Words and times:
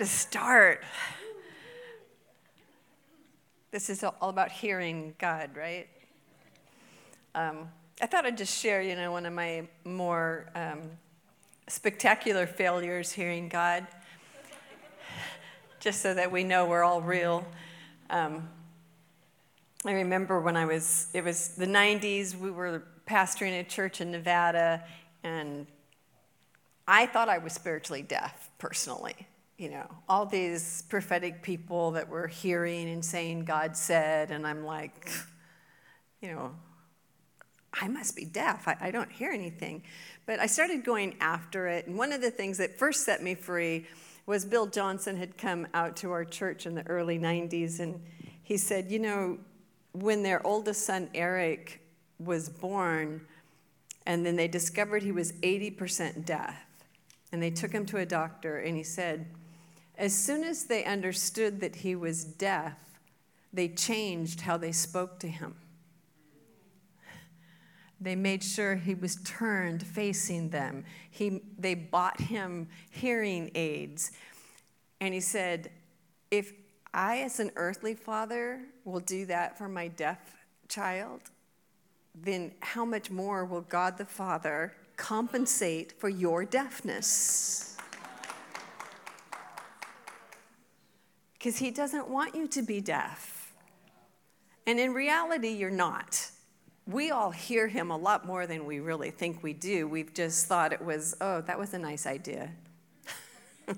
to 0.00 0.06
start? 0.06 0.82
This 3.70 3.90
is 3.90 4.02
all 4.02 4.30
about 4.30 4.50
hearing 4.50 5.14
God, 5.18 5.50
right? 5.54 5.88
Um, 7.34 7.68
I 8.00 8.06
thought 8.06 8.24
I'd 8.24 8.38
just 8.38 8.58
share, 8.58 8.80
you 8.80 8.96
know, 8.96 9.12
one 9.12 9.26
of 9.26 9.34
my 9.34 9.68
more 9.84 10.46
um, 10.54 10.80
spectacular 11.68 12.46
failures 12.46 13.12
hearing 13.12 13.50
God, 13.50 13.86
just 15.80 16.00
so 16.00 16.14
that 16.14 16.32
we 16.32 16.44
know 16.44 16.64
we're 16.64 16.82
all 16.82 17.02
real. 17.02 17.46
Um, 18.08 18.48
I 19.84 19.92
remember 19.92 20.40
when 20.40 20.56
I 20.56 20.64
was, 20.64 21.08
it 21.12 21.22
was 21.22 21.48
the 21.56 21.66
90s, 21.66 22.34
we 22.34 22.50
were 22.50 22.84
pastoring 23.06 23.60
a 23.60 23.64
church 23.64 24.00
in 24.00 24.10
Nevada, 24.10 24.82
and 25.22 25.66
I 26.88 27.04
thought 27.04 27.28
I 27.28 27.36
was 27.36 27.52
spiritually 27.52 28.00
deaf 28.00 28.48
personally. 28.56 29.26
You 29.60 29.68
know, 29.68 29.86
all 30.08 30.24
these 30.24 30.84
prophetic 30.88 31.42
people 31.42 31.90
that 31.90 32.08
were 32.08 32.26
hearing 32.26 32.88
and 32.88 33.04
saying 33.04 33.44
God 33.44 33.76
said, 33.76 34.30
and 34.30 34.46
I'm 34.46 34.64
like, 34.64 35.10
you 36.22 36.32
know, 36.32 36.52
I 37.74 37.86
must 37.86 38.16
be 38.16 38.24
deaf. 38.24 38.66
I, 38.66 38.78
I, 38.80 38.90
don't 38.90 39.12
hear 39.12 39.30
anything. 39.30 39.82
But 40.24 40.40
I 40.40 40.46
started 40.46 40.82
going 40.82 41.14
after 41.20 41.66
it. 41.66 41.86
And 41.86 41.98
one 41.98 42.10
of 42.10 42.22
the 42.22 42.30
things 42.30 42.56
that 42.56 42.78
first 42.78 43.04
set 43.04 43.22
me 43.22 43.34
free 43.34 43.86
was 44.24 44.46
Bill 44.46 44.64
Johnson 44.64 45.18
had 45.18 45.36
come 45.36 45.66
out 45.74 45.94
to 45.96 46.10
our 46.10 46.24
church 46.24 46.64
in 46.64 46.74
the 46.74 46.86
early 46.86 47.18
90s. 47.18 47.80
And 47.80 48.00
he 48.42 48.56
said, 48.56 48.90
You 48.90 48.98
know, 48.98 49.38
when 49.92 50.22
their 50.22 50.44
oldest 50.46 50.86
son, 50.86 51.10
Eric, 51.14 51.82
was 52.18 52.48
born, 52.48 53.20
and 54.06 54.24
then 54.24 54.36
they 54.36 54.48
discovered 54.48 55.02
he 55.02 55.12
was 55.12 55.32
80% 55.32 56.24
deaf, 56.24 56.56
and 57.30 57.42
they 57.42 57.50
took 57.50 57.72
him 57.72 57.84
to 57.84 57.98
a 57.98 58.06
doctor, 58.06 58.56
and 58.56 58.74
he 58.74 58.84
said, 58.84 59.26
As 60.00 60.14
soon 60.14 60.44
as 60.44 60.64
they 60.64 60.82
understood 60.86 61.60
that 61.60 61.76
he 61.76 61.94
was 61.94 62.24
deaf, 62.24 62.72
they 63.52 63.68
changed 63.68 64.40
how 64.40 64.56
they 64.56 64.72
spoke 64.72 65.18
to 65.18 65.28
him. 65.28 65.54
They 68.00 68.16
made 68.16 68.42
sure 68.42 68.76
he 68.76 68.94
was 68.94 69.16
turned 69.24 69.82
facing 69.82 70.48
them. 70.48 70.86
He, 71.10 71.42
they 71.58 71.74
bought 71.74 72.18
him 72.18 72.68
hearing 72.88 73.50
aids. 73.54 74.12
And 75.02 75.12
he 75.12 75.20
said, 75.20 75.70
If 76.30 76.54
I, 76.94 77.18
as 77.18 77.38
an 77.38 77.50
earthly 77.56 77.94
father, 77.94 78.62
will 78.86 79.00
do 79.00 79.26
that 79.26 79.58
for 79.58 79.68
my 79.68 79.88
deaf 79.88 80.34
child, 80.66 81.20
then 82.14 82.52
how 82.60 82.86
much 82.86 83.10
more 83.10 83.44
will 83.44 83.60
God 83.60 83.98
the 83.98 84.06
Father 84.06 84.72
compensate 84.96 85.92
for 86.00 86.08
your 86.08 86.46
deafness? 86.46 87.76
Because 91.40 91.58
he 91.58 91.72
doesn't 91.72 92.08
want 92.08 92.36
you 92.36 92.46
to 92.46 92.62
be 92.62 92.80
deaf. 92.80 93.52
And 94.64 94.78
in 94.78 94.94
reality, 94.94 95.48
you're 95.48 95.70
not 95.70 96.30
we 96.90 97.10
all 97.10 97.30
hear 97.30 97.68
him 97.68 97.90
a 97.90 97.96
lot 97.96 98.26
more 98.26 98.46
than 98.46 98.66
we 98.66 98.80
really 98.80 99.10
think 99.10 99.42
we 99.42 99.52
do. 99.52 99.86
We've 99.86 100.12
just 100.12 100.46
thought 100.46 100.72
it 100.72 100.82
was, 100.82 101.14
oh, 101.20 101.40
that 101.42 101.58
was 101.58 101.74
a 101.74 101.78
nice 101.78 102.06
idea. 102.06 102.50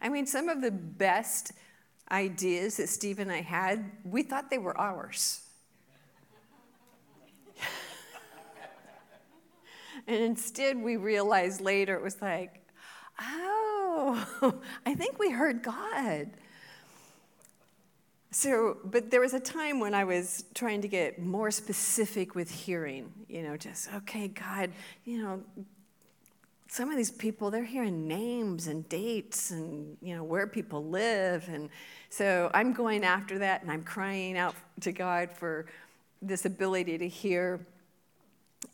I 0.00 0.08
mean, 0.08 0.26
some 0.26 0.48
of 0.48 0.60
the 0.60 0.70
best 0.70 1.52
ideas 2.10 2.76
that 2.76 2.88
Steve 2.88 3.18
and 3.18 3.32
I 3.32 3.40
had, 3.40 3.90
we 4.04 4.22
thought 4.22 4.50
they 4.50 4.58
were 4.58 4.78
ours. 4.78 5.40
and 10.06 10.22
instead, 10.22 10.76
we 10.76 10.96
realized 10.96 11.60
later 11.60 11.94
it 11.94 12.02
was 12.02 12.22
like, 12.22 12.64
oh, 13.20 13.69
I 14.86 14.94
think 14.94 15.18
we 15.18 15.30
heard 15.30 15.62
God. 15.62 16.30
So, 18.32 18.78
but 18.84 19.10
there 19.10 19.20
was 19.20 19.34
a 19.34 19.40
time 19.40 19.80
when 19.80 19.92
I 19.92 20.04
was 20.04 20.44
trying 20.54 20.82
to 20.82 20.88
get 20.88 21.20
more 21.20 21.50
specific 21.50 22.36
with 22.36 22.50
hearing, 22.50 23.12
you 23.28 23.42
know, 23.42 23.56
just, 23.56 23.92
okay, 23.92 24.28
God, 24.28 24.70
you 25.04 25.22
know, 25.22 25.42
some 26.68 26.88
of 26.88 26.96
these 26.96 27.10
people, 27.10 27.50
they're 27.50 27.64
hearing 27.64 28.06
names 28.06 28.68
and 28.68 28.88
dates 28.88 29.50
and, 29.50 29.96
you 30.00 30.14
know, 30.14 30.22
where 30.22 30.46
people 30.46 30.84
live. 30.84 31.48
And 31.48 31.68
so 32.08 32.48
I'm 32.54 32.72
going 32.72 33.02
after 33.02 33.40
that 33.40 33.62
and 33.62 33.72
I'm 33.72 33.82
crying 33.82 34.38
out 34.38 34.54
to 34.82 34.92
God 34.92 35.32
for 35.32 35.66
this 36.22 36.44
ability 36.44 36.98
to 36.98 37.08
hear. 37.08 37.58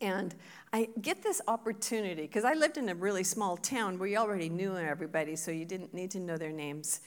And 0.02 0.34
I 0.72 0.88
get 1.00 1.22
this 1.22 1.40
opportunity 1.46 2.22
because 2.22 2.44
I 2.44 2.54
lived 2.54 2.76
in 2.76 2.88
a 2.88 2.94
really 2.94 3.24
small 3.24 3.56
town 3.56 3.98
where 3.98 4.08
you 4.08 4.16
already 4.16 4.48
knew 4.48 4.76
everybody, 4.76 5.36
so 5.36 5.50
you 5.50 5.64
didn't 5.64 5.94
need 5.94 6.10
to 6.12 6.20
know 6.20 6.36
their 6.36 6.52
names. 6.52 7.00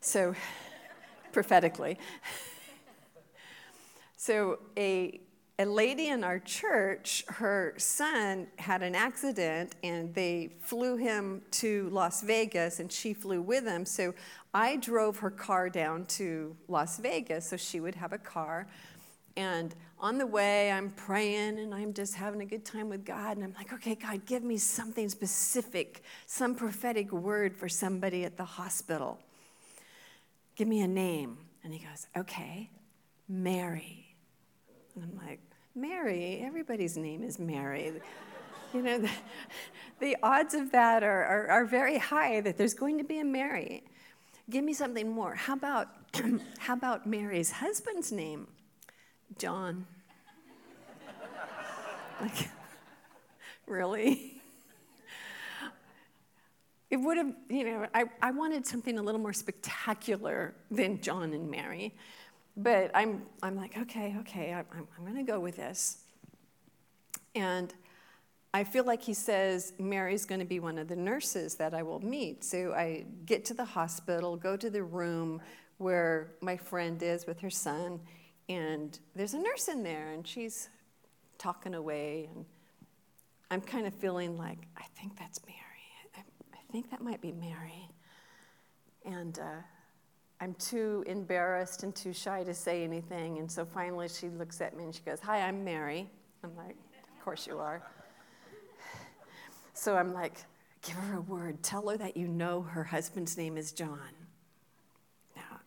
So 0.00 0.34
prophetically. 1.32 1.98
so, 4.16 4.58
a, 4.76 5.20
a 5.58 5.64
lady 5.66 6.08
in 6.08 6.24
our 6.24 6.38
church, 6.38 7.24
her 7.28 7.74
son 7.76 8.46
had 8.56 8.82
an 8.82 8.94
accident 8.94 9.74
and 9.82 10.14
they 10.14 10.50
flew 10.60 10.96
him 10.96 11.42
to 11.52 11.88
Las 11.90 12.22
Vegas 12.22 12.80
and 12.80 12.90
she 12.90 13.14
flew 13.14 13.40
with 13.40 13.64
him. 13.64 13.84
So, 13.84 14.14
I 14.52 14.76
drove 14.76 15.18
her 15.18 15.30
car 15.30 15.68
down 15.68 16.06
to 16.06 16.56
Las 16.68 16.98
Vegas 16.98 17.50
so 17.50 17.56
she 17.56 17.80
would 17.80 17.96
have 17.96 18.12
a 18.12 18.18
car. 18.18 18.68
And 19.36 19.74
on 20.04 20.18
the 20.18 20.26
way, 20.26 20.70
I'm 20.70 20.90
praying 20.90 21.58
and 21.58 21.74
I'm 21.74 21.94
just 21.94 22.14
having 22.14 22.42
a 22.42 22.44
good 22.44 22.62
time 22.62 22.90
with 22.90 23.06
God. 23.06 23.38
And 23.38 23.44
I'm 23.44 23.54
like, 23.54 23.72
okay, 23.72 23.94
God, 23.94 24.26
give 24.26 24.42
me 24.42 24.58
something 24.58 25.08
specific, 25.08 26.02
some 26.26 26.54
prophetic 26.54 27.10
word 27.10 27.56
for 27.56 27.70
somebody 27.70 28.22
at 28.26 28.36
the 28.36 28.44
hospital. 28.44 29.18
Give 30.56 30.68
me 30.68 30.82
a 30.82 30.86
name. 30.86 31.38
And 31.64 31.72
he 31.72 31.78
goes, 31.78 32.06
Okay, 32.14 32.68
Mary. 33.30 34.14
And 34.94 35.04
I'm 35.04 35.26
like, 35.26 35.40
Mary? 35.74 36.42
Everybody's 36.44 36.98
name 36.98 37.22
is 37.22 37.38
Mary. 37.38 37.94
you 38.74 38.82
know, 38.82 38.98
the, 38.98 39.10
the, 40.00 40.16
odds 40.22 40.52
of 40.52 40.70
that 40.72 41.02
are, 41.02 41.24
are, 41.24 41.48
are 41.48 41.64
very 41.64 41.96
high 41.96 42.42
that 42.42 42.58
there's 42.58 42.74
going 42.74 42.98
to 42.98 43.04
be 43.04 43.20
a 43.20 43.24
Mary. 43.24 43.82
Give 44.50 44.64
me 44.64 44.74
something 44.74 45.10
more. 45.10 45.34
How 45.34 45.54
about, 45.54 45.88
how 46.58 46.74
about 46.74 47.06
Mary's 47.06 47.52
husband's 47.52 48.12
name? 48.12 48.48
John. 49.38 49.86
Like, 52.24 52.48
really? 53.66 54.40
it 56.90 56.96
would 56.96 57.16
have, 57.16 57.32
you 57.48 57.64
know, 57.64 57.86
I, 57.94 58.04
I 58.22 58.30
wanted 58.30 58.66
something 58.66 58.98
a 58.98 59.02
little 59.02 59.20
more 59.20 59.32
spectacular 59.32 60.54
than 60.70 61.00
John 61.00 61.32
and 61.32 61.50
Mary. 61.50 61.94
But 62.56 62.92
I'm, 62.94 63.22
I'm 63.42 63.56
like, 63.56 63.76
okay, 63.76 64.14
okay, 64.20 64.52
I, 64.52 64.60
I'm, 64.60 64.86
I'm 64.96 65.04
going 65.04 65.16
to 65.16 65.30
go 65.30 65.40
with 65.40 65.56
this. 65.56 65.98
And 67.34 67.74
I 68.52 68.62
feel 68.62 68.84
like 68.84 69.02
he 69.02 69.12
says 69.14 69.72
Mary's 69.80 70.24
going 70.24 70.38
to 70.38 70.46
be 70.46 70.60
one 70.60 70.78
of 70.78 70.86
the 70.86 70.94
nurses 70.94 71.56
that 71.56 71.74
I 71.74 71.82
will 71.82 71.98
meet. 71.98 72.44
So 72.44 72.72
I 72.72 73.06
get 73.26 73.44
to 73.46 73.54
the 73.54 73.64
hospital, 73.64 74.36
go 74.36 74.56
to 74.56 74.70
the 74.70 74.84
room 74.84 75.42
where 75.78 76.34
my 76.40 76.56
friend 76.56 77.02
is 77.02 77.26
with 77.26 77.40
her 77.40 77.50
son, 77.50 77.98
and 78.48 78.96
there's 79.16 79.34
a 79.34 79.38
nurse 79.38 79.66
in 79.66 79.82
there, 79.82 80.12
and 80.12 80.24
she's 80.24 80.68
talking 81.38 81.74
away. 81.74 82.28
And 82.34 82.44
I'm 83.50 83.60
kind 83.60 83.86
of 83.86 83.94
feeling 83.94 84.36
like, 84.36 84.58
I 84.76 84.84
think 84.96 85.18
that's 85.18 85.40
Mary 85.46 85.58
I, 86.16 86.20
I 86.52 86.72
think 86.72 86.90
that 86.90 87.02
might 87.02 87.20
be 87.20 87.32
Mary. 87.32 87.88
And 89.04 89.38
uh, 89.38 89.62
I'm 90.40 90.54
too 90.54 91.04
embarrassed 91.06 91.82
and 91.82 91.94
too 91.94 92.12
shy 92.12 92.42
to 92.44 92.54
say 92.54 92.84
anything. 92.84 93.38
And 93.38 93.50
so 93.50 93.64
finally 93.64 94.08
she 94.08 94.28
looks 94.28 94.60
at 94.60 94.76
me 94.76 94.84
and 94.84 94.94
she 94.94 95.02
goes, 95.02 95.20
Hi, 95.20 95.40
I'm 95.40 95.64
Mary. 95.64 96.08
I'm 96.42 96.56
like, 96.56 96.76
Of 97.18 97.24
course 97.24 97.46
you 97.46 97.58
are. 97.58 97.82
So 99.74 99.96
I'm 99.96 100.14
like, 100.14 100.38
Give 100.82 100.96
her 100.96 101.16
a 101.16 101.20
word. 101.22 101.62
Tell 101.62 101.88
her 101.88 101.96
that 101.96 102.16
you 102.16 102.28
know 102.28 102.60
her 102.60 102.84
husband's 102.84 103.38
name 103.38 103.56
is 103.56 103.72
John. 103.72 104.10
Now, 105.34 105.60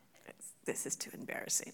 this 0.66 0.86
is 0.86 0.96
too 0.96 1.10
embarrassing. 1.14 1.74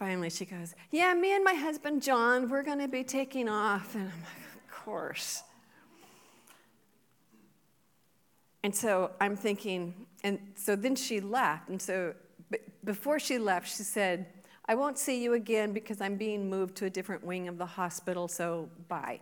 Finally, 0.00 0.30
she 0.30 0.46
goes, 0.46 0.74
Yeah, 0.90 1.12
me 1.12 1.36
and 1.36 1.44
my 1.44 1.52
husband 1.52 2.02
John, 2.02 2.48
we're 2.48 2.62
going 2.62 2.78
to 2.78 2.88
be 2.88 3.04
taking 3.04 3.50
off. 3.50 3.94
And 3.94 4.04
I'm 4.04 4.20
like, 4.20 4.64
Of 4.64 4.70
course. 4.70 5.42
And 8.62 8.74
so 8.74 9.10
I'm 9.20 9.36
thinking, 9.36 10.06
and 10.24 10.38
so 10.54 10.74
then 10.74 10.96
she 10.96 11.20
left. 11.20 11.68
And 11.68 11.80
so 11.80 12.14
before 12.82 13.20
she 13.20 13.38
left, 13.38 13.68
she 13.68 13.82
said, 13.82 14.24
I 14.64 14.74
won't 14.74 14.98
see 14.98 15.22
you 15.22 15.34
again 15.34 15.74
because 15.74 16.00
I'm 16.00 16.16
being 16.16 16.48
moved 16.48 16.76
to 16.76 16.86
a 16.86 16.90
different 16.90 17.22
wing 17.22 17.46
of 17.46 17.58
the 17.58 17.66
hospital, 17.66 18.26
so 18.26 18.70
bye. 18.88 19.20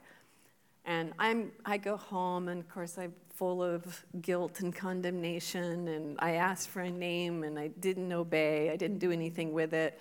And 0.84 1.12
I'm, 1.18 1.50
I 1.64 1.78
go 1.78 1.96
home, 1.96 2.46
and 2.46 2.60
of 2.60 2.68
course, 2.68 2.98
I'm 2.98 3.14
full 3.34 3.64
of 3.64 4.04
guilt 4.20 4.60
and 4.60 4.72
condemnation. 4.72 5.88
And 5.88 6.16
I 6.20 6.34
asked 6.34 6.68
for 6.68 6.82
a 6.82 6.90
name, 6.90 7.42
and 7.42 7.58
I 7.58 7.66
didn't 7.66 8.12
obey. 8.12 8.70
I 8.70 8.76
didn't 8.76 8.98
do 8.98 9.10
anything 9.10 9.52
with 9.52 9.74
it. 9.74 9.98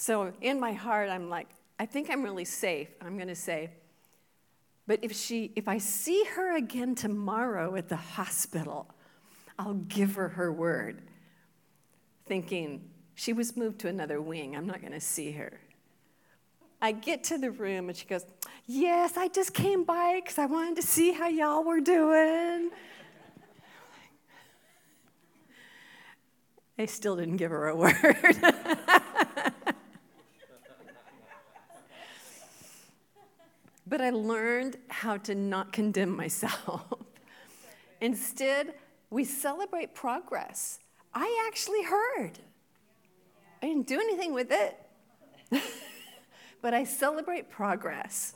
So 0.00 0.32
in 0.40 0.58
my 0.58 0.72
heart, 0.72 1.10
I'm 1.10 1.28
like, 1.28 1.46
I 1.78 1.84
think 1.84 2.08
I'm 2.08 2.22
really 2.22 2.46
safe. 2.46 2.88
I'm 3.02 3.16
going 3.16 3.28
to 3.28 3.34
say, 3.34 3.68
but 4.86 4.98
if 5.02 5.14
she 5.14 5.52
if 5.56 5.68
I 5.68 5.76
see 5.76 6.24
her 6.24 6.56
again 6.56 6.94
tomorrow 6.94 7.76
at 7.76 7.90
the 7.90 7.96
hospital, 7.96 8.88
I'll 9.58 9.74
give 9.74 10.14
her 10.14 10.30
her 10.30 10.50
word. 10.50 11.02
Thinking 12.24 12.88
she 13.14 13.34
was 13.34 13.58
moved 13.58 13.80
to 13.80 13.88
another 13.88 14.22
wing. 14.22 14.56
I'm 14.56 14.66
not 14.66 14.80
going 14.80 14.94
to 14.94 15.00
see 15.00 15.32
her. 15.32 15.60
I 16.80 16.92
get 16.92 17.22
to 17.24 17.36
the 17.36 17.50
room 17.50 17.90
and 17.90 17.96
she 17.96 18.06
goes, 18.06 18.24
Yes, 18.66 19.18
I 19.18 19.28
just 19.28 19.52
came 19.52 19.84
by 19.84 20.22
because 20.24 20.38
I 20.38 20.46
wanted 20.46 20.76
to 20.76 20.82
see 20.82 21.12
how 21.12 21.28
y'all 21.28 21.62
were 21.62 21.80
doing. 21.80 22.70
I 26.78 26.86
still 26.86 27.16
didn't 27.16 27.36
give 27.36 27.50
her 27.50 27.68
a 27.68 27.76
word. 28.96 29.02
But 33.90 34.00
I 34.00 34.10
learned 34.10 34.76
how 34.88 35.16
to 35.18 35.34
not 35.34 35.72
condemn 35.72 36.16
myself. 36.16 36.84
Instead, 38.00 38.74
we 39.10 39.24
celebrate 39.24 39.94
progress. 39.94 40.78
I 41.12 41.44
actually 41.48 41.82
heard. 41.82 42.38
I 43.60 43.66
didn't 43.66 43.88
do 43.88 43.98
anything 44.00 44.32
with 44.32 44.52
it, 44.52 44.78
but 46.62 46.72
I 46.72 46.84
celebrate 46.84 47.50
progress. 47.50 48.34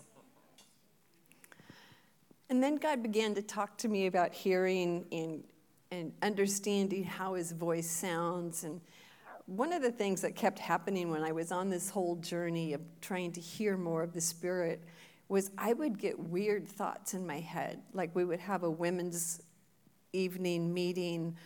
And 2.50 2.60
then 2.60 2.76
God 2.76 3.02
began 3.02 3.34
to 3.36 3.42
talk 3.42 3.78
to 3.78 3.88
me 3.88 4.06
about 4.06 4.34
hearing 4.34 5.06
and, 5.12 5.44
and 5.92 6.12
understanding 6.20 7.04
how 7.04 7.34
his 7.34 7.52
voice 7.52 7.88
sounds. 7.88 8.64
And 8.64 8.80
one 9.46 9.72
of 9.72 9.82
the 9.82 9.92
things 9.92 10.20
that 10.22 10.34
kept 10.34 10.58
happening 10.58 11.10
when 11.10 11.22
I 11.22 11.30
was 11.30 11.52
on 11.52 11.70
this 11.70 11.90
whole 11.90 12.16
journey 12.16 12.72
of 12.72 12.80
trying 13.00 13.30
to 13.32 13.40
hear 13.40 13.76
more 13.76 14.02
of 14.02 14.12
the 14.12 14.20
Spirit 14.20 14.82
was 15.28 15.50
I 15.56 15.72
would 15.72 15.98
get 15.98 16.18
weird 16.18 16.66
thoughts 16.66 17.14
in 17.14 17.26
my 17.26 17.40
head. 17.40 17.80
Like 17.92 18.14
we 18.14 18.24
would 18.24 18.40
have 18.40 18.62
a 18.62 18.70
women's 18.70 19.42
evening 20.12 20.72
meeting, 20.72 21.36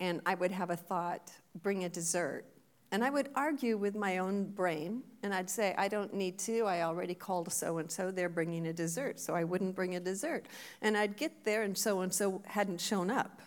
and 0.00 0.20
I 0.26 0.34
would 0.34 0.50
have 0.50 0.70
a 0.70 0.76
thought, 0.76 1.32
bring 1.62 1.84
a 1.84 1.88
dessert. 1.88 2.44
And 2.90 3.04
I 3.04 3.10
would 3.10 3.28
argue 3.34 3.76
with 3.76 3.94
my 3.94 4.18
own 4.18 4.44
brain, 4.46 5.02
and 5.22 5.34
I'd 5.34 5.50
say, 5.50 5.74
I 5.76 5.88
don't 5.88 6.14
need 6.14 6.38
to. 6.40 6.62
I 6.62 6.82
already 6.82 7.14
called 7.14 7.52
so 7.52 7.78
and 7.78 7.90
so. 7.90 8.10
They're 8.10 8.30
bringing 8.30 8.66
a 8.66 8.72
dessert, 8.72 9.20
so 9.20 9.34
I 9.34 9.44
wouldn't 9.44 9.74
bring 9.74 9.94
a 9.96 10.00
dessert. 10.00 10.46
And 10.80 10.96
I'd 10.96 11.16
get 11.16 11.44
there, 11.44 11.64
and 11.64 11.76
so 11.76 12.00
and 12.00 12.12
so 12.12 12.42
hadn't 12.46 12.80
shown 12.80 13.10
up. 13.10 13.42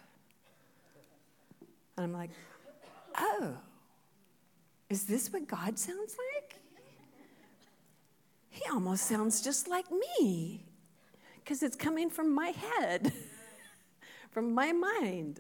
And 1.98 2.04
I'm 2.06 2.14
like, 2.14 2.30
oh, 3.18 3.56
is 4.90 5.06
this 5.06 5.34
what 5.34 5.48
God 5.48 5.80
sounds 5.80 6.16
like? 6.36 6.61
He 8.52 8.62
almost 8.70 9.06
sounds 9.08 9.42
just 9.42 9.68
like 9.68 9.86
me 9.90 10.66
because 11.44 11.64
it's 11.64 11.76
coming 11.76 12.10
from 12.10 12.36
my 12.36 12.50
head, 12.50 13.12
from 14.30 14.54
my 14.54 14.72
mind. 14.72 15.40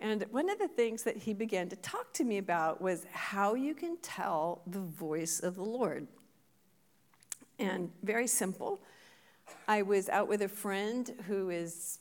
And 0.00 0.24
one 0.30 0.48
of 0.48 0.58
the 0.58 0.68
things 0.68 1.02
that 1.02 1.16
he 1.16 1.34
began 1.34 1.68
to 1.70 1.76
talk 1.76 2.12
to 2.14 2.24
me 2.24 2.38
about 2.38 2.80
was 2.80 3.04
how 3.12 3.54
you 3.54 3.74
can 3.74 3.96
tell 4.02 4.62
the 4.66 4.78
voice 4.78 5.40
of 5.40 5.56
the 5.56 5.64
Lord. 5.64 6.06
And 7.58 7.90
very 8.02 8.26
simple. 8.26 8.80
I 9.66 9.82
was 9.82 10.08
out 10.08 10.28
with 10.28 10.42
a 10.42 10.48
friend 10.48 11.12
who 11.26 11.50
is 11.50 11.98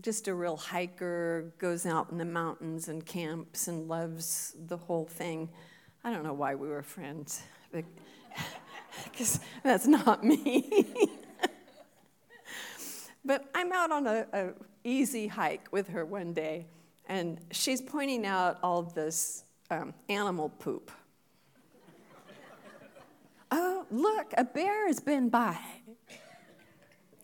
just 0.00 0.28
a 0.28 0.34
real 0.34 0.56
hiker, 0.56 1.52
goes 1.58 1.86
out 1.86 2.10
in 2.10 2.18
the 2.18 2.24
mountains 2.24 2.88
and 2.88 3.04
camps 3.04 3.68
and 3.68 3.88
loves 3.88 4.54
the 4.66 4.76
whole 4.76 5.06
thing. 5.06 5.48
I 6.04 6.12
don't 6.12 6.22
know 6.22 6.34
why 6.34 6.54
we 6.54 6.68
were 6.68 6.82
friends, 6.82 7.42
because 9.10 9.40
that's 9.62 9.86
not 9.86 10.24
me. 10.24 10.86
but 13.24 13.44
I'm 13.54 13.72
out 13.72 13.90
on 13.92 14.06
a, 14.06 14.52
easy 14.84 15.26
hike 15.26 15.66
with 15.70 15.88
her 15.88 16.04
one 16.04 16.32
day 16.32 16.66
and 17.08 17.38
she's 17.50 17.80
pointing 17.80 18.26
out 18.26 18.58
all 18.62 18.82
this 18.82 19.44
um, 19.70 19.94
animal 20.08 20.50
poop. 20.50 20.90
oh, 23.50 23.86
look, 23.90 24.32
a 24.36 24.44
bear 24.44 24.86
has 24.86 25.00
been 25.00 25.28
by. 25.28 25.58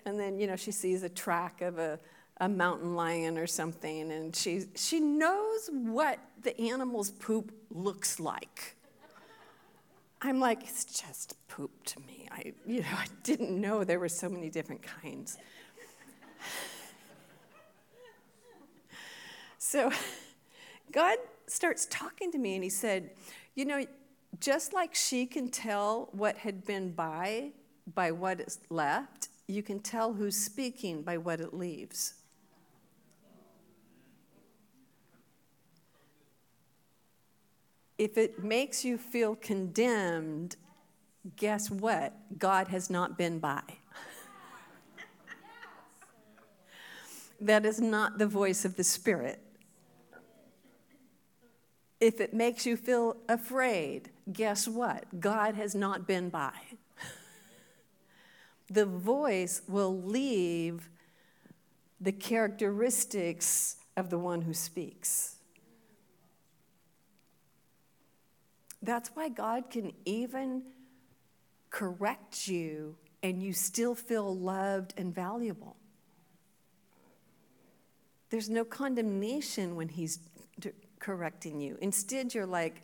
And 0.06 0.18
then, 0.18 0.38
you 0.38 0.46
know, 0.46 0.56
she 0.56 0.70
sees 0.70 1.02
a 1.02 1.08
track 1.08 1.60
of 1.62 1.78
a, 1.78 1.98
a 2.38 2.48
mountain 2.48 2.94
lion 2.94 3.38
or 3.38 3.46
something, 3.46 4.10
and 4.10 4.34
she, 4.34 4.64
she 4.74 5.00
knows 5.00 5.70
what 5.72 6.18
the 6.42 6.58
animal's 6.60 7.10
poop 7.10 7.52
looks 7.70 8.20
like. 8.20 8.76
I'm 10.24 10.40
like, 10.40 10.62
it's 10.62 10.86
just 10.86 11.36
poop 11.48 11.70
to 11.84 12.00
me. 12.00 12.26
I, 12.32 12.54
you 12.66 12.80
know, 12.80 12.88
I 12.98 13.06
didn't 13.22 13.60
know 13.60 13.84
there 13.84 14.00
were 14.00 14.08
so 14.08 14.28
many 14.28 14.48
different 14.48 14.82
kinds. 14.82 15.36
So 19.58 19.90
God 20.92 21.18
starts 21.46 21.86
talking 21.90 22.32
to 22.32 22.38
me, 22.38 22.54
and 22.54 22.64
He 22.64 22.70
said, 22.70 23.10
You 23.54 23.64
know, 23.64 23.84
just 24.40 24.72
like 24.72 24.94
she 24.94 25.26
can 25.26 25.50
tell 25.50 26.08
what 26.12 26.38
had 26.38 26.64
been 26.64 26.92
by 26.92 27.52
by 27.94 28.12
what 28.12 28.40
is 28.40 28.60
left, 28.70 29.28
you 29.46 29.62
can 29.62 29.78
tell 29.78 30.14
who's 30.14 30.36
speaking 30.36 31.02
by 31.02 31.18
what 31.18 31.40
it 31.40 31.52
leaves. 31.52 32.14
If 37.96 38.18
it 38.18 38.42
makes 38.42 38.84
you 38.84 38.98
feel 38.98 39.36
condemned, 39.36 40.56
guess 41.36 41.70
what? 41.70 42.14
God 42.38 42.68
has 42.68 42.90
not 42.90 43.16
been 43.16 43.38
by. 43.38 43.60
that 47.40 47.64
is 47.64 47.80
not 47.80 48.18
the 48.18 48.26
voice 48.26 48.64
of 48.64 48.76
the 48.76 48.84
Spirit. 48.84 49.40
If 52.00 52.20
it 52.20 52.34
makes 52.34 52.66
you 52.66 52.76
feel 52.76 53.16
afraid, 53.28 54.10
guess 54.32 54.66
what? 54.66 55.20
God 55.20 55.54
has 55.54 55.74
not 55.74 56.06
been 56.06 56.28
by. 56.28 56.52
the 58.68 58.84
voice 58.84 59.62
will 59.68 60.02
leave 60.02 60.90
the 62.00 62.12
characteristics 62.12 63.76
of 63.96 64.10
the 64.10 64.18
one 64.18 64.42
who 64.42 64.52
speaks. 64.52 65.33
That's 68.84 69.08
why 69.14 69.28
God 69.28 69.70
can 69.70 69.92
even 70.04 70.62
correct 71.70 72.46
you 72.46 72.96
and 73.22 73.42
you 73.42 73.52
still 73.52 73.94
feel 73.94 74.36
loved 74.36 74.94
and 74.96 75.14
valuable. 75.14 75.76
There's 78.30 78.50
no 78.50 78.64
condemnation 78.64 79.76
when 79.76 79.88
He's 79.88 80.18
correcting 80.98 81.60
you. 81.60 81.78
Instead, 81.80 82.34
you're 82.34 82.46
like, 82.46 82.82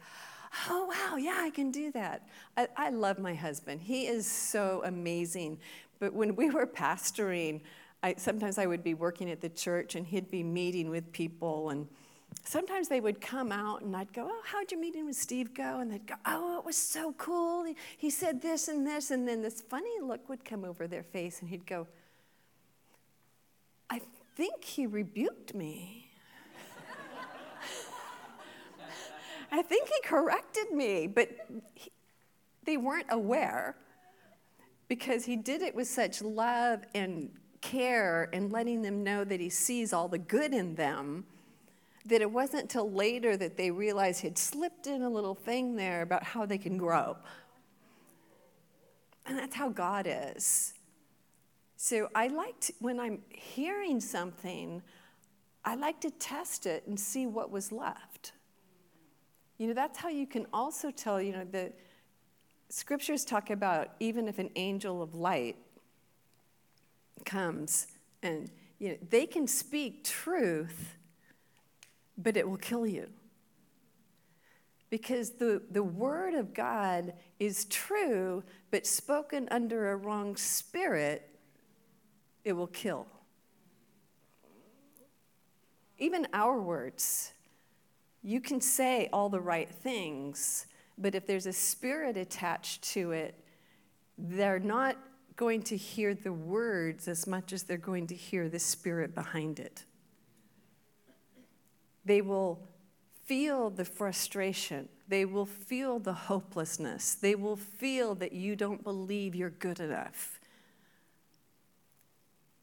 oh, 0.68 0.86
wow, 0.86 1.16
yeah, 1.16 1.38
I 1.38 1.50
can 1.50 1.70
do 1.70 1.92
that. 1.92 2.28
I, 2.56 2.68
I 2.76 2.90
love 2.90 3.18
my 3.18 3.34
husband. 3.34 3.80
He 3.80 4.06
is 4.06 4.26
so 4.26 4.82
amazing. 4.84 5.58
But 5.98 6.14
when 6.14 6.36
we 6.36 6.50
were 6.50 6.66
pastoring, 6.66 7.60
I, 8.02 8.14
sometimes 8.16 8.58
I 8.58 8.66
would 8.66 8.82
be 8.82 8.94
working 8.94 9.30
at 9.30 9.40
the 9.40 9.48
church 9.48 9.94
and 9.94 10.06
he'd 10.06 10.30
be 10.30 10.42
meeting 10.42 10.90
with 10.90 11.12
people 11.12 11.70
and 11.70 11.86
sometimes 12.44 12.88
they 12.88 13.00
would 13.00 13.20
come 13.20 13.52
out 13.52 13.82
and 13.82 13.96
I'd 13.96 14.12
go, 14.12 14.28
Oh, 14.30 14.42
how'd 14.44 14.70
your 14.70 14.80
meeting 14.80 15.06
with 15.06 15.16
Steve 15.16 15.54
go? 15.54 15.80
And 15.80 15.90
they'd 15.90 16.06
go, 16.06 16.14
Oh, 16.26 16.58
it 16.58 16.64
was 16.64 16.76
so 16.76 17.14
cool. 17.18 17.66
He, 17.96 18.10
said 18.10 18.42
this 18.42 18.68
and 18.68 18.86
this. 18.86 19.10
And 19.10 19.26
then 19.26 19.42
this 19.42 19.60
funny 19.60 20.00
look 20.02 20.28
would 20.28 20.44
come 20.44 20.64
over 20.64 20.86
their 20.86 21.02
face 21.02 21.40
and 21.40 21.48
he'd 21.48 21.66
go, 21.66 21.86
I 23.88 24.00
think 24.36 24.64
he 24.64 24.86
rebuked 24.86 25.54
me. 25.54 26.10
I 29.52 29.62
think 29.62 29.88
he 29.88 30.00
corrected 30.04 30.72
me, 30.72 31.06
but 31.06 31.28
he, 31.74 31.90
they 32.64 32.76
weren't 32.76 33.06
aware 33.10 33.76
because 34.88 35.24
he 35.24 35.36
did 35.36 35.62
it 35.62 35.74
with 35.74 35.88
such 35.88 36.20
love 36.20 36.82
and 36.94 37.30
care 37.60 38.28
and 38.32 38.50
letting 38.50 38.82
them 38.82 39.04
know 39.04 39.24
that 39.24 39.40
he 39.40 39.48
sees 39.48 39.92
all 39.92 40.08
the 40.08 40.18
good 40.18 40.52
in 40.52 40.74
them 40.74 41.24
that 42.10 42.20
it 42.20 42.30
wasn't 42.30 42.68
till 42.68 42.90
later 42.90 43.36
that 43.36 43.56
they 43.56 43.70
realized 43.70 44.20
he'd 44.20 44.36
slipped 44.36 44.86
in 44.86 45.02
a 45.02 45.08
little 45.08 45.34
thing 45.34 45.76
there 45.76 46.02
about 46.02 46.22
how 46.22 46.44
they 46.44 46.58
can 46.58 46.76
grow. 46.76 47.16
And 49.26 49.38
that's 49.38 49.54
how 49.54 49.68
God 49.68 50.06
is. 50.08 50.74
So 51.76 52.10
I 52.14 52.26
like 52.26 52.60
to, 52.62 52.74
when 52.80 52.98
I'm 53.00 53.22
hearing 53.30 54.00
something, 54.00 54.82
I 55.64 55.76
like 55.76 56.00
to 56.00 56.10
test 56.10 56.66
it 56.66 56.84
and 56.86 56.98
see 56.98 57.26
what 57.26 57.50
was 57.50 57.70
left. 57.70 58.32
You 59.58 59.68
know, 59.68 59.74
that's 59.74 59.98
how 59.98 60.08
you 60.08 60.26
can 60.26 60.46
also 60.52 60.90
tell, 60.90 61.22
you 61.22 61.32
know, 61.32 61.44
the 61.44 61.72
scriptures 62.70 63.24
talk 63.24 63.50
about 63.50 63.90
even 64.00 64.26
if 64.26 64.38
an 64.38 64.50
angel 64.56 65.00
of 65.00 65.14
light 65.14 65.56
comes 67.24 67.86
and, 68.22 68.50
you 68.78 68.88
know, 68.90 68.96
they 69.10 69.26
can 69.26 69.46
speak 69.46 70.02
truth, 70.02 70.96
but 72.22 72.36
it 72.36 72.48
will 72.48 72.56
kill 72.56 72.86
you. 72.86 73.08
Because 74.90 75.30
the, 75.30 75.62
the 75.70 75.82
word 75.82 76.34
of 76.34 76.52
God 76.52 77.14
is 77.38 77.64
true, 77.66 78.42
but 78.70 78.86
spoken 78.86 79.46
under 79.50 79.92
a 79.92 79.96
wrong 79.96 80.36
spirit, 80.36 81.28
it 82.44 82.52
will 82.52 82.66
kill. 82.66 83.06
Even 85.98 86.26
our 86.32 86.60
words, 86.60 87.32
you 88.22 88.40
can 88.40 88.60
say 88.60 89.08
all 89.12 89.28
the 89.28 89.40
right 89.40 89.70
things, 89.70 90.66
but 90.98 91.14
if 91.14 91.26
there's 91.26 91.46
a 91.46 91.52
spirit 91.52 92.16
attached 92.16 92.82
to 92.82 93.12
it, 93.12 93.34
they're 94.18 94.58
not 94.58 94.96
going 95.36 95.62
to 95.62 95.76
hear 95.76 96.14
the 96.14 96.32
words 96.32 97.06
as 97.08 97.26
much 97.26 97.52
as 97.52 97.62
they're 97.62 97.78
going 97.78 98.06
to 98.08 98.14
hear 98.14 98.48
the 98.48 98.58
spirit 98.58 99.14
behind 99.14 99.58
it. 99.58 99.84
They 102.10 102.22
will 102.22 102.58
feel 103.24 103.70
the 103.70 103.84
frustration. 103.84 104.88
They 105.06 105.24
will 105.24 105.46
feel 105.46 106.00
the 106.00 106.12
hopelessness. 106.12 107.14
They 107.14 107.36
will 107.36 107.54
feel 107.54 108.16
that 108.16 108.32
you 108.32 108.56
don't 108.56 108.82
believe 108.82 109.36
you're 109.36 109.50
good 109.50 109.78
enough. 109.78 110.40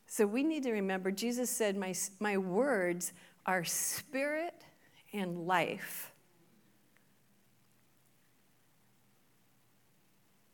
So 0.05 0.27
we 0.27 0.43
need 0.43 0.63
to 0.63 0.73
remember 0.73 1.11
Jesus 1.11 1.49
said, 1.49 1.77
My, 1.77 1.93
my 2.19 2.37
words 2.37 3.13
are 3.45 3.63
spirit 3.63 4.65
and 5.13 5.47
life. 5.47 6.11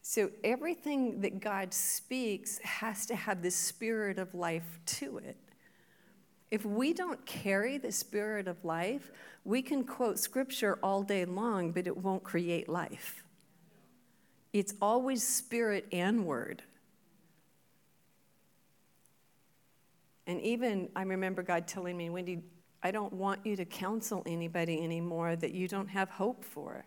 So 0.03 0.29
everything 0.43 1.21
that 1.21 1.39
God 1.39 1.73
speaks 1.73 2.59
has 2.59 3.07
to 3.07 3.15
have 3.15 3.41
the 3.41 3.49
spirit 3.49 4.19
of 4.19 4.35
life 4.35 4.79
to 4.85 5.17
it. 5.17 5.42
If 6.53 6.65
we 6.65 6.93
don't 6.93 7.25
carry 7.25 7.79
the 7.79 7.91
spirit 7.91 8.47
of 8.47 8.63
life, 8.63 9.11
we 9.43 9.63
can 9.63 9.83
quote 9.83 10.19
scripture 10.19 10.77
all 10.83 11.01
day 11.01 11.25
long, 11.25 11.71
but 11.71 11.87
it 11.87 11.97
won't 11.97 12.23
create 12.23 12.69
life. 12.69 13.23
It's 14.53 14.75
always 14.79 15.25
spirit 15.25 15.87
and 15.91 16.27
word. 16.27 16.61
And 20.27 20.39
even 20.41 20.89
I 20.95 21.01
remember 21.01 21.41
God 21.41 21.67
telling 21.67 21.97
me, 21.97 22.11
Wendy, 22.11 22.43
I 22.83 22.91
don't 22.91 23.13
want 23.13 23.43
you 23.47 23.55
to 23.55 23.65
counsel 23.65 24.21
anybody 24.27 24.79
anymore 24.79 25.35
that 25.35 25.53
you 25.53 25.67
don't 25.67 25.87
have 25.87 26.11
hope 26.11 26.45
for. 26.45 26.85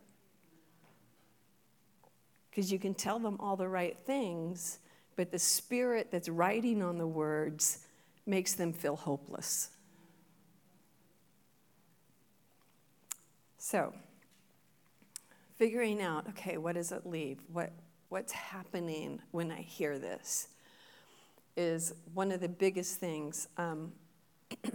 Because 2.50 2.70
you 2.70 2.78
can 2.78 2.94
tell 2.94 3.18
them 3.18 3.37
all 3.40 3.56
the 3.56 3.66
right 3.66 3.99
things, 4.06 4.78
but 5.16 5.32
the 5.32 5.40
spirit 5.40 6.12
that's 6.12 6.28
writing 6.28 6.85
on 6.85 6.99
the 6.99 7.06
words 7.08 7.86
makes 8.26 8.54
them 8.54 8.73
feel 8.73 8.97
hopeless. 8.97 9.71
So, 13.59 13.95
figuring 15.56 16.02
out, 16.02 16.28
okay, 16.30 16.56
what 16.59 16.75
does 16.75 16.92
it 16.92 17.06
leave? 17.06 17.38
What, 17.52 17.73
what's 18.09 18.33
happening 18.33 19.21
when 19.30 19.50
I 19.50 19.61
hear 19.61 19.99
this 19.99 20.49
is 21.56 21.95
one 22.14 22.30
of 22.30 22.40
the 22.40 22.49
biggest 22.49 23.00
things. 23.00 23.49
Um, 23.56 23.92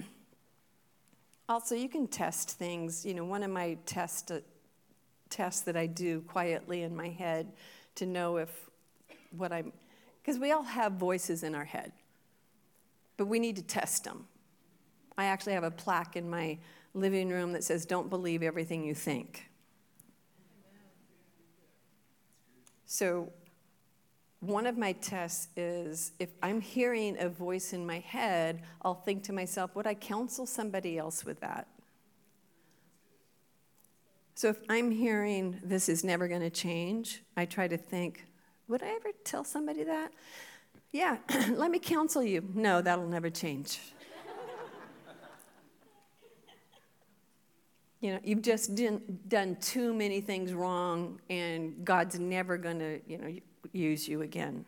also, 1.49 1.75
you 1.75 1.87
can 1.87 2.07
test 2.07 2.51
things. 2.51 3.05
You 3.05 3.13
know, 3.13 3.25
one 3.25 3.43
of 3.43 3.51
my 3.51 3.77
test, 3.85 4.31
uh, 4.31 4.39
tests 5.29 5.61
that 5.61 5.77
I 5.77 5.85
do 5.85 6.21
quietly 6.21 6.81
in 6.81 6.95
my 6.95 7.09
head 7.09 7.53
to 7.95 8.05
know 8.05 8.37
if 8.37 8.69
what 9.37 9.51
I'm, 9.51 9.71
because 10.21 10.39
we 10.39 10.51
all 10.51 10.63
have 10.63 10.93
voices 10.93 11.43
in 11.43 11.55
our 11.55 11.65
head 11.65 11.93
but 13.17 13.25
we 13.25 13.39
need 13.39 13.55
to 13.57 13.63
test 13.63 14.03
them. 14.03 14.27
I 15.17 15.25
actually 15.25 15.53
have 15.53 15.63
a 15.63 15.71
plaque 15.71 16.15
in 16.15 16.29
my 16.29 16.57
living 16.93 17.29
room 17.29 17.53
that 17.53 17.63
says, 17.63 17.85
Don't 17.85 18.09
believe 18.09 18.43
everything 18.43 18.83
you 18.83 18.93
think. 18.95 19.49
So, 22.85 23.31
one 24.39 24.65
of 24.65 24.77
my 24.77 24.93
tests 24.93 25.49
is 25.55 26.13
if 26.19 26.29
I'm 26.41 26.59
hearing 26.59 27.15
a 27.19 27.29
voice 27.29 27.73
in 27.73 27.85
my 27.85 27.99
head, 27.99 28.63
I'll 28.81 28.95
think 28.95 29.23
to 29.25 29.33
myself, 29.33 29.75
Would 29.75 29.87
I 29.87 29.93
counsel 29.93 30.45
somebody 30.45 30.97
else 30.97 31.23
with 31.23 31.39
that? 31.41 31.67
So, 34.35 34.49
if 34.49 34.59
I'm 34.69 34.91
hearing 34.91 35.59
this 35.63 35.87
is 35.87 36.03
never 36.03 36.27
going 36.27 36.41
to 36.41 36.49
change, 36.49 37.21
I 37.37 37.45
try 37.45 37.67
to 37.67 37.77
think, 37.77 38.25
Would 38.67 38.81
I 38.83 38.89
ever 38.89 39.11
tell 39.23 39.43
somebody 39.43 39.83
that? 39.83 40.11
Yeah, 40.91 41.17
let 41.51 41.71
me 41.71 41.79
counsel 41.79 42.23
you. 42.23 42.43
No, 42.53 42.81
that'll 42.81 43.07
never 43.07 43.29
change. 43.29 43.79
you 48.01 48.13
know, 48.13 48.19
you've 48.23 48.41
just 48.41 48.75
done 49.29 49.57
too 49.61 49.93
many 49.93 50.19
things 50.19 50.53
wrong, 50.53 51.21
and 51.29 51.85
God's 51.85 52.19
never 52.19 52.57
going 52.57 52.79
to, 52.79 52.99
you 53.07 53.17
know, 53.17 53.35
use 53.71 54.07
you 54.07 54.21
again. 54.21 54.65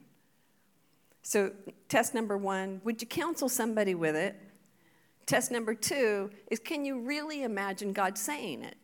So, 1.24 1.52
test 1.90 2.14
number 2.14 2.38
one 2.38 2.82
would 2.84 3.02
you 3.02 3.08
counsel 3.08 3.50
somebody 3.50 3.96
with 3.96 4.16
it? 4.16 4.40
Test 5.26 5.52
number 5.52 5.74
two 5.74 6.30
is 6.52 6.60
can 6.60 6.86
you 6.86 7.00
really 7.00 7.44
imagine 7.44 7.94
God 7.94 8.18
saying 8.18 8.64
it? 8.64 8.76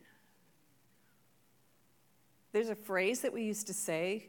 There's 2.52 2.70
a 2.70 2.76
phrase 2.76 3.22
that 3.22 3.32
we 3.32 3.44
used 3.44 3.68
to 3.68 3.74
say 3.74 4.28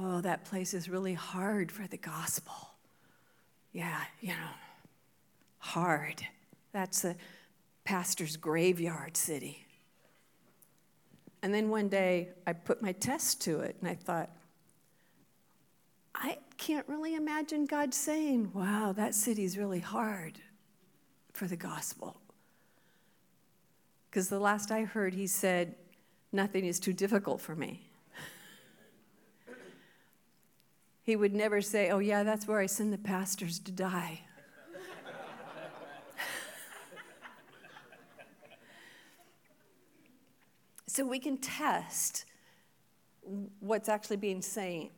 oh, 0.00 0.20
that 0.20 0.44
place 0.44 0.74
is 0.74 0.88
really 0.88 1.14
hard 1.14 1.72
for 1.72 1.86
the 1.86 1.96
gospel. 1.96 2.54
Yeah, 3.72 4.00
you 4.20 4.28
know, 4.28 4.50
hard. 5.58 6.26
That's 6.72 7.04
a 7.04 7.16
pastor's 7.84 8.36
graveyard 8.36 9.16
city. 9.16 9.64
And 11.42 11.54
then 11.54 11.68
one 11.68 11.88
day 11.88 12.30
I 12.46 12.52
put 12.52 12.82
my 12.82 12.92
test 12.92 13.40
to 13.42 13.60
it 13.60 13.76
and 13.80 13.88
I 13.88 13.94
thought, 13.94 14.30
I 16.14 16.38
can't 16.56 16.86
really 16.88 17.14
imagine 17.14 17.66
God 17.66 17.94
saying, 17.94 18.50
wow, 18.52 18.92
that 18.96 19.14
city's 19.14 19.56
really 19.56 19.78
hard 19.78 20.40
for 21.32 21.46
the 21.46 21.56
gospel. 21.56 22.20
Because 24.10 24.28
the 24.28 24.40
last 24.40 24.72
I 24.72 24.82
heard, 24.82 25.14
he 25.14 25.26
said, 25.28 25.76
nothing 26.32 26.64
is 26.64 26.80
too 26.80 26.92
difficult 26.92 27.40
for 27.40 27.54
me. 27.54 27.87
He 31.08 31.16
would 31.16 31.34
never 31.34 31.60
say, 31.62 31.88
Oh, 31.88 32.00
yeah, 32.00 32.22
that's 32.22 32.46
where 32.46 32.60
I 32.60 32.66
send 32.66 32.92
the 32.92 32.98
pastors 32.98 33.58
to 33.60 33.72
die. 33.72 34.20
so 40.86 41.06
we 41.06 41.18
can 41.18 41.38
test 41.38 42.26
what's 43.60 43.88
actually 43.88 44.18
being 44.18 44.42
say, 44.42 44.90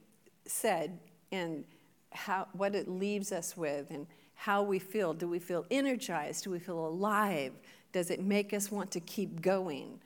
said 0.47 0.99
and 1.31 1.63
how, 2.11 2.49
what 2.55 2.75
it 2.75 2.89
leaves 2.89 3.31
us 3.31 3.57
with 3.57 3.93
and 3.93 4.09
how 4.35 4.65
we 4.65 4.81
feel. 4.81 5.15
Do 5.15 5.29
we 5.29 5.39
feel 5.39 5.65
energized? 5.71 6.43
Do 6.43 6.51
we 6.51 6.59
feel 6.59 6.89
alive? 6.89 7.53
Does 7.93 8.11
it 8.11 8.21
make 8.21 8.53
us 8.53 8.69
want 8.69 8.91
to 8.91 8.99
keep 8.99 9.41
going? 9.41 10.01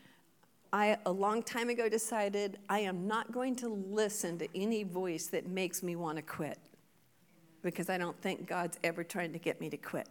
I, 0.74 0.98
a 1.06 1.12
long 1.12 1.44
time 1.44 1.68
ago, 1.68 1.88
decided 1.88 2.58
I 2.68 2.80
am 2.80 3.06
not 3.06 3.30
going 3.30 3.54
to 3.56 3.68
listen 3.68 4.40
to 4.40 4.48
any 4.56 4.82
voice 4.82 5.28
that 5.28 5.46
makes 5.46 5.84
me 5.84 5.94
want 5.94 6.16
to 6.16 6.22
quit 6.22 6.58
because 7.62 7.88
I 7.88 7.96
don't 7.96 8.20
think 8.20 8.48
God's 8.48 8.76
ever 8.82 9.04
trying 9.04 9.32
to 9.34 9.38
get 9.38 9.60
me 9.60 9.70
to 9.70 9.76
quit. 9.76 10.08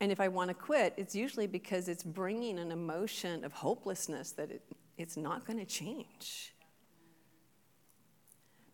And 0.00 0.12
if 0.12 0.20
I 0.20 0.28
want 0.28 0.48
to 0.48 0.54
quit, 0.54 0.92
it's 0.98 1.14
usually 1.14 1.46
because 1.46 1.88
it's 1.88 2.02
bringing 2.02 2.58
an 2.58 2.70
emotion 2.70 3.42
of 3.42 3.54
hopelessness 3.54 4.32
that 4.32 4.50
it, 4.50 4.62
it's 4.98 5.16
not 5.16 5.46
going 5.46 5.58
to 5.58 5.64
change. 5.64 6.52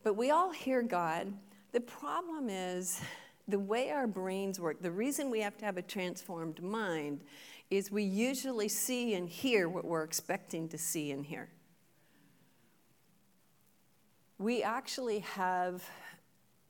But 0.02 0.14
we 0.14 0.32
all 0.32 0.50
hear 0.50 0.82
God. 0.82 1.32
The 1.70 1.80
problem 1.80 2.48
is, 2.48 3.00
the 3.48 3.58
way 3.58 3.90
our 3.90 4.06
brains 4.06 4.58
work, 4.58 4.82
the 4.82 4.90
reason 4.90 5.30
we 5.30 5.40
have 5.40 5.56
to 5.58 5.64
have 5.64 5.76
a 5.76 5.82
transformed 5.82 6.62
mind 6.62 7.22
is 7.70 7.90
we 7.90 8.02
usually 8.02 8.68
see 8.68 9.14
and 9.14 9.28
hear 9.28 9.68
what 9.68 9.84
we're 9.84 10.04
expecting 10.04 10.68
to 10.68 10.78
see 10.78 11.10
and 11.12 11.26
hear. 11.26 11.48
We 14.38 14.62
actually 14.62 15.20
have 15.20 15.88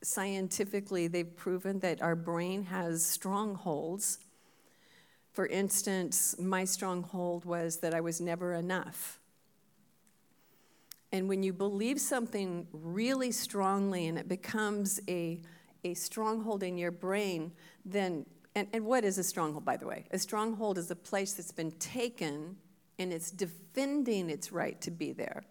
scientifically, 0.03 1.09
they've 1.09 1.37
proven 1.37 1.81
that 1.81 2.01
our 2.01 2.15
brain 2.15 2.65
has 2.65 3.05
strongholds. 3.05 4.19
For 5.33 5.47
instance, 5.47 6.37
my 6.39 6.65
stronghold 6.65 7.45
was 7.45 7.79
that 7.79 7.93
I 7.93 8.01
was 8.01 8.21
never 8.21 8.55
enough. 8.55 9.19
And 11.13 11.29
when 11.29 11.43
you 11.43 11.53
believe 11.53 12.01
something 12.01 12.67
really 12.73 13.33
strongly 13.33 14.07
and 14.07 14.19
it 14.19 14.29
becomes 14.29 15.01
a 15.09 15.41
a 15.87 15.95
stronghold 15.95 16.63
in 16.63 16.77
your 16.77 16.91
brain, 16.91 17.53
then, 17.85 18.27
and, 18.55 18.69
and 18.73 18.85
what 18.85 19.05
is 19.05 19.19
a 19.19 19.25
stronghold, 19.25 19.65
by 19.65 19.77
the 19.77 19.87
way? 19.87 20.05
A 20.11 20.19
stronghold 20.19 20.79
is 20.79 20.91
a 20.91 20.97
place 20.97 21.35
that's 21.35 21.53
been 21.53 21.73
taken 21.73 22.57
and 22.99 23.13
it's 23.13 23.31
defending 23.31 24.31
its 24.31 24.53
right 24.53 24.81
to 24.81 24.91
be 24.91 25.13
there. 25.13 25.45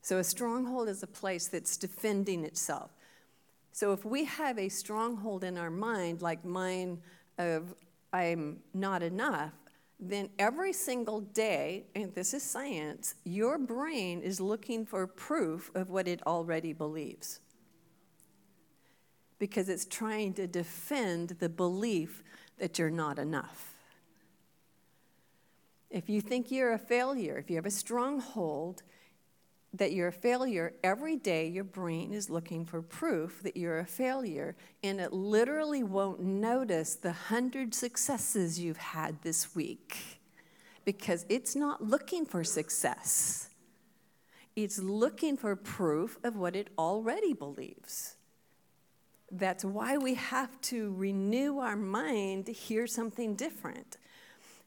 So 0.00 0.18
a 0.18 0.24
stronghold 0.24 0.88
is 0.88 1.02
a 1.02 1.06
place 1.06 1.48
that's 1.48 1.76
defending 1.76 2.44
itself. 2.44 2.90
So 3.72 3.92
if 3.92 4.04
we 4.04 4.24
have 4.24 4.58
a 4.58 4.68
stronghold 4.68 5.44
in 5.44 5.56
our 5.56 5.70
mind, 5.70 6.22
like 6.22 6.44
mine 6.44 6.98
of 7.38 7.74
I'm 8.12 8.58
not 8.74 9.02
enough, 9.02 9.52
then 9.98 10.28
every 10.38 10.72
single 10.72 11.20
day, 11.20 11.84
and 11.94 12.12
this 12.14 12.34
is 12.34 12.42
science, 12.42 13.14
your 13.24 13.56
brain 13.56 14.20
is 14.20 14.40
looking 14.40 14.84
for 14.84 15.06
proof 15.06 15.70
of 15.74 15.88
what 15.88 16.08
it 16.08 16.20
already 16.26 16.72
believes. 16.72 17.40
Because 19.42 19.68
it's 19.68 19.86
trying 19.86 20.34
to 20.34 20.46
defend 20.46 21.30
the 21.40 21.48
belief 21.48 22.22
that 22.58 22.78
you're 22.78 22.90
not 22.90 23.18
enough. 23.18 23.74
If 25.90 26.08
you 26.08 26.20
think 26.20 26.52
you're 26.52 26.74
a 26.74 26.78
failure, 26.78 27.38
if 27.38 27.50
you 27.50 27.56
have 27.56 27.66
a 27.66 27.70
stronghold 27.72 28.84
that 29.74 29.90
you're 29.90 30.06
a 30.06 30.12
failure, 30.12 30.74
every 30.84 31.16
day 31.16 31.48
your 31.48 31.64
brain 31.64 32.12
is 32.12 32.30
looking 32.30 32.64
for 32.64 32.82
proof 32.82 33.42
that 33.42 33.56
you're 33.56 33.80
a 33.80 33.84
failure, 33.84 34.54
and 34.84 35.00
it 35.00 35.12
literally 35.12 35.82
won't 35.82 36.20
notice 36.20 36.94
the 36.94 37.12
hundred 37.12 37.74
successes 37.74 38.60
you've 38.60 38.76
had 38.76 39.22
this 39.22 39.56
week 39.56 40.20
because 40.84 41.26
it's 41.28 41.56
not 41.56 41.82
looking 41.82 42.24
for 42.24 42.44
success. 42.44 43.50
It's 44.54 44.78
looking 44.78 45.36
for 45.36 45.56
proof 45.56 46.16
of 46.22 46.36
what 46.36 46.54
it 46.54 46.68
already 46.78 47.32
believes. 47.32 48.14
That's 49.32 49.64
why 49.64 49.96
we 49.96 50.14
have 50.14 50.60
to 50.62 50.92
renew 50.94 51.58
our 51.58 51.74
mind 51.76 52.46
to 52.46 52.52
hear 52.52 52.86
something 52.86 53.34
different. 53.34 53.96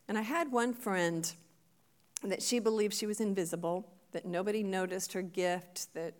And 0.08 0.18
I 0.18 0.22
had 0.22 0.52
one 0.52 0.74
friend 0.74 1.32
that 2.24 2.42
she 2.42 2.58
believed 2.58 2.94
she 2.94 3.06
was 3.06 3.22
invisible 3.22 3.88
that 4.12 4.26
nobody 4.26 4.64
noticed 4.64 5.14
her 5.14 5.22
gift, 5.22 5.94
that, 5.94 6.16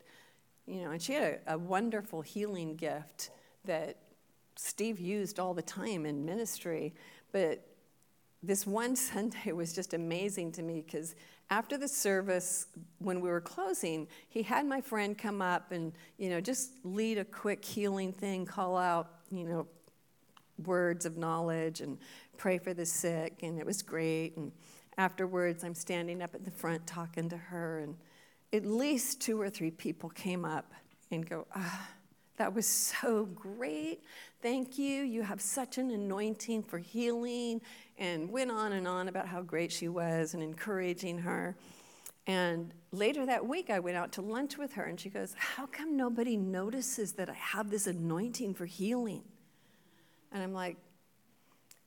you 0.68 0.84
know, 0.84 0.92
and 0.92 1.02
she 1.02 1.14
had 1.14 1.40
a, 1.48 1.56
a 1.56 1.58
wonderful 1.58 2.22
healing 2.22 2.76
gift 2.76 3.32
that 3.64 3.98
Steve 4.56 5.00
used 5.00 5.40
all 5.40 5.54
the 5.54 5.62
time 5.62 6.06
in 6.06 6.24
ministry. 6.24 6.94
But 7.32 7.66
this 8.46 8.66
one 8.66 8.96
Sunday 9.12 9.52
was 9.52 9.74
just 9.74 9.94
amazing 9.94 10.52
to 10.54 10.62
me 10.62 10.84
because 10.86 11.16
after 11.50 11.78
the 11.78 11.88
service, 11.88 12.68
when 13.00 13.22
we 13.22 13.30
were 13.30 13.42
closing, 13.42 14.08
he 14.30 14.42
had 14.42 14.66
my 14.66 14.82
friend 14.82 15.18
come 15.18 15.42
up 15.42 15.72
and, 15.72 15.94
you 16.18 16.30
know, 16.30 16.42
just 16.42 16.72
lead 16.84 17.18
a 17.20 17.26
quick 17.26 17.64
healing 17.64 18.12
thing, 18.12 18.46
call 18.46 18.78
out, 18.78 19.20
you 19.32 19.44
know, 19.44 19.68
words 20.66 21.06
of 21.06 21.18
knowledge 21.18 21.82
and 21.82 21.98
pray 22.38 22.58
for 22.58 22.74
the 22.74 22.86
sick, 22.86 23.44
and 23.44 23.60
it 23.60 23.66
was 23.66 23.82
great. 23.82 24.38
And 24.38 24.52
afterwards, 24.98 25.64
I'm 25.64 25.76
standing 25.76 26.22
up 26.22 26.34
at 26.34 26.46
the 26.46 26.52
front 26.52 26.88
talking 26.88 27.30
to 27.30 27.38
her, 27.38 27.80
and 27.80 27.96
at 28.52 28.66
least 28.66 29.22
two 29.22 29.40
or 29.40 29.50
three 29.50 29.72
people 29.72 30.10
came 30.10 30.46
up 30.46 30.74
and 31.12 31.28
go, 31.30 31.46
ah, 31.56 31.88
that 32.38 32.54
was 32.54 32.68
so 32.68 33.26
great. 33.26 34.02
Thank 34.42 34.78
you. 34.78 35.04
You 35.04 35.22
have 35.22 35.42
such 35.42 35.78
an 35.78 35.92
anointing 35.92 36.64
for 36.64 36.78
healing. 36.78 37.62
And 37.98 38.30
went 38.30 38.52
on 38.52 38.74
and 38.74 38.88
on 38.88 39.08
about 39.08 39.28
how 39.28 39.42
great 39.42 39.72
she 39.72 39.88
was 39.88 40.34
and 40.34 40.44
encouraging 40.44 41.20
her. 41.20 41.56
And 42.28 42.74
later 42.92 43.26
that 43.26 43.46
week, 43.48 43.70
I 43.70 43.80
went 43.80 43.98
out 43.98 44.12
to 44.14 44.22
lunch 44.22 44.58
with 44.58 44.74
her, 44.74 44.84
and 44.84 45.00
she 45.00 45.10
goes, 45.10 45.34
How 45.38 45.66
come 45.68 45.96
nobody 45.96 46.36
notices 46.36 47.14
that 47.14 47.30
I 47.30 47.34
have 47.34 47.70
this 47.70 47.88
anointing 47.88 48.56
for 48.56 48.66
healing? 48.66 49.24
And 50.32 50.44
I'm 50.44 50.54
like, 50.54 50.78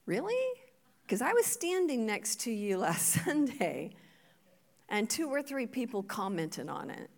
Really? 0.07 0.35
Because 1.03 1.21
I 1.21 1.33
was 1.33 1.45
standing 1.45 2.07
next 2.07 2.41
to 2.41 2.51
you 2.51 2.79
last 2.79 3.25
Sunday, 3.25 3.91
and 4.89 5.11
two 5.11 5.29
or 5.29 5.43
three 5.43 5.67
people 5.67 6.03
commented 6.03 6.69
on 6.69 6.89
it. 6.89 7.11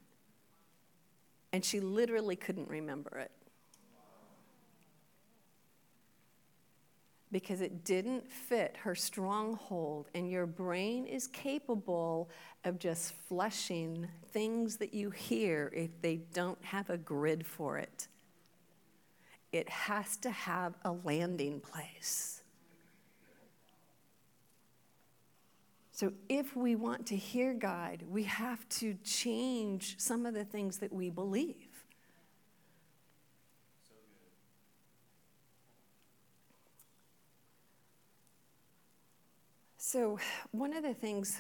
And 1.53 1.65
she 1.65 1.81
literally 1.81 2.37
couldn't 2.37 2.69
remember 2.69 3.19
it. 3.19 3.33
Because 7.33 7.61
it 7.61 7.85
didn't 7.85 8.31
fit 8.31 8.77
her 8.83 8.97
stronghold, 8.97 10.09
and 10.15 10.29
your 10.29 10.47
brain 10.47 11.07
is 11.07 11.29
capable 11.29 12.29
of 12.65 12.79
just 12.81 13.13
flushing 13.29 14.09
things 14.33 14.77
that 14.79 14.93
you 14.93 15.11
hear 15.11 15.73
if 15.75 15.91
they 16.03 16.17
don't 16.33 16.63
have 16.65 16.91
a 16.91 16.99
grid 16.99 17.47
for 17.47 17.79
it. 17.79 18.09
It 19.53 19.69
has 19.69 20.17
to 20.19 20.31
have 20.31 20.75
a 20.85 20.93
landing 20.93 21.61
place. 21.61 22.40
So, 26.01 26.15
if 26.31 26.57
we 26.57 26.77
want 26.77 27.05
to 27.09 27.15
hear 27.15 27.53
God, 27.53 28.05
we 28.09 28.23
have 28.23 28.67
to 28.71 28.95
change 29.05 29.97
some 29.99 30.25
of 30.25 30.33
the 30.33 30.47
things 30.47 30.79
that 30.79 30.91
we 30.91 31.11
believe. 31.11 31.69
So, 39.77 40.19
one 40.53 40.73
of 40.73 40.85
the 40.85 40.95
things 40.95 41.37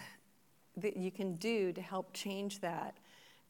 that 0.76 0.94
you 0.94 1.10
can 1.10 1.36
do 1.36 1.72
to 1.72 1.80
help 1.80 2.12
change 2.12 2.60
that, 2.60 2.98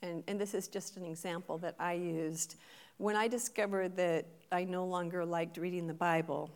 and, 0.03 0.23
and 0.29 0.41
this 0.41 0.55
is 0.55 0.69
just 0.69 0.97
an 0.97 1.05
example 1.05 1.59
that 1.59 1.75
I 1.81 1.95
used, 1.95 2.55
when 2.99 3.17
I 3.17 3.27
discovered 3.27 3.97
that 3.97 4.27
I 4.53 4.63
no 4.63 4.87
longer 4.87 5.25
liked 5.25 5.57
reading 5.57 5.89
the 5.89 5.93
Bible, 5.93 6.53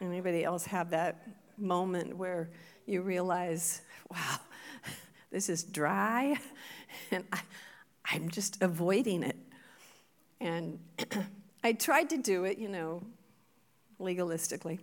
anybody 0.00 0.42
else 0.42 0.66
have 0.66 0.90
that 0.90 1.28
moment 1.62 2.16
where 2.16 2.50
you 2.86 3.02
realize, 3.02 3.82
wow, 4.10 4.38
this 5.30 5.48
is 5.48 5.62
dry, 5.62 6.36
and 7.10 7.24
I, 7.32 7.40
I'm 8.04 8.28
just 8.28 8.62
avoiding 8.62 9.22
it. 9.22 9.36
And 10.40 10.78
I 11.64 11.72
tried 11.72 12.10
to 12.10 12.18
do 12.18 12.44
it, 12.44 12.58
you 12.58 12.68
know, 12.68 13.02
legalistically. 14.00 14.80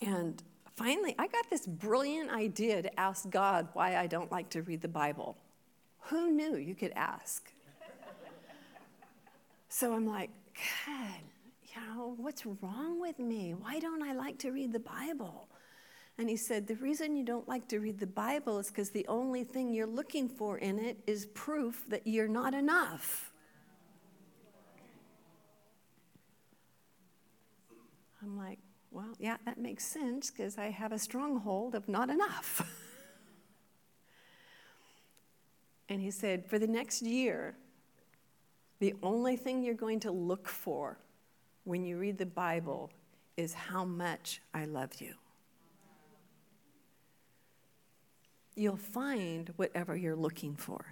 And 0.00 0.42
finally, 0.76 1.14
I 1.18 1.26
got 1.26 1.48
this 1.50 1.66
brilliant 1.66 2.30
idea 2.30 2.82
to 2.82 3.00
ask 3.00 3.28
God 3.28 3.68
why 3.72 3.96
I 3.96 4.06
don't 4.06 4.30
like 4.32 4.50
to 4.50 4.62
read 4.62 4.80
the 4.80 4.88
Bible. 4.88 5.36
Who 6.06 6.30
knew 6.30 6.56
you 6.56 6.74
could 6.74 6.92
ask? 6.92 7.52
so 9.68 9.94
I'm 9.94 10.06
like, 10.06 10.30
God, 10.86 11.20
you 11.74 11.80
know, 11.80 12.14
what's 12.16 12.44
wrong 12.44 13.00
with 13.00 13.18
me? 13.18 13.54
Why 13.54 13.78
don't 13.78 14.02
I 14.02 14.14
like 14.14 14.38
to 14.38 14.50
read 14.50 14.72
the 14.72 14.80
Bible? 14.80 15.48
And 16.18 16.28
he 16.28 16.36
said, 16.36 16.66
The 16.66 16.76
reason 16.76 17.16
you 17.16 17.24
don't 17.24 17.48
like 17.48 17.68
to 17.68 17.78
read 17.78 17.98
the 17.98 18.06
Bible 18.06 18.58
is 18.58 18.68
because 18.68 18.90
the 18.90 19.06
only 19.08 19.44
thing 19.44 19.72
you're 19.72 19.86
looking 19.86 20.28
for 20.28 20.58
in 20.58 20.78
it 20.78 20.98
is 21.06 21.26
proof 21.26 21.84
that 21.88 22.06
you're 22.06 22.28
not 22.28 22.54
enough. 22.54 23.32
I'm 28.22 28.36
like, 28.36 28.58
Well, 28.90 29.14
yeah, 29.18 29.38
that 29.46 29.58
makes 29.58 29.84
sense 29.84 30.30
because 30.30 30.58
I 30.58 30.70
have 30.70 30.92
a 30.92 30.98
stronghold 30.98 31.74
of 31.74 31.88
not 31.88 32.10
enough. 32.10 32.68
and 35.88 36.00
he 36.00 36.10
said, 36.10 36.46
For 36.46 36.58
the 36.58 36.66
next 36.66 37.02
year, 37.02 37.56
the 38.80 38.94
only 39.02 39.36
thing 39.36 39.62
you're 39.62 39.74
going 39.74 40.00
to 40.00 40.10
look 40.10 40.48
for 40.48 40.98
when 41.64 41.84
you 41.84 41.98
read 41.98 42.18
the 42.18 42.26
Bible 42.26 42.90
is 43.36 43.54
how 43.54 43.84
much 43.84 44.40
I 44.52 44.64
love 44.64 45.00
you. 45.00 45.14
you'll 48.54 48.76
find 48.76 49.52
whatever 49.56 49.96
you're 49.96 50.16
looking 50.16 50.54
for. 50.54 50.84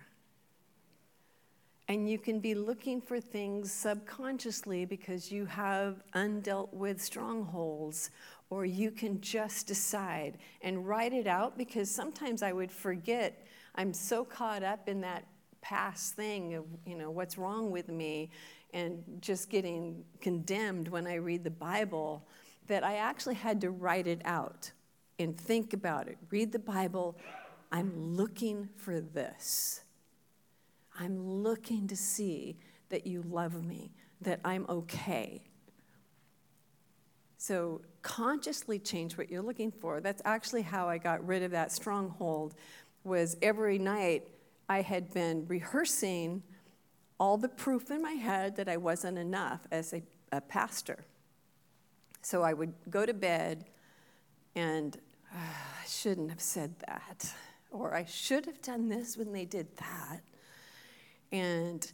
And 1.88 2.09
you 2.09 2.18
can 2.18 2.38
be 2.38 2.54
looking 2.54 3.00
for 3.00 3.20
things 3.20 3.72
subconsciously 3.72 4.85
because 4.85 5.33
you 5.33 5.44
have 5.46 6.04
undealt 6.14 6.72
with 6.72 7.02
strongholds, 7.02 8.11
or 8.48 8.64
you 8.64 8.92
can 8.92 9.20
just 9.20 9.66
decide 9.66 10.38
and 10.62 10.87
write 10.87 11.12
it 11.12 11.26
out 11.26 11.59
because 11.59 11.90
sometimes 11.90 12.42
I 12.42 12.52
would 12.52 12.70
forget. 12.70 13.44
I'm 13.74 13.92
so 13.92 14.24
caught 14.24 14.62
up 14.62 14.88
in 14.88 15.00
that 15.00 15.24
past 15.62 16.14
thing 16.14 16.54
of, 16.54 16.64
you 16.87 16.96
know, 16.96 17.11
what's 17.11 17.37
wrong 17.37 17.70
with 17.70 17.88
me 17.88 18.30
and 18.72 19.02
just 19.20 19.50
getting 19.50 20.04
condemned 20.20 20.88
when 20.88 21.06
I 21.06 21.14
read 21.14 21.44
the 21.44 21.50
Bible 21.50 22.26
that 22.66 22.85
I 22.85 22.96
actually 22.96 23.35
had 23.35 23.61
to 23.62 23.70
write 23.70 24.06
it 24.06 24.22
out 24.24 24.70
and 25.18 25.37
think 25.38 25.72
about 25.72 26.09
it. 26.09 26.18
Read 26.30 26.52
the 26.52 26.59
Bible, 26.59 27.16
I'm 27.72 28.16
looking 28.16 28.68
for 28.76 29.00
this. 29.00 29.83
I'm 30.98 31.42
looking 31.42 31.88
to 31.88 31.96
see 31.96 32.59
that 32.88 33.06
you 33.06 33.22
love 33.22 33.64
me, 33.64 33.92
that 34.20 34.40
I'm 34.44 34.66
okay. 34.68 35.42
So 37.38 37.80
consciously 38.02 38.78
change 38.78 39.16
what 39.16 39.30
you're 39.30 39.42
looking 39.42 39.70
for. 39.70 40.00
That's 40.00 40.20
actually 40.24 40.62
how 40.62 40.88
I 40.88 40.98
got 40.98 41.26
rid 41.26 41.42
of 41.42 41.52
that 41.52 41.72
stronghold 41.72 42.54
was 43.04 43.37
every 43.40 43.78
night 43.78 44.28
I 44.68 44.83
had 44.83 45.12
been 45.12 45.46
rehearsing 45.48 46.42
all 47.20 47.37
the 47.37 47.48
proof 47.48 47.90
in 47.90 48.00
my 48.00 48.12
head 48.12 48.56
that 48.56 48.68
I 48.68 48.78
wasn't 48.78 49.18
enough 49.18 49.66
as 49.70 49.92
a, 49.92 50.02
a 50.33 50.40
pastor. 50.40 51.04
So 52.22 52.42
I 52.42 52.54
would 52.54 52.72
go 52.88 53.04
to 53.04 53.12
bed 53.12 53.66
and 54.56 54.96
uh, 55.33 55.37
I 55.38 55.87
shouldn't 55.87 56.30
have 56.30 56.40
said 56.40 56.74
that 56.88 57.33
or 57.70 57.94
I 57.94 58.06
should 58.06 58.46
have 58.46 58.62
done 58.62 58.88
this 58.88 59.18
when 59.18 59.33
they 59.33 59.44
did 59.44 59.68
that. 59.76 60.22
And 61.30 61.92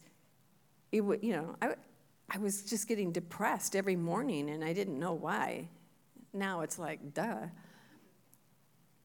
it 0.92 1.00
would, 1.00 1.22
you 1.22 1.32
know, 1.32 1.56
I, 1.60 1.74
I 2.30 2.38
was 2.38 2.62
just 2.62 2.86
getting 2.86 3.10
depressed 3.10 3.74
every 3.74 3.96
morning 3.96 4.48
and 4.48 4.64
I 4.64 4.72
didn't 4.72 4.98
know 4.98 5.12
why. 5.12 5.68
Now 6.32 6.60
it's 6.60 6.78
like, 6.78 7.14
duh. 7.14 7.46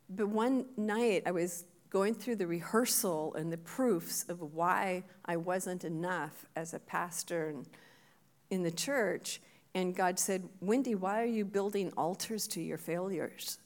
But 0.07 0.27
one 0.27 0.65
night 0.77 1.23
I 1.25 1.31
was 1.31 1.65
going 1.91 2.15
through 2.15 2.38
the 2.38 2.47
rehearsal 2.47 3.36
and 3.36 3.51
the 3.51 3.58
proofs 3.58 4.25
of 4.30 4.41
why 4.41 5.04
I 5.25 5.36
wasn't 5.36 5.84
enough 5.84 6.45
as 6.56 6.73
a 6.73 6.80
pastor 6.80 7.54
in 8.49 8.63
the 8.63 8.71
church. 8.71 9.41
And 9.75 9.95
God 9.95 10.17
said, 10.17 10.47
Wendy, 10.62 10.95
why 10.95 11.21
are 11.21 11.25
you 11.25 11.45
building 11.45 11.91
altars 11.97 12.47
to 12.49 12.62
your 12.62 12.77
failures? 12.77 13.60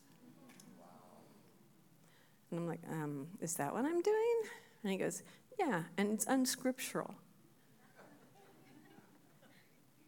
And 2.49 2.59
I'm 2.59 2.67
like, 2.67 2.81
um, 2.91 3.27
is 3.41 3.55
that 3.55 3.73
what 3.73 3.85
I'm 3.85 4.01
doing? 4.01 4.41
And 4.83 4.91
he 4.91 4.97
goes, 4.97 5.21
yeah, 5.59 5.83
and 5.97 6.11
it's 6.11 6.25
unscriptural. 6.25 7.13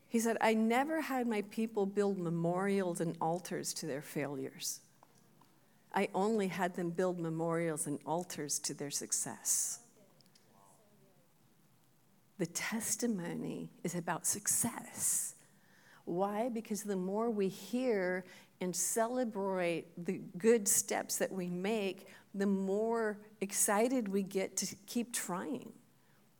He 0.10 0.19
said, 0.19 0.38
I 0.41 0.53
never 0.53 1.01
had 1.01 1.27
my 1.27 1.43
people 1.51 1.86
build 1.86 2.17
memorials 2.17 2.99
and 2.99 3.15
altars 3.21 3.73
to 3.75 3.86
their 3.86 4.01
failures. 4.01 4.80
I 5.97 6.10
only 6.13 6.47
had 6.47 6.75
them 6.75 6.91
build 6.91 7.19
memorials 7.19 7.88
and 7.88 7.97
altars 8.05 8.60
to 8.60 8.75
their 8.75 8.91
success. 8.91 9.79
The 12.38 12.45
testimony 12.45 13.71
is 13.83 13.95
about 13.95 14.27
success. 14.27 15.33
Why? 16.05 16.49
Because 16.49 16.83
the 16.83 16.95
more 16.95 17.31
we 17.31 17.47
hear 17.47 18.25
and 18.62 18.75
celebrate 18.75 19.88
the 20.05 20.21
good 20.38 20.67
steps 20.67 21.17
that 21.17 21.31
we 21.31 21.49
make, 21.49 22.05
the 22.36 22.45
more 22.45 23.17
excited 23.41 24.07
we 24.07 24.21
get 24.21 24.55
to 24.57 24.75
keep 24.86 25.12
trying. 25.12 25.73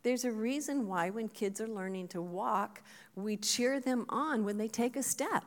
There's 0.04 0.24
a 0.24 0.30
reason 0.30 0.86
why, 0.86 1.10
when 1.10 1.28
kids 1.28 1.60
are 1.60 1.66
learning 1.66 2.06
to 2.08 2.22
walk, 2.22 2.80
we 3.16 3.36
cheer 3.36 3.80
them 3.80 4.06
on 4.08 4.44
when 4.44 4.56
they 4.56 4.68
take 4.68 4.94
a 4.94 5.02
step. 5.02 5.42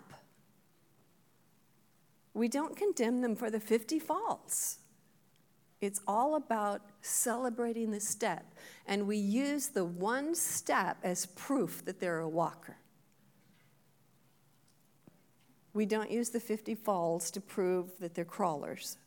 We 2.34 2.48
don't 2.48 2.76
condemn 2.76 3.22
them 3.22 3.36
for 3.36 3.50
the 3.50 3.60
50 3.60 4.00
falls. 4.00 4.80
It's 5.82 6.00
all 6.08 6.36
about 6.36 6.82
celebrating 7.02 7.92
the 7.92 8.00
step. 8.00 8.54
And 8.86 9.08
we 9.08 9.18
use 9.18 9.70
the 9.70 9.84
one 9.84 10.36
step 10.36 10.98
as 11.04 11.26
proof 11.26 11.84
that 11.86 12.00
they're 12.00 12.20
a 12.20 12.30
walker. 12.30 12.78
We 15.74 15.86
don't 15.86 16.12
use 16.12 16.30
the 16.30 16.40
50 16.40 16.76
falls 16.76 17.32
to 17.32 17.42
prove 17.42 17.98
that 18.00 18.14
they're 18.14 18.26
crawlers. 18.26 18.98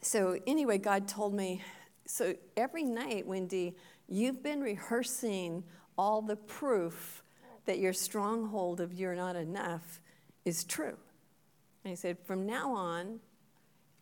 So, 0.00 0.38
anyway, 0.46 0.78
God 0.78 1.08
told 1.08 1.34
me 1.34 1.62
so 2.06 2.34
every 2.56 2.84
night, 2.84 3.26
Wendy, 3.26 3.76
you've 4.08 4.42
been 4.42 4.60
rehearsing 4.60 5.64
all 5.96 6.22
the 6.22 6.36
proof 6.36 7.23
that 7.66 7.78
your 7.78 7.92
stronghold 7.92 8.80
of 8.80 8.92
you're 8.92 9.14
not 9.14 9.36
enough 9.36 10.00
is 10.44 10.64
true. 10.64 10.96
And 11.84 11.90
he 11.90 11.96
said, 11.96 12.18
from 12.24 12.46
now 12.46 12.72
on, 12.72 13.20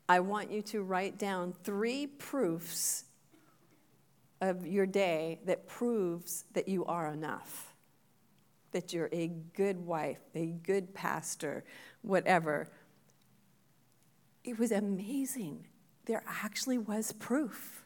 I 0.08 0.20
want 0.20 0.50
you 0.50 0.62
to 0.62 0.82
write 0.82 1.18
down 1.18 1.52
three 1.64 2.06
proofs 2.06 3.04
of 4.40 4.66
your 4.66 4.86
day 4.86 5.40
that 5.46 5.68
proves 5.68 6.44
that 6.52 6.68
you 6.68 6.84
are 6.84 7.12
enough, 7.12 7.74
that 8.72 8.92
you're 8.92 9.08
a 9.12 9.28
good 9.54 9.84
wife, 9.86 10.18
a 10.34 10.46
good 10.46 10.94
pastor, 10.94 11.64
whatever. 12.02 12.68
It 14.44 14.58
was 14.58 14.72
amazing 14.72 15.66
there 16.06 16.22
actually 16.26 16.78
was 16.78 17.12
proof. 17.12 17.84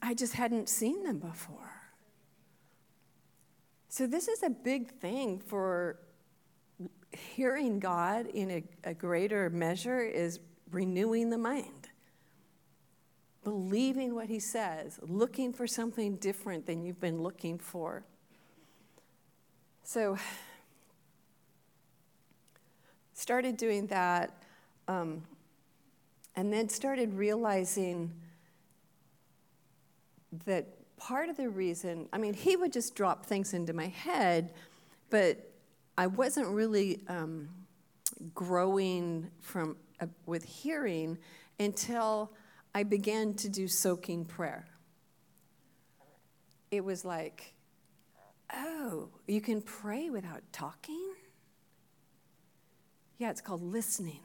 I 0.00 0.14
just 0.14 0.34
hadn't 0.34 0.68
seen 0.68 1.04
them 1.04 1.18
before. 1.18 1.71
So, 3.92 4.06
this 4.06 4.26
is 4.26 4.42
a 4.42 4.48
big 4.48 4.90
thing 4.90 5.38
for 5.38 5.98
hearing 7.10 7.78
God 7.78 8.24
in 8.24 8.50
a, 8.50 8.64
a 8.84 8.94
greater 8.94 9.50
measure 9.50 10.00
is 10.00 10.40
renewing 10.70 11.28
the 11.28 11.36
mind, 11.36 11.90
believing 13.44 14.14
what 14.14 14.30
He 14.30 14.38
says, 14.38 14.98
looking 15.02 15.52
for 15.52 15.66
something 15.66 16.16
different 16.16 16.64
than 16.64 16.82
you've 16.82 17.02
been 17.02 17.22
looking 17.22 17.58
for. 17.58 18.02
So, 19.84 20.16
started 23.12 23.58
doing 23.58 23.88
that. 23.88 24.42
Um, 24.88 25.22
and 26.34 26.50
then 26.50 26.70
started 26.70 27.12
realizing 27.12 28.10
that 30.46 30.81
part 31.06 31.28
of 31.28 31.36
the 31.36 31.48
reason, 31.48 32.08
I 32.12 32.18
mean, 32.18 32.32
he 32.32 32.54
would 32.54 32.72
just 32.72 32.94
drop 32.94 33.26
things 33.26 33.54
into 33.54 33.72
my 33.72 33.88
head, 33.88 34.52
but 35.10 35.50
I 35.98 36.06
wasn't 36.06 36.46
really 36.48 37.00
um, 37.08 37.48
growing 38.34 39.28
from 39.40 39.76
uh, 40.00 40.06
with 40.26 40.44
hearing 40.44 41.18
until 41.58 42.30
I 42.72 42.84
began 42.84 43.34
to 43.34 43.48
do 43.48 43.66
soaking 43.66 44.26
prayer. 44.26 44.64
It 46.70 46.84
was 46.84 47.04
like, 47.04 47.52
oh, 48.54 49.08
you 49.26 49.40
can 49.40 49.60
pray 49.60 50.08
without 50.08 50.42
talking? 50.52 51.14
Yeah, 53.18 53.30
it's 53.30 53.40
called 53.40 53.62
listening. 53.62 54.20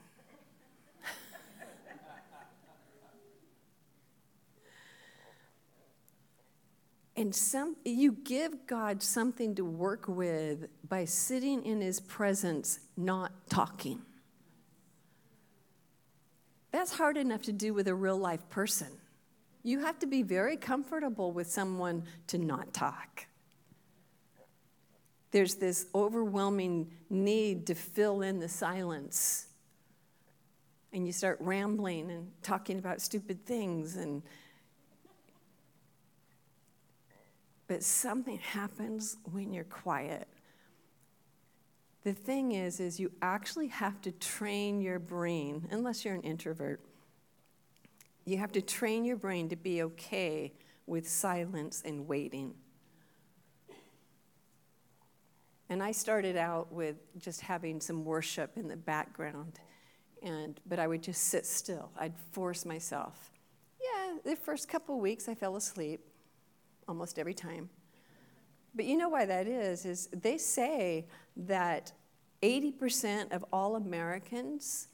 And 7.18 7.34
some, 7.34 7.74
you 7.84 8.12
give 8.12 8.68
God 8.68 9.02
something 9.02 9.56
to 9.56 9.64
work 9.64 10.04
with 10.06 10.68
by 10.88 11.04
sitting 11.04 11.64
in 11.64 11.80
his 11.80 11.98
presence, 11.98 12.78
not 12.96 13.32
talking. 13.50 14.00
That's 16.70 16.92
hard 16.92 17.16
enough 17.16 17.42
to 17.42 17.52
do 17.52 17.74
with 17.74 17.88
a 17.88 17.94
real 17.94 18.18
life 18.18 18.48
person. 18.50 18.86
You 19.64 19.80
have 19.80 19.98
to 19.98 20.06
be 20.06 20.22
very 20.22 20.56
comfortable 20.56 21.32
with 21.32 21.50
someone 21.50 22.04
to 22.28 22.38
not 22.38 22.72
talk. 22.72 23.26
There's 25.32 25.56
this 25.56 25.86
overwhelming 25.96 26.88
need 27.10 27.66
to 27.66 27.74
fill 27.74 28.22
in 28.22 28.38
the 28.38 28.48
silence. 28.48 29.48
And 30.92 31.04
you 31.04 31.12
start 31.12 31.38
rambling 31.40 32.12
and 32.12 32.30
talking 32.44 32.78
about 32.78 33.00
stupid 33.00 33.44
things 33.44 33.96
and 33.96 34.22
But 37.68 37.84
something 37.84 38.38
happens 38.38 39.18
when 39.30 39.52
you're 39.52 39.64
quiet. 39.64 40.26
The 42.02 42.14
thing 42.14 42.52
is 42.52 42.80
is 42.80 42.98
you 42.98 43.12
actually 43.20 43.68
have 43.68 44.00
to 44.02 44.12
train 44.12 44.80
your 44.80 44.98
brain 44.98 45.68
unless 45.70 46.04
you're 46.04 46.14
an 46.14 46.22
introvert. 46.22 46.80
You 48.24 48.38
have 48.38 48.52
to 48.52 48.62
train 48.62 49.04
your 49.04 49.16
brain 49.16 49.50
to 49.50 49.56
be 49.56 49.82
okay 49.82 50.54
with 50.86 51.06
silence 51.06 51.82
and 51.84 52.08
waiting. 52.08 52.54
And 55.68 55.82
I 55.82 55.92
started 55.92 56.36
out 56.36 56.72
with 56.72 56.96
just 57.18 57.42
having 57.42 57.80
some 57.80 58.04
worship 58.04 58.56
in 58.56 58.68
the 58.68 58.76
background. 58.76 59.60
And, 60.22 60.58
but 60.66 60.78
I 60.78 60.86
would 60.86 61.02
just 61.02 61.24
sit 61.24 61.44
still. 61.44 61.90
I'd 61.98 62.14
force 62.32 62.64
myself. 62.64 63.30
Yeah, 63.80 64.16
the 64.24 64.34
first 64.34 64.68
couple 64.68 64.98
weeks 64.98 65.28
I 65.28 65.34
fell 65.34 65.56
asleep 65.56 66.00
almost 66.88 67.18
every 67.18 67.34
time. 67.34 67.68
But 68.74 68.86
you 68.86 68.96
know 68.96 69.08
why 69.08 69.26
that 69.26 69.46
is 69.46 69.84
is 69.84 70.08
they 70.08 70.38
say 70.38 71.06
that 71.36 71.92
80% 72.42 73.32
of 73.32 73.44
all 73.52 73.76
Americans 73.76 74.88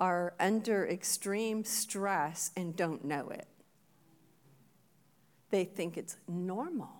are 0.00 0.34
under 0.38 0.86
extreme 0.86 1.64
stress 1.64 2.52
and 2.56 2.76
don't 2.76 3.04
know 3.04 3.28
it. 3.30 3.48
They 5.50 5.64
think 5.64 5.96
it's 5.96 6.16
normal. 6.28 6.90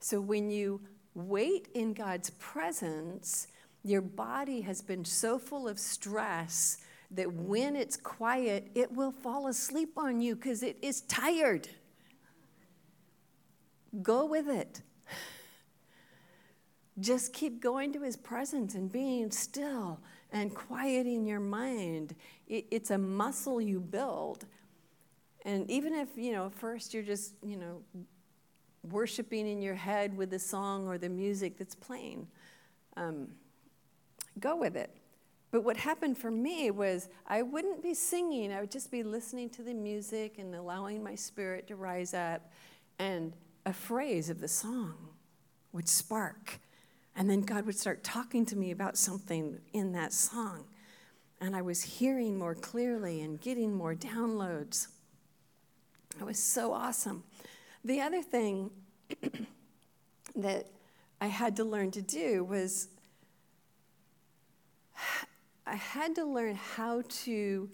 So 0.00 0.20
when 0.20 0.50
you 0.50 0.82
wait 1.14 1.68
in 1.74 1.94
God's 1.94 2.30
presence, 2.30 3.46
your 3.82 4.02
body 4.02 4.60
has 4.62 4.82
been 4.82 5.04
so 5.04 5.38
full 5.38 5.66
of 5.66 5.78
stress 5.78 6.78
that 7.10 7.32
when 7.32 7.76
it's 7.76 7.96
quiet, 7.96 8.70
it 8.74 8.92
will 8.92 9.12
fall 9.12 9.46
asleep 9.46 9.92
on 9.96 10.20
you 10.20 10.34
because 10.34 10.62
it 10.62 10.76
is 10.82 11.02
tired. 11.02 11.68
Go 14.02 14.26
with 14.26 14.48
it. 14.48 14.82
Just 17.00 17.32
keep 17.32 17.60
going 17.60 17.92
to 17.92 18.02
his 18.02 18.16
presence 18.16 18.74
and 18.74 18.90
being 18.90 19.30
still 19.30 20.00
and 20.32 20.54
quieting 20.54 21.26
your 21.26 21.40
mind. 21.40 22.14
it's 22.48 22.90
a 22.90 22.98
muscle 22.98 23.60
you 23.60 23.80
build. 23.80 24.46
And 25.44 25.70
even 25.70 25.94
if, 25.94 26.08
you 26.16 26.32
know, 26.32 26.50
first 26.50 26.94
you're 26.94 27.02
just, 27.02 27.34
you 27.42 27.56
know, 27.56 27.82
worshiping 28.90 29.48
in 29.48 29.62
your 29.62 29.74
head 29.74 30.16
with 30.16 30.30
the 30.30 30.38
song 30.38 30.86
or 30.86 30.98
the 30.98 31.08
music 31.08 31.58
that's 31.58 31.74
playing, 31.74 32.26
um, 32.96 33.28
go 34.38 34.56
with 34.56 34.76
it. 34.76 34.90
But 35.50 35.62
what 35.62 35.76
happened 35.76 36.18
for 36.18 36.30
me 36.30 36.70
was 36.70 37.08
I 37.26 37.42
wouldn't 37.42 37.82
be 37.82 37.94
singing, 37.94 38.52
I 38.52 38.60
would 38.60 38.72
just 38.72 38.90
be 38.90 39.02
listening 39.02 39.50
to 39.50 39.62
the 39.62 39.74
music 39.74 40.38
and 40.38 40.54
allowing 40.54 41.02
my 41.02 41.14
spirit 41.14 41.68
to 41.68 41.76
rise 41.76 42.12
up, 42.12 42.50
and 42.98 43.32
a 43.66 43.72
phrase 43.72 44.30
of 44.30 44.40
the 44.40 44.48
song 44.48 44.94
would 45.72 45.88
spark. 45.88 46.60
And 47.16 47.30
then 47.30 47.42
God 47.42 47.66
would 47.66 47.78
start 47.78 48.02
talking 48.02 48.44
to 48.46 48.56
me 48.56 48.70
about 48.70 48.96
something 48.96 49.60
in 49.72 49.92
that 49.92 50.12
song. 50.12 50.64
And 51.40 51.54
I 51.54 51.62
was 51.62 51.82
hearing 51.82 52.38
more 52.38 52.54
clearly 52.54 53.20
and 53.20 53.40
getting 53.40 53.74
more 53.74 53.94
downloads. 53.94 54.88
It 56.18 56.24
was 56.24 56.38
so 56.38 56.72
awesome. 56.72 57.24
The 57.84 58.00
other 58.00 58.22
thing 58.22 58.70
that 60.36 60.66
I 61.20 61.26
had 61.26 61.56
to 61.56 61.64
learn 61.64 61.90
to 61.92 62.02
do 62.02 62.44
was 62.44 62.88
I 65.66 65.76
had 65.76 66.14
to 66.16 66.24
learn 66.24 66.54
how 66.54 67.02
to 67.24 67.70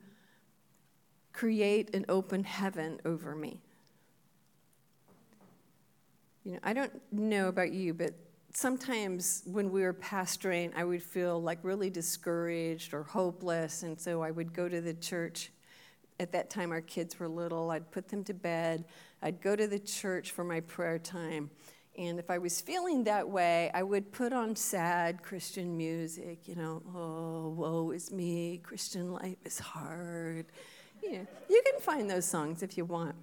create 1.33 1.95
an 1.95 2.05
open 2.09 2.45
heaven 2.45 3.01
over 3.05 3.35
me. 3.35 3.61
You 6.45 6.53
know, 6.53 6.59
I 6.63 6.73
don't 6.73 6.93
know 7.13 7.49
about 7.49 7.73
you, 7.73 7.93
but 7.93 8.15
sometimes 8.53 9.43
when 9.47 9.71
we 9.71 9.83
were 9.83 9.95
pastoring, 9.95 10.73
I 10.75 10.85
would 10.85 11.03
feel 11.03 11.41
like 11.41 11.59
really 11.63 11.91
discouraged 11.91 12.95
or 12.95 13.03
hopeless, 13.03 13.83
and 13.83 14.01
so 14.01 14.23
I 14.23 14.31
would 14.31 14.53
go 14.53 14.69
to 14.69 14.81
the 14.81 14.95
church. 14.95 15.51
At 16.19 16.33
that 16.33 16.51
time, 16.51 16.71
our 16.71 16.81
kids 16.81 17.19
were 17.19 17.29
little. 17.29 17.71
I'd 17.71 17.91
put 17.91 18.09
them 18.09 18.25
to 18.25 18.35
bed. 18.35 18.85
I'd 19.23 19.41
go 19.41 19.57
to 19.57 19.67
the 19.67 19.79
church 19.79 20.33
for 20.33 20.45
my 20.45 20.61
prayer 20.61 20.99
time. 20.99 21.51
And 21.99 22.19
if 22.19 22.31
I 22.31 22.39
was 22.39 22.61
feeling 22.61 23.05
that 23.05 23.29
way, 23.29 23.71
I 23.75 23.83
would 23.83 24.13
put 24.13 24.33
on 24.33 24.57
sad 24.57 25.23
Christian 25.23 25.77
music, 25.77 26.47
you 26.47 26.55
know, 26.55 26.83
oh, 26.95 27.49
woe 27.51 27.91
is 27.91 28.11
me, 28.11 28.61
Christian 28.63 29.13
life 29.13 29.37
is 29.45 29.59
hard. 29.59 30.47
You 31.03 31.13
know, 31.13 31.27
you 31.49 31.63
can 31.71 31.81
find 31.81 32.09
those 32.09 32.25
songs 32.25 32.63
if 32.63 32.79
you 32.79 32.85
want. 32.85 33.17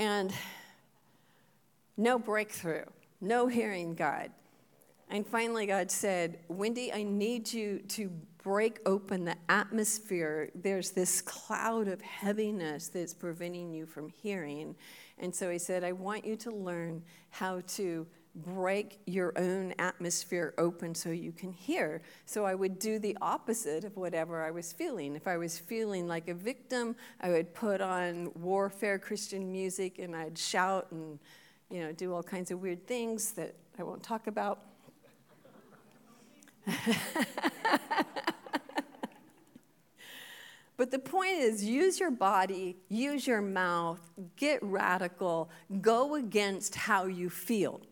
And 0.00 0.32
no 1.98 2.18
breakthrough, 2.18 2.86
no 3.20 3.48
hearing 3.48 3.94
God. 3.94 4.30
And 5.10 5.26
finally, 5.26 5.66
God 5.66 5.90
said, 5.90 6.38
Wendy, 6.48 6.90
I 6.90 7.02
need 7.02 7.52
you 7.52 7.80
to 7.88 8.10
break 8.42 8.80
open 8.86 9.26
the 9.26 9.36
atmosphere. 9.50 10.48
There's 10.54 10.92
this 10.92 11.20
cloud 11.20 11.86
of 11.86 12.00
heaviness 12.00 12.88
that's 12.88 13.12
preventing 13.12 13.74
you 13.74 13.84
from 13.84 14.08
hearing. 14.08 14.74
And 15.18 15.34
so 15.34 15.50
he 15.50 15.58
said, 15.58 15.84
I 15.84 15.92
want 15.92 16.24
you 16.24 16.34
to 16.36 16.50
learn 16.50 17.02
how 17.28 17.60
to 17.74 18.06
break 18.34 19.00
your 19.06 19.32
own 19.36 19.74
atmosphere 19.78 20.54
open 20.58 20.94
so 20.94 21.10
you 21.10 21.32
can 21.32 21.52
hear. 21.52 22.02
So 22.26 22.44
I 22.44 22.54
would 22.54 22.78
do 22.78 22.98
the 22.98 23.16
opposite 23.20 23.84
of 23.84 23.96
whatever 23.96 24.42
I 24.42 24.50
was 24.50 24.72
feeling. 24.72 25.16
If 25.16 25.26
I 25.26 25.36
was 25.36 25.58
feeling 25.58 26.06
like 26.06 26.28
a 26.28 26.34
victim, 26.34 26.96
I 27.20 27.30
would 27.30 27.54
put 27.54 27.80
on 27.80 28.30
warfare 28.34 28.98
Christian 28.98 29.50
music 29.50 29.98
and 29.98 30.14
I'd 30.14 30.38
shout 30.38 30.88
and 30.90 31.18
you 31.70 31.80
know 31.80 31.92
do 31.92 32.14
all 32.14 32.22
kinds 32.22 32.50
of 32.50 32.60
weird 32.60 32.86
things 32.86 33.32
that 33.32 33.54
I 33.78 33.82
won't 33.82 34.02
talk 34.02 34.26
about. 34.26 34.60
But 40.80 40.90
the 40.90 40.98
point 40.98 41.32
is 41.32 41.62
use 41.62 42.00
your 42.00 42.10
body, 42.10 42.78
use 42.88 43.26
your 43.26 43.42
mouth, 43.42 44.00
get 44.36 44.62
radical, 44.62 45.50
go 45.82 46.14
against 46.14 46.74
how 46.74 47.04
you 47.04 47.28
feel. 47.28 47.82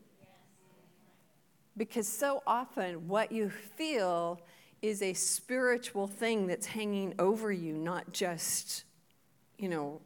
Because 1.79 2.09
so 2.09 2.43
often 2.47 3.09
what 3.09 3.33
you 3.33 3.49
feel 3.49 4.41
is 4.83 5.01
a 5.01 5.15
spiritual 5.15 6.09
thing 6.09 6.47
that's 6.49 6.67
hanging 6.67 7.15
over 7.19 7.51
you, 7.51 7.73
not 7.73 8.13
just, 8.13 8.85
you 9.59 9.69
know, 9.69 10.01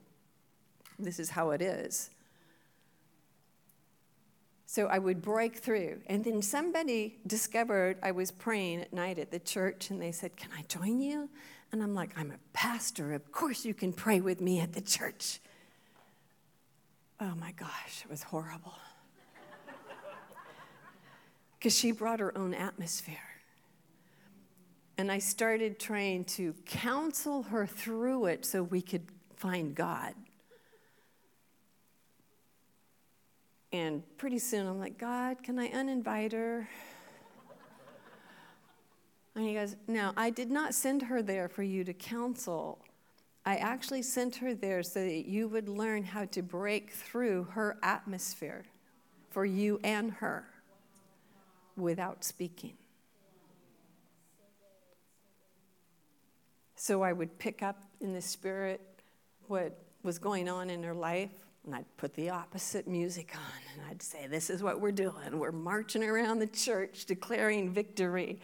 this 0.98 1.18
is 1.18 1.30
how 1.30 1.50
it 1.50 1.62
is. 1.62 2.10
So 4.66 4.86
I 4.86 4.98
would 4.98 5.20
break 5.20 5.56
through. 5.56 6.00
And 6.06 6.24
then 6.24 6.40
somebody 6.40 7.18
discovered 7.26 7.98
I 8.02 8.12
was 8.12 8.30
praying 8.30 8.80
at 8.82 8.92
night 8.92 9.18
at 9.18 9.30
the 9.30 9.38
church, 9.38 9.90
and 9.90 10.00
they 10.00 10.12
said, 10.12 10.36
Can 10.36 10.50
I 10.56 10.62
join 10.62 11.00
you? 11.00 11.28
And 11.72 11.82
I'm 11.82 11.94
like, 11.94 12.18
I'm 12.18 12.30
a 12.30 12.38
pastor. 12.52 13.12
Of 13.12 13.32
course 13.32 13.64
you 13.64 13.74
can 13.74 13.92
pray 13.92 14.20
with 14.20 14.40
me 14.40 14.60
at 14.60 14.72
the 14.72 14.80
church. 14.80 15.40
Oh 17.20 17.34
my 17.34 17.52
gosh, 17.52 18.02
it 18.04 18.10
was 18.10 18.22
horrible. 18.22 18.74
Because 21.62 21.78
she 21.78 21.92
brought 21.92 22.18
her 22.18 22.36
own 22.36 22.54
atmosphere. 22.54 23.14
And 24.98 25.12
I 25.12 25.20
started 25.20 25.78
trying 25.78 26.24
to 26.24 26.54
counsel 26.66 27.44
her 27.44 27.68
through 27.68 28.26
it 28.26 28.44
so 28.44 28.64
we 28.64 28.82
could 28.82 29.06
find 29.36 29.72
God. 29.72 30.12
And 33.72 34.02
pretty 34.18 34.40
soon 34.40 34.66
I'm 34.66 34.80
like, 34.80 34.98
God, 34.98 35.44
can 35.44 35.56
I 35.56 35.68
uninvite 35.68 36.32
her? 36.32 36.68
And 39.36 39.46
he 39.46 39.54
goes, 39.54 39.76
No, 39.86 40.12
I 40.16 40.30
did 40.30 40.50
not 40.50 40.74
send 40.74 41.02
her 41.02 41.22
there 41.22 41.48
for 41.48 41.62
you 41.62 41.84
to 41.84 41.92
counsel. 41.92 42.80
I 43.46 43.54
actually 43.54 44.02
sent 44.02 44.34
her 44.34 44.52
there 44.52 44.82
so 44.82 44.98
that 44.98 45.28
you 45.28 45.46
would 45.46 45.68
learn 45.68 46.02
how 46.02 46.24
to 46.24 46.42
break 46.42 46.90
through 46.90 47.44
her 47.52 47.78
atmosphere 47.84 48.64
for 49.30 49.46
you 49.46 49.78
and 49.84 50.10
her 50.14 50.44
without 51.76 52.24
speaking. 52.24 52.74
So 56.76 57.02
I 57.02 57.12
would 57.12 57.38
pick 57.38 57.62
up 57.62 57.80
in 58.00 58.12
the 58.12 58.20
spirit 58.20 58.80
what 59.46 59.78
was 60.02 60.18
going 60.18 60.48
on 60.48 60.68
in 60.68 60.82
her 60.82 60.94
life, 60.94 61.30
and 61.64 61.74
I'd 61.74 61.96
put 61.96 62.14
the 62.14 62.30
opposite 62.30 62.88
music 62.88 63.32
on, 63.34 63.74
and 63.74 63.90
I'd 63.90 64.02
say, 64.02 64.26
This 64.26 64.50
is 64.50 64.62
what 64.62 64.80
we're 64.80 64.90
doing. 64.90 65.38
We're 65.38 65.52
marching 65.52 66.02
around 66.02 66.40
the 66.40 66.48
church 66.48 67.04
declaring 67.04 67.70
victory 67.70 68.40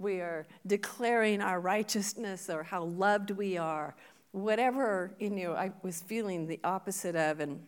we 0.00 0.20
are 0.20 0.46
declaring 0.66 1.42
our 1.42 1.60
righteousness 1.60 2.48
or 2.48 2.62
how 2.62 2.84
loved 2.84 3.30
we 3.30 3.58
are, 3.58 3.94
whatever 4.32 5.12
you 5.20 5.28
know, 5.28 5.52
I 5.52 5.72
was 5.82 6.00
feeling 6.00 6.46
the 6.46 6.58
opposite 6.64 7.14
of. 7.14 7.38
And 7.38 7.62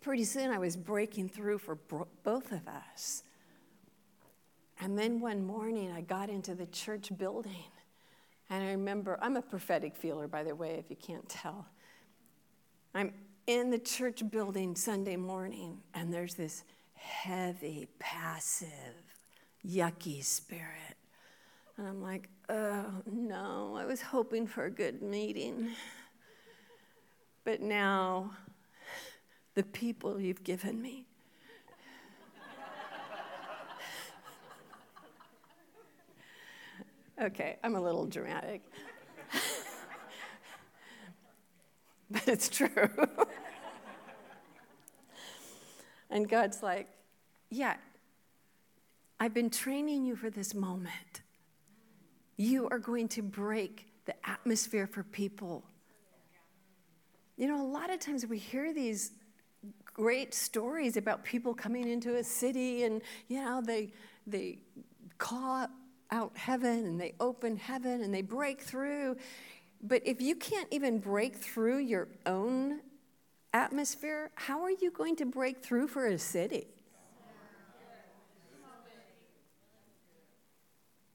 pretty 0.00 0.24
soon 0.24 0.50
I 0.50 0.58
was 0.58 0.74
breaking 0.74 1.28
through 1.28 1.58
for 1.58 1.76
both 2.24 2.50
of 2.50 2.66
us. 2.66 3.23
And 4.84 4.98
then 4.98 5.18
one 5.18 5.44
morning 5.44 5.90
I 5.90 6.02
got 6.02 6.28
into 6.28 6.54
the 6.54 6.66
church 6.66 7.10
building. 7.16 7.64
And 8.50 8.62
I 8.62 8.70
remember, 8.72 9.18
I'm 9.22 9.36
a 9.36 9.42
prophetic 9.42 9.96
feeler, 9.96 10.28
by 10.28 10.44
the 10.44 10.54
way, 10.54 10.76
if 10.78 10.90
you 10.90 10.96
can't 10.96 11.26
tell. 11.28 11.66
I'm 12.94 13.12
in 13.46 13.70
the 13.70 13.78
church 13.78 14.22
building 14.30 14.76
Sunday 14.76 15.16
morning, 15.16 15.78
and 15.94 16.12
there's 16.12 16.34
this 16.34 16.64
heavy, 16.94 17.88
passive, 17.98 18.68
yucky 19.66 20.22
spirit 20.22 20.96
and 21.76 21.88
I'm 21.88 22.02
like, 22.02 22.28
oh, 22.48 22.86
no, 23.10 23.76
I 23.76 23.84
was 23.84 24.00
hoping 24.00 24.46
for 24.46 24.66
a 24.66 24.70
good 24.70 25.02
meeting. 25.02 25.70
But 27.44 27.60
now, 27.60 28.30
the 29.54 29.64
people 29.64 30.20
you've 30.20 30.44
given 30.44 30.80
me. 30.80 31.06
Okay, 37.20 37.56
I'm 37.62 37.76
a 37.76 37.80
little 37.80 38.06
dramatic. 38.06 38.62
but 42.10 42.28
it's 42.28 42.48
true. 42.48 42.68
and 46.10 46.28
God's 46.28 46.62
like, 46.62 46.88
yeah, 47.50 47.76
I've 49.20 49.34
been 49.34 49.50
training 49.50 50.04
you 50.04 50.16
for 50.16 50.30
this 50.30 50.54
moment. 50.54 51.22
You 52.36 52.68
are 52.70 52.78
going 52.78 53.08
to 53.08 53.22
break 53.22 53.86
the 54.06 54.14
atmosphere 54.28 54.86
for 54.86 55.02
people. 55.04 55.64
You 57.36 57.48
know, 57.48 57.60
a 57.60 57.66
lot 57.66 57.90
of 57.90 58.00
times 58.00 58.26
we 58.26 58.38
hear 58.38 58.72
these 58.72 59.12
great 59.84 60.34
stories 60.34 60.96
about 60.96 61.24
people 61.24 61.54
coming 61.54 61.88
into 61.88 62.16
a 62.16 62.24
city 62.24 62.84
and, 62.84 63.00
you 63.28 63.42
know, 63.42 63.62
they, 63.64 63.92
they 64.26 64.58
call 65.18 65.68
out 66.10 66.36
heaven 66.36 66.86
and 66.86 67.00
they 67.00 67.14
open 67.20 67.56
heaven 67.56 68.02
and 68.02 68.14
they 68.14 68.22
break 68.22 68.60
through. 68.60 69.16
But 69.82 70.02
if 70.06 70.20
you 70.20 70.34
can't 70.34 70.68
even 70.70 70.98
break 70.98 71.36
through 71.36 71.78
your 71.78 72.08
own 72.26 72.80
atmosphere, 73.52 74.30
how 74.34 74.62
are 74.62 74.70
you 74.70 74.90
going 74.90 75.16
to 75.16 75.26
break 75.26 75.62
through 75.62 75.88
for 75.88 76.06
a 76.06 76.18
city? 76.18 76.66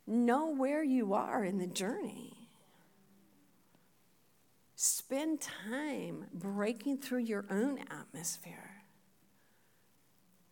Know 0.07 0.47
where 0.47 0.83
you 0.83 1.13
are 1.13 1.43
in 1.43 1.59
the 1.59 1.67
journey. 1.67 2.33
Spend 4.75 5.41
time 5.69 6.25
breaking 6.33 6.97
through 6.97 7.19
your 7.19 7.45
own 7.51 7.79
atmosphere. 7.91 8.83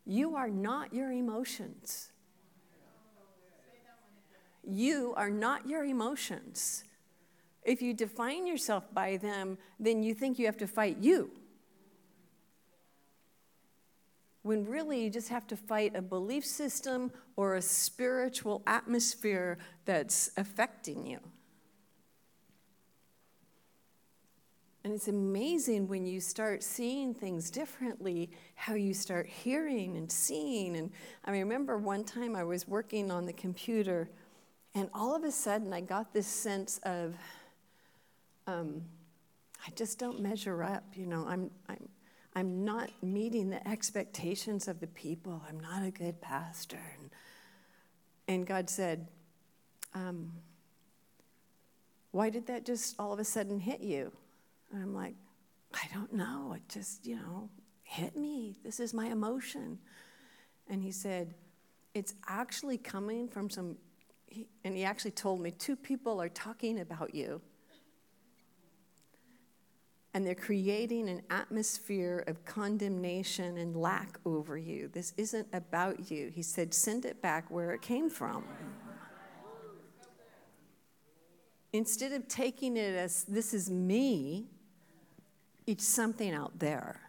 You 0.05 0.35
are 0.35 0.49
not 0.49 0.93
your 0.93 1.11
emotions. 1.11 2.11
You 4.69 5.13
are 5.15 5.29
not 5.29 5.67
your 5.67 5.85
emotions. 5.85 6.83
If 7.63 7.81
you 7.81 7.93
define 7.93 8.45
yourself 8.45 8.93
by 8.93 9.17
them, 9.17 9.57
then 9.79 10.03
you 10.03 10.13
think 10.13 10.37
you 10.37 10.45
have 10.45 10.57
to 10.57 10.67
fight 10.67 10.97
you. 10.99 11.31
When 14.43 14.65
really 14.65 15.03
you 15.03 15.09
just 15.09 15.29
have 15.29 15.47
to 15.47 15.57
fight 15.57 15.95
a 15.95 16.01
belief 16.01 16.45
system 16.45 17.11
or 17.35 17.55
a 17.55 17.61
spiritual 17.61 18.61
atmosphere 18.65 19.57
that's 19.85 20.31
affecting 20.37 21.05
you. 21.05 21.19
And 24.83 24.93
it's 24.93 25.09
amazing 25.09 25.89
when 25.89 26.05
you 26.05 26.21
start 26.21 26.63
seeing 26.63 27.13
things 27.13 27.51
differently, 27.51 28.29
how 28.55 28.75
you 28.75 28.93
start 28.93 29.27
hearing 29.27 29.97
and 29.97 30.09
seeing. 30.09 30.77
And 30.77 30.91
I 31.25 31.31
remember 31.31 31.77
one 31.77 32.05
time 32.05 32.37
I 32.37 32.45
was 32.45 32.69
working 32.69 33.11
on 33.11 33.25
the 33.25 33.33
computer, 33.33 34.09
and 34.77 34.91
all 34.93 35.15
of 35.15 35.23
a 35.23 35.31
sudden 35.31 35.73
I 35.73 35.81
got 35.81 36.13
this 36.13 36.27
sense 36.27 36.79
of, 36.83 37.15
um, 38.45 38.83
I 39.65 39.71
just 39.71 39.97
don't 39.97 40.19
measure 40.19 40.61
up. 40.61 40.83
You 40.93 41.07
know, 41.07 41.25
I'm, 41.27 41.49
I'm, 41.67 41.89
I'm 42.35 42.63
not 42.63 42.91
meeting 43.01 43.49
the 43.49 43.67
expectations 43.67 44.67
of 44.67 44.79
the 44.79 44.85
people. 44.85 45.41
I'm 45.49 45.59
not 45.59 45.83
a 45.83 45.89
good 45.89 46.21
pastor. 46.21 46.79
And, 46.99 47.09
and 48.27 48.45
God 48.45 48.69
said, 48.69 49.07
um, 49.95 50.31
Why 52.11 52.29
did 52.29 52.45
that 52.45 52.63
just 52.63 52.93
all 52.99 53.11
of 53.11 53.17
a 53.17 53.23
sudden 53.23 53.59
hit 53.59 53.81
you? 53.81 54.11
And 54.71 54.83
I'm 54.83 54.93
like, 54.93 55.15
I 55.73 55.87
don't 55.91 56.13
know. 56.13 56.53
It 56.55 56.61
just, 56.69 57.03
you 57.03 57.15
know, 57.15 57.49
hit 57.81 58.15
me. 58.15 58.59
This 58.63 58.79
is 58.79 58.93
my 58.93 59.07
emotion. 59.07 59.79
And 60.69 60.83
he 60.83 60.91
said, 60.91 61.33
It's 61.95 62.13
actually 62.27 62.77
coming 62.77 63.27
from 63.27 63.49
some, 63.49 63.77
he, 64.27 64.47
and 64.63 64.75
he 64.75 64.83
actually 64.83 65.11
told 65.11 65.41
me, 65.41 65.51
two 65.51 65.75
people 65.75 66.21
are 66.21 66.29
talking 66.29 66.79
about 66.79 67.15
you. 67.15 67.41
And 70.13 70.25
they're 70.25 70.35
creating 70.35 71.09
an 71.09 71.21
atmosphere 71.29 72.23
of 72.27 72.43
condemnation 72.43 73.57
and 73.57 73.75
lack 73.75 74.17
over 74.25 74.57
you. 74.57 74.89
This 74.91 75.13
isn't 75.15 75.47
about 75.53 76.09
you. 76.09 76.31
He 76.33 76.41
said, 76.41 76.73
Send 76.73 77.05
it 77.05 77.21
back 77.21 77.51
where 77.51 77.73
it 77.73 77.83
came 77.83 78.09
from. 78.09 78.43
Instead 81.73 82.13
of 82.13 82.27
taking 82.27 82.77
it 82.77 82.95
as 82.95 83.25
this 83.25 83.53
is 83.53 83.69
me, 83.69 84.47
it's 85.67 85.85
something 85.85 86.33
out 86.33 86.57
there. 86.57 86.99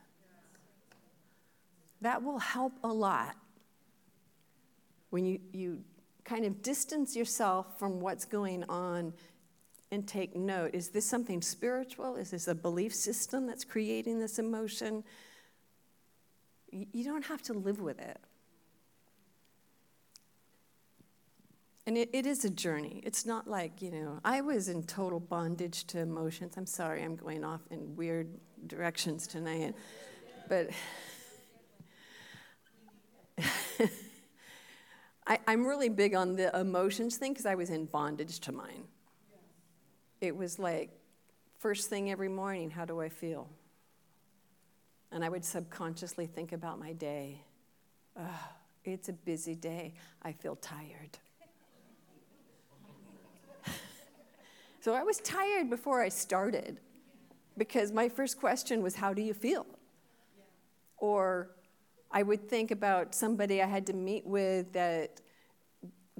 That 2.02 2.22
will 2.22 2.38
help 2.38 2.74
a 2.84 2.92
lot 2.92 3.36
when 5.10 5.24
you, 5.24 5.40
you 5.52 5.84
kind 6.28 6.44
of 6.44 6.62
distance 6.62 7.16
yourself 7.16 7.78
from 7.78 8.00
what's 8.00 8.26
going 8.26 8.62
on 8.68 9.14
and 9.90 10.06
take 10.06 10.36
note. 10.36 10.70
Is 10.74 10.90
this 10.90 11.06
something 11.06 11.40
spiritual? 11.40 12.16
Is 12.16 12.30
this 12.30 12.48
a 12.48 12.54
belief 12.54 12.94
system 12.94 13.46
that's 13.46 13.64
creating 13.64 14.20
this 14.20 14.38
emotion? 14.38 15.04
You 16.70 17.04
don't 17.04 17.24
have 17.24 17.40
to 17.42 17.54
live 17.54 17.80
with 17.80 17.98
it. 17.98 18.18
And 21.86 21.96
it, 21.96 22.10
it 22.12 22.26
is 22.26 22.44
a 22.44 22.50
journey. 22.50 23.00
It's 23.02 23.24
not 23.24 23.48
like, 23.48 23.80
you 23.80 23.90
know, 23.90 24.20
I 24.22 24.42
was 24.42 24.68
in 24.68 24.82
total 24.82 25.20
bondage 25.20 25.86
to 25.86 26.00
emotions. 26.00 26.58
I'm 26.58 26.66
sorry, 26.66 27.02
I'm 27.02 27.16
going 27.16 27.42
off 27.42 27.62
in 27.70 27.96
weird 27.96 28.28
directions 28.66 29.26
tonight. 29.26 29.74
But 30.50 30.68
I, 35.28 35.38
am 35.46 35.66
really 35.66 35.90
big 35.90 36.14
on 36.14 36.36
the 36.36 36.56
emotions 36.58 37.18
thing 37.18 37.32
because 37.32 37.44
I 37.44 37.54
was 37.54 37.68
in 37.68 37.84
bondage 37.84 38.40
to 38.40 38.52
mine. 38.52 38.84
It 40.22 40.34
was 40.34 40.58
like, 40.58 40.90
first 41.58 41.90
thing 41.90 42.10
every 42.10 42.28
morning, 42.28 42.70
how 42.70 42.86
do 42.86 43.00
I 43.00 43.10
feel? 43.10 43.48
And 45.12 45.22
I 45.22 45.28
would 45.28 45.44
subconsciously 45.44 46.26
think 46.26 46.52
about 46.52 46.80
my 46.80 46.92
day. 46.92 47.42
It's 48.84 49.10
a 49.10 49.12
busy 49.12 49.54
day. 49.54 49.92
I 50.22 50.32
feel 50.32 50.56
tired. 50.56 51.18
So 54.80 54.94
I 54.94 55.02
was 55.02 55.18
tired 55.18 55.68
before 55.68 56.00
I 56.00 56.08
started 56.08 56.80
because 57.58 57.90
my 57.92 58.08
first 58.08 58.38
question 58.38 58.80
was, 58.80 58.94
How 58.94 59.12
do 59.12 59.20
you 59.20 59.34
feel? 59.34 59.66
Or 60.96 61.50
I 62.10 62.22
would 62.22 62.48
think 62.48 62.70
about 62.70 63.14
somebody 63.14 63.62
I 63.62 63.66
had 63.66 63.86
to 63.86 63.92
meet 63.92 64.26
with 64.26 64.72
that 64.72 65.20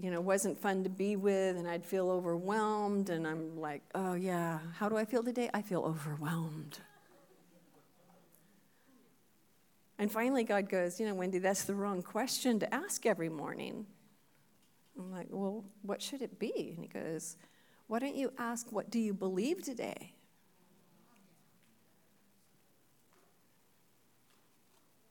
you 0.01 0.11
know 0.11 0.20
wasn't 0.20 0.61
fun 0.61 0.85
to 0.85 0.90
be 0.90 1.16
with 1.16 1.57
and 1.57 1.66
I'd 1.66 1.85
feel 1.85 2.11
overwhelmed 2.11 3.11
and 3.11 3.27
I'm 3.27 3.59
like, 3.59 3.83
"Oh 3.94 4.14
yeah, 4.14 4.61
how 4.74 4.88
do 4.88 4.96
I 4.96 5.05
feel 5.05 5.22
today? 5.22 5.51
I 5.53 5.62
feel 5.62 5.83
overwhelmed." 5.83 6.79
And 9.98 10.12
finally 10.12 10.44
God 10.44 10.68
goes, 10.68 11.01
"You 11.01 11.07
know, 11.07 11.14
Wendy, 11.14 11.38
that's 11.38 11.64
the 11.64 11.74
wrong 11.74 12.03
question 12.03 12.61
to 12.61 12.74
ask 12.74 13.07
every 13.07 13.29
morning." 13.29 13.87
I'm 14.96 15.11
like, 15.11 15.29
"Well, 15.31 15.64
what 15.83 16.03
should 16.03 16.22
it 16.22 16.38
be?" 16.38 16.74
And 16.77 16.85
he 16.85 16.88
goes, 16.88 17.37
why 17.88 17.98
don't 17.98 18.14
you 18.14 18.33
ask, 18.38 18.70
What 18.70 18.90
do 18.90 19.01
you 19.01 19.12
believe 19.12 19.62
today? 19.62 20.12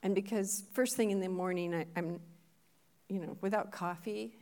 And 0.02 0.14
because 0.14 0.64
first 0.72 0.96
thing 0.96 1.10
in 1.10 1.20
the 1.20 1.28
morning, 1.28 1.74
I, 1.74 1.86
am 1.96 2.20
you 3.08 3.20
know, 3.20 3.36
without 3.40 3.72
coffee, 3.72 4.36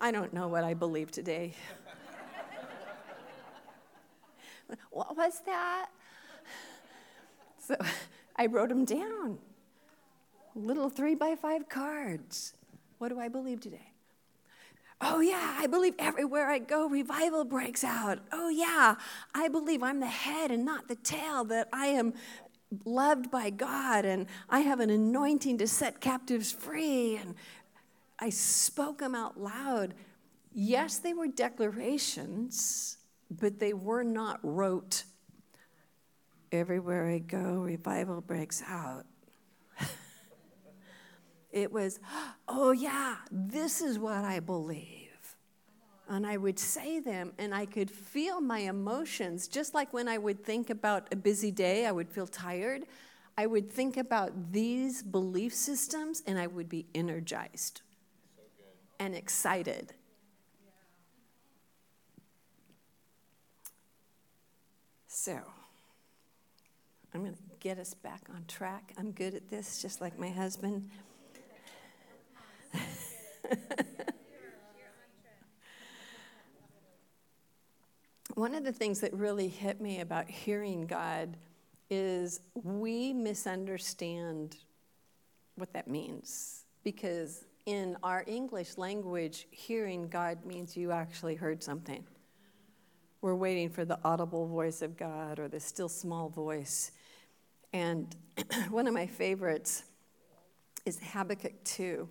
I 0.00 0.10
don't 0.10 0.32
know 0.32 0.48
what 0.48 0.64
I 0.64 0.74
believe 0.74 1.10
today. 1.10 1.54
what 4.90 5.16
was 5.16 5.40
that? 5.46 5.88
So 7.58 7.76
I 8.36 8.46
wrote 8.46 8.70
them 8.70 8.84
down. 8.84 9.38
Little 10.54 10.90
three 10.90 11.14
by 11.14 11.36
five 11.36 11.68
cards. 11.68 12.54
What 12.98 13.08
do 13.08 13.20
I 13.20 13.28
believe 13.28 13.60
today? 13.60 13.92
Oh, 15.02 15.20
yeah, 15.20 15.56
I 15.58 15.66
believe 15.66 15.94
everywhere 15.98 16.50
I 16.50 16.58
go, 16.58 16.86
revival 16.86 17.44
breaks 17.44 17.84
out. 17.84 18.18
Oh, 18.32 18.50
yeah, 18.50 18.96
I 19.34 19.48
believe 19.48 19.82
I'm 19.82 20.00
the 20.00 20.06
head 20.06 20.50
and 20.50 20.64
not 20.64 20.88
the 20.88 20.96
tail, 20.96 21.44
that 21.44 21.68
I 21.72 21.86
am 21.86 22.12
loved 22.84 23.30
by 23.30 23.50
God 23.50 24.04
and 24.04 24.26
I 24.48 24.60
have 24.60 24.80
an 24.80 24.90
anointing 24.90 25.58
to 25.58 25.66
set 25.66 26.00
captives 26.00 26.52
free. 26.52 27.16
And 27.16 27.34
I 28.18 28.30
spoke 28.30 28.98
them 28.98 29.14
out 29.14 29.40
loud. 29.40 29.94
Yes, 30.52 30.98
they 30.98 31.14
were 31.14 31.28
declarations, 31.28 32.98
but 33.30 33.58
they 33.58 33.72
were 33.72 34.02
not 34.02 34.40
rote. 34.42 35.04
Everywhere 36.52 37.08
I 37.08 37.18
go, 37.18 37.60
revival 37.60 38.20
breaks 38.20 38.62
out. 38.66 39.06
It 41.52 41.72
was, 41.72 41.98
oh, 42.46 42.70
yeah, 42.70 43.16
this 43.32 43.80
is 43.80 43.98
what 43.98 44.24
I 44.24 44.38
believe. 44.38 44.99
And 46.10 46.26
I 46.26 46.36
would 46.36 46.58
say 46.58 46.98
them, 46.98 47.32
and 47.38 47.54
I 47.54 47.66
could 47.66 47.88
feel 47.88 48.40
my 48.40 48.58
emotions, 48.58 49.46
just 49.46 49.74
like 49.74 49.92
when 49.92 50.08
I 50.08 50.18
would 50.18 50.44
think 50.44 50.68
about 50.68 51.06
a 51.12 51.16
busy 51.16 51.52
day, 51.52 51.86
I 51.86 51.92
would 51.92 52.10
feel 52.10 52.26
tired. 52.26 52.82
I 53.38 53.46
would 53.46 53.70
think 53.70 53.96
about 53.96 54.52
these 54.52 55.04
belief 55.04 55.54
systems, 55.54 56.24
and 56.26 56.36
I 56.36 56.48
would 56.48 56.68
be 56.68 56.86
energized 56.96 57.82
so 58.36 58.64
and 58.98 59.14
excited. 59.14 59.94
So, 65.06 65.38
I'm 67.14 67.20
going 67.20 67.34
to 67.34 67.38
get 67.60 67.78
us 67.78 67.94
back 67.94 68.22
on 68.34 68.46
track. 68.48 68.94
I'm 68.98 69.12
good 69.12 69.34
at 69.34 69.48
this, 69.48 69.80
just 69.80 70.00
like 70.00 70.18
my 70.18 70.30
husband. 70.30 70.90
One 78.34 78.54
of 78.54 78.64
the 78.64 78.72
things 78.72 79.00
that 79.00 79.12
really 79.12 79.48
hit 79.48 79.80
me 79.80 80.00
about 80.00 80.28
hearing 80.28 80.86
God 80.86 81.36
is 81.88 82.40
we 82.54 83.12
misunderstand 83.12 84.56
what 85.56 85.72
that 85.72 85.88
means 85.88 86.64
because 86.84 87.44
in 87.66 87.96
our 88.02 88.24
English 88.26 88.78
language, 88.78 89.46
hearing 89.50 90.08
God 90.08 90.44
means 90.44 90.76
you 90.76 90.92
actually 90.92 91.34
heard 91.34 91.62
something. 91.62 92.04
We're 93.20 93.34
waiting 93.34 93.68
for 93.68 93.84
the 93.84 93.98
audible 94.04 94.46
voice 94.46 94.80
of 94.80 94.96
God 94.96 95.38
or 95.38 95.48
the 95.48 95.60
still 95.60 95.88
small 95.88 96.28
voice. 96.28 96.92
And 97.72 98.14
one 98.70 98.86
of 98.86 98.94
my 98.94 99.06
favorites 99.06 99.84
is 100.86 100.98
Habakkuk 101.02 101.64
2 101.64 102.08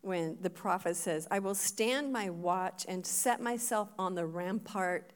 when 0.00 0.38
the 0.40 0.50
prophet 0.50 0.94
says, 0.94 1.26
I 1.30 1.40
will 1.40 1.54
stand 1.54 2.12
my 2.12 2.30
watch 2.30 2.86
and 2.88 3.04
set 3.04 3.40
myself 3.40 3.88
on 3.98 4.14
the 4.14 4.24
rampart 4.24 5.10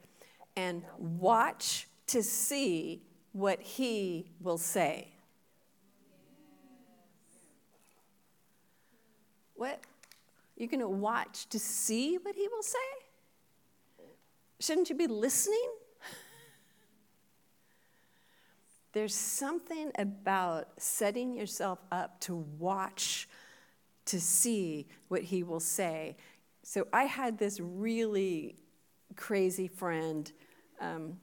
and 0.55 0.83
watch 0.97 1.87
to 2.07 2.21
see 2.21 3.01
what 3.31 3.61
he 3.61 4.31
will 4.41 4.57
say. 4.57 5.07
What, 9.55 9.79
You're 10.57 10.67
going 10.67 10.79
to 10.79 10.89
watch 10.89 11.47
to 11.49 11.59
see 11.59 12.17
what 12.17 12.35
he 12.35 12.47
will 12.47 12.63
say? 12.63 12.77
Shouldn't 14.59 14.89
you 14.89 14.95
be 14.95 15.07
listening? 15.07 15.69
There's 18.93 19.15
something 19.15 19.91
about 19.97 20.69
setting 20.77 21.35
yourself 21.35 21.79
up 21.91 22.19
to 22.21 22.35
watch 22.35 23.29
to 24.05 24.19
see 24.19 24.87
what 25.07 25.21
he 25.21 25.43
will 25.43 25.59
say. 25.59 26.17
So 26.63 26.87
I 26.91 27.03
had 27.03 27.37
this 27.37 27.59
really 27.59 28.55
crazy 29.15 29.67
friend. 29.67 30.31
Um, 30.79 31.17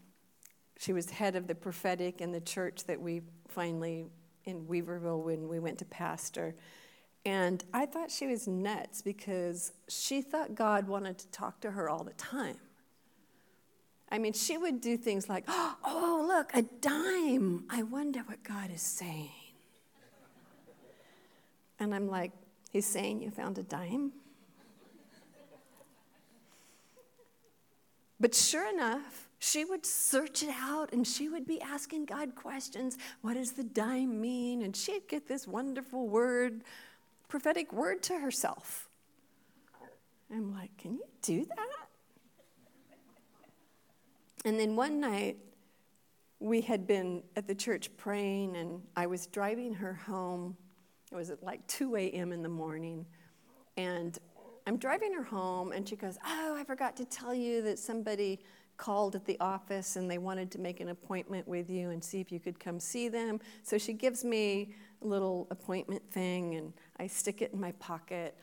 she 0.79 0.93
was 0.93 1.11
head 1.11 1.37
of 1.37 1.47
the 1.47 1.55
prophetic 1.55 2.21
in 2.21 2.33
the 2.33 2.41
church 2.41 2.85
that 2.85 3.01
we 3.01 3.23
finally 3.49 4.07
in 4.45 4.65
Weaverville 4.67 5.23
when 5.23 5.49
we 5.49 5.59
went 5.59 5.79
to 5.79 5.85
pastor. 5.85 6.55
And 7.25 7.63
I 7.75 7.87
thought 7.87 8.11
she 8.11 8.27
was 8.27 8.47
nuts 8.47 9.03
because 9.03 9.73
she 9.89 10.23
thought 10.23 10.55
God 10.55 10.87
wanted 10.87 11.19
to 11.19 11.29
talk 11.29 11.61
to 11.61 11.73
her 11.73 11.89
all 11.89 12.05
the 12.05 12.15
time. 12.15 12.57
I 14.11 14.19
mean, 14.19 14.33
she 14.33 14.57
would 14.57 14.81
do 14.81 14.97
things 14.97 15.29
like, 15.29 15.45
oh, 15.49 16.25
look, 16.27 16.55
a 16.55 16.63
dime. 16.63 17.65
I 17.69 17.83
wonder 17.83 18.21
what 18.21 18.43
God 18.43 18.71
is 18.73 18.83
saying. 18.83 19.31
And 21.81 21.95
I'm 21.95 22.09
like, 22.09 22.33
He's 22.71 22.87
saying 22.87 23.23
you 23.23 23.31
found 23.31 23.59
a 23.59 23.63
dime? 23.63 24.13
But 28.21 28.35
sure 28.35 28.69
enough, 28.69 29.29
she 29.39 29.65
would 29.65 29.87
search 29.87 30.43
it 30.43 30.51
out 30.61 30.93
and 30.93 31.07
she 31.07 31.29
would 31.29 31.47
be 31.47 31.61
asking 31.61 32.07
God 32.07 32.35
questions. 32.35 32.99
What 33.23 33.35
does 33.35 33.53
the 33.53 33.65
dime 33.65 34.21
mean? 34.21 34.63
And 34.63 34.75
she'd 34.75 35.07
get 35.09 35.29
this 35.29 35.47
wonderful 35.47 36.09
word, 36.09 36.65
prophetic 37.29 37.73
word 37.73 38.03
to 38.05 38.19
herself. 38.19 38.89
I'm 40.31 40.53
like, 40.53 40.77
can 40.77 40.95
you 40.95 41.05
do 41.23 41.45
that? 41.45 41.89
And 44.45 44.59
then 44.59 44.77
one 44.77 45.01
night, 45.01 45.37
we 46.41 46.61
had 46.61 46.87
been 46.87 47.23
at 47.37 47.49
the 47.49 47.55
church 47.55 47.91
praying, 47.97 48.57
and 48.57 48.81
I 48.97 49.07
was 49.07 49.27
driving 49.27 49.75
her 49.75 49.95
home. 49.95 50.57
It 51.11 51.17
was 51.17 51.31
at 51.31 51.43
like 51.43 51.67
2 51.67 51.97
a.m. 51.97 52.33
in 52.33 52.43
the 52.43 52.49
morning. 52.49 53.07
And 53.77 54.17
I'm 54.69 54.77
driving 54.77 55.15
her 55.15 55.23
home, 55.23 55.73
and 55.73 55.89
she 55.89 55.97
goes, 55.97 56.19
Oh, 56.27 56.55
I 56.55 56.63
forgot 56.63 56.95
to 56.99 57.07
tell 57.07 57.33
you 57.33 57.63
that 57.63 57.79
somebody 57.79 58.39
called 58.77 59.15
at 59.15 59.25
the 59.25 59.41
office 59.41 59.97
and 59.97 60.11
they 60.11 60.19
wanted 60.19 60.51
to 60.51 60.59
make 60.59 60.81
an 60.81 60.91
appointment 60.91 61.49
with 61.49 61.71
you 61.71 61.89
and 61.89 62.05
see 62.05 62.21
if 62.21 62.31
you 62.31 62.39
could 62.39 62.61
come 62.61 62.79
see 62.79 63.09
them. 63.09 63.41
So 63.63 63.79
she 63.79 63.95
gives 63.95 64.27
me 64.27 64.75
a 65.01 65.07
little 65.07 65.47
appointment 65.51 66.03
thing, 66.11 66.57
and 66.57 66.75
I 66.99 67.07
stick 67.07 67.41
it 67.41 67.55
in 67.55 67.61
my 67.61 67.73
pocket. 67.73 68.37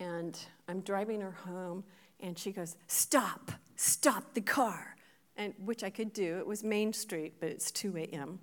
And 0.00 0.36
I'm 0.66 0.80
driving 0.80 1.20
her 1.20 1.30
home, 1.30 1.84
and 2.18 2.36
she 2.36 2.50
goes, 2.50 2.74
Stop, 2.88 3.52
stop 3.76 4.34
the 4.34 4.40
car 4.40 4.96
and 5.36 5.54
which 5.64 5.84
I 5.84 5.90
could 5.90 6.12
do. 6.12 6.38
It 6.38 6.48
was 6.48 6.64
Main 6.64 6.92
Street, 6.92 7.34
but 7.38 7.48
it's 7.48 7.70
2 7.70 7.96
a.m. 7.96 8.40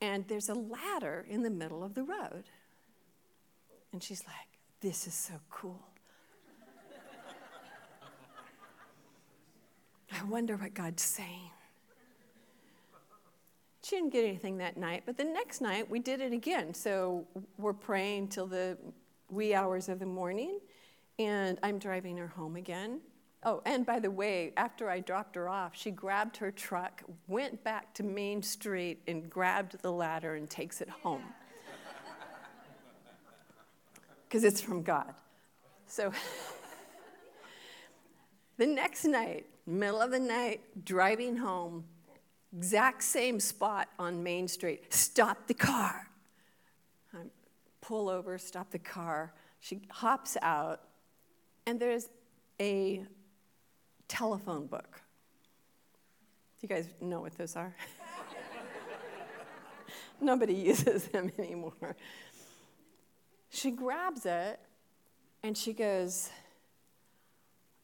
And 0.00 0.28
there's 0.28 0.48
a 0.48 0.54
ladder 0.54 1.26
in 1.28 1.42
the 1.42 1.50
middle 1.50 1.82
of 1.82 1.94
the 1.94 2.04
road. 2.04 2.44
And 3.92 4.00
she's 4.00 4.24
like, 4.24 4.55
This 4.80 5.06
is 5.06 5.14
so 5.14 5.34
cool. 5.50 5.80
I 10.12 10.22
wonder 10.24 10.56
what 10.56 10.74
God's 10.74 11.02
saying. 11.02 11.50
She 13.82 13.96
didn't 13.96 14.12
get 14.12 14.24
anything 14.24 14.58
that 14.58 14.76
night, 14.76 15.04
but 15.06 15.16
the 15.16 15.24
next 15.24 15.60
night 15.60 15.88
we 15.88 15.98
did 15.98 16.20
it 16.20 16.32
again. 16.32 16.74
So 16.74 17.26
we're 17.58 17.72
praying 17.72 18.28
till 18.28 18.46
the 18.46 18.76
wee 19.30 19.54
hours 19.54 19.88
of 19.88 19.98
the 19.98 20.06
morning, 20.06 20.58
and 21.18 21.58
I'm 21.62 21.78
driving 21.78 22.16
her 22.16 22.26
home 22.26 22.56
again. 22.56 23.00
Oh, 23.44 23.62
and 23.64 23.86
by 23.86 24.00
the 24.00 24.10
way, 24.10 24.52
after 24.56 24.90
I 24.90 25.00
dropped 25.00 25.36
her 25.36 25.48
off, 25.48 25.76
she 25.76 25.92
grabbed 25.92 26.36
her 26.38 26.50
truck, 26.50 27.02
went 27.28 27.62
back 27.62 27.94
to 27.94 28.02
Main 28.02 28.42
Street, 28.42 29.02
and 29.06 29.30
grabbed 29.30 29.80
the 29.82 29.92
ladder 29.92 30.34
and 30.34 30.50
takes 30.50 30.80
it 30.80 30.88
home. 30.88 31.22
Because 34.28 34.44
it's 34.44 34.60
from 34.60 34.82
God. 34.82 35.14
So 35.86 36.12
the 38.56 38.66
next 38.66 39.04
night, 39.04 39.46
middle 39.66 40.00
of 40.00 40.10
the 40.10 40.18
night, 40.18 40.60
driving 40.84 41.36
home, 41.36 41.84
exact 42.56 43.02
same 43.02 43.38
spot 43.40 43.88
on 43.98 44.22
Main 44.22 44.48
Street. 44.48 44.92
Stop 44.92 45.46
the 45.46 45.54
car. 45.54 46.08
I 47.14 47.18
pull 47.80 48.08
over, 48.08 48.38
stop 48.38 48.70
the 48.70 48.78
car. 48.78 49.32
She 49.60 49.80
hops 49.90 50.36
out, 50.42 50.80
and 51.66 51.78
there's 51.80 52.08
a 52.60 53.04
telephone 54.08 54.66
book. 54.66 55.00
Do 56.60 56.66
you 56.66 56.68
guys 56.68 56.88
know 57.00 57.20
what 57.20 57.36
those 57.36 57.56
are? 57.56 57.74
Nobody 60.20 60.54
uses 60.72 61.04
them 61.04 61.30
anymore. 61.38 61.96
She 63.56 63.70
grabs 63.70 64.26
it 64.26 64.60
and 65.42 65.56
she 65.56 65.72
goes, 65.72 66.28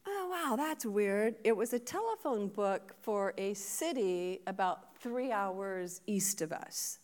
Oh, 0.05 0.29
wow, 0.29 0.55
that's 0.55 0.85
weird. 0.85 1.33
It 1.43 1.57
was 1.57 1.73
a 1.73 1.79
telephone 1.79 2.47
book 2.47 2.93
for 3.01 3.33
a 3.39 3.55
city 3.55 4.41
about 4.45 4.95
three 4.99 5.31
hours 5.31 6.01
east 6.05 6.43
of 6.43 6.51
us. 6.51 6.99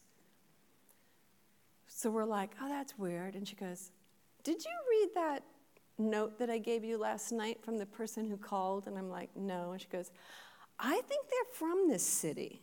So 1.87 2.11
we're 2.11 2.25
like, 2.25 2.51
Oh, 2.61 2.69
that's 2.69 2.95
weird. 2.95 3.33
And 3.33 3.47
she 3.47 3.55
goes, 3.55 3.89
Did 4.43 4.63
you 4.63 4.71
read 4.91 5.09
that 5.15 5.43
note 5.97 6.37
that 6.37 6.51
I 6.51 6.59
gave 6.59 6.83
you 6.83 6.99
last 6.99 7.31
night 7.31 7.63
from 7.63 7.79
the 7.79 7.87
person 7.87 8.27
who 8.29 8.37
called? 8.37 8.85
And 8.85 8.99
I'm 8.99 9.09
like, 9.09 9.31
no. 9.35 9.71
And 9.71 9.81
she 9.81 9.87
goes, 9.87 10.11
I 10.77 11.01
think 11.07 11.25
they're 11.27 11.53
from 11.55 11.89
this 11.89 12.03
city. 12.03 12.61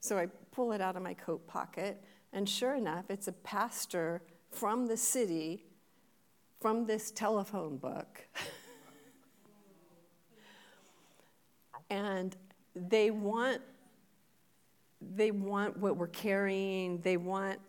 So 0.00 0.18
I 0.18 0.26
pull 0.50 0.72
it 0.72 0.80
out 0.80 0.96
of 0.96 1.02
my 1.02 1.14
coat 1.14 1.46
pocket, 1.46 2.02
and 2.32 2.48
sure 2.48 2.74
enough, 2.74 3.08
it's 3.08 3.28
a 3.28 3.32
pastor 3.32 4.20
from 4.50 4.86
the 4.86 4.96
city 4.96 5.64
from 6.60 6.86
this 6.86 7.10
telephone 7.10 7.76
book. 7.76 8.26
and 11.90 12.36
they 12.74 13.10
want 13.10 13.60
they 15.00 15.30
want 15.30 15.76
what 15.78 15.96
we're 15.96 16.08
carrying, 16.08 17.00
they 17.02 17.16
want 17.16 17.60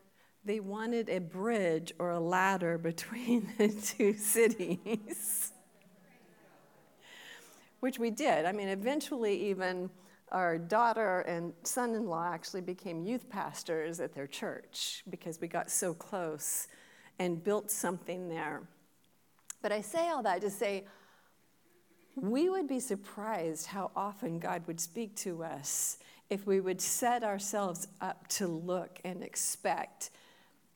they 0.44 0.60
wanted 0.60 1.10
a 1.10 1.20
bridge 1.20 1.94
or 2.00 2.12
a 2.12 2.20
ladder 2.20 2.78
between 2.78 3.50
the 3.58 3.70
two 3.70 4.14
cities. 4.14 5.52
Which 7.82 8.00
we 8.00 8.10
did. 8.10 8.46
I 8.46 8.52
mean, 8.52 8.68
eventually, 8.68 9.50
even 9.50 9.90
our 10.32 10.58
daughter 10.58 11.22
and 11.22 11.54
son 11.64 11.96
in 11.96 12.08
law 12.08 12.32
actually 12.32 12.62
became 12.62 13.04
youth 13.04 13.30
pastors 13.30 14.00
at 14.00 14.14
their 14.14 14.28
church 14.28 15.04
because 15.10 15.40
we 15.42 15.48
got 15.48 15.70
so 15.70 15.94
close 15.94 16.68
and 17.18 17.44
built 17.44 17.70
something 17.70 18.30
there. 18.30 18.62
But 19.62 19.72
I 19.72 19.82
say 19.82 20.10
all 20.10 20.24
that 20.24 20.42
to 20.42 20.50
say, 20.50 20.86
we 22.16 22.50
would 22.50 22.68
be 22.68 22.80
surprised 22.80 23.68
how 23.68 23.92
often 23.96 24.40
God 24.40 24.66
would 24.68 24.80
speak 24.80 25.16
to 25.18 25.44
us 25.44 25.98
if 26.30 26.46
we 26.46 26.60
would 26.60 26.80
set 26.80 27.24
ourselves 27.24 27.88
up 28.02 28.28
to 28.28 28.48
look 28.48 29.00
and 29.04 29.24
expect 29.24 30.12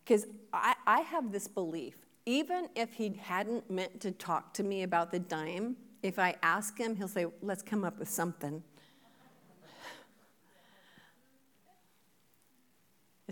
because 0.04 0.26
I, 0.52 0.76
I 0.86 1.02
have 1.02 1.32
this 1.32 1.48
belief 1.48 1.96
even 2.26 2.70
if 2.76 2.94
he 2.94 3.14
hadn't 3.22 3.70
meant 3.70 4.00
to 4.02 4.12
talk 4.12 4.54
to 4.54 4.64
me 4.64 4.84
about 4.84 5.12
the 5.12 5.20
dime, 5.20 5.76
if 6.02 6.20
I 6.20 6.36
ask 6.42 6.78
him, 6.78 6.96
he'll 6.96 7.08
say, 7.08 7.26
let's 7.42 7.62
come 7.62 7.84
up 7.84 8.00
with 8.00 8.10
something. 8.10 8.64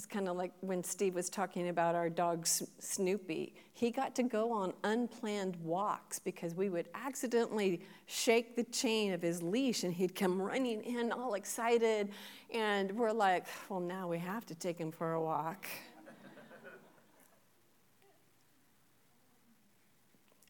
It's 0.01 0.07
kind 0.07 0.27
of 0.27 0.35
like 0.35 0.51
when 0.61 0.83
Steve 0.83 1.13
was 1.13 1.29
talking 1.29 1.69
about 1.69 1.93
our 1.93 2.09
dog 2.09 2.47
Snoopy. 2.47 3.53
He 3.75 3.91
got 3.91 4.15
to 4.15 4.23
go 4.23 4.51
on 4.51 4.73
unplanned 4.83 5.55
walks 5.57 6.17
because 6.17 6.55
we 6.55 6.69
would 6.69 6.89
accidentally 6.95 7.81
shake 8.07 8.55
the 8.55 8.63
chain 8.63 9.13
of 9.13 9.21
his 9.21 9.43
leash 9.43 9.83
and 9.83 9.93
he'd 9.93 10.15
come 10.15 10.41
running 10.41 10.81
in 10.81 11.11
all 11.11 11.35
excited. 11.35 12.09
And 12.51 12.91
we're 12.93 13.11
like, 13.11 13.45
well, 13.69 13.79
now 13.79 14.07
we 14.07 14.17
have 14.17 14.43
to 14.47 14.55
take 14.55 14.79
him 14.79 14.91
for 14.91 15.13
a 15.13 15.21
walk. 15.21 15.67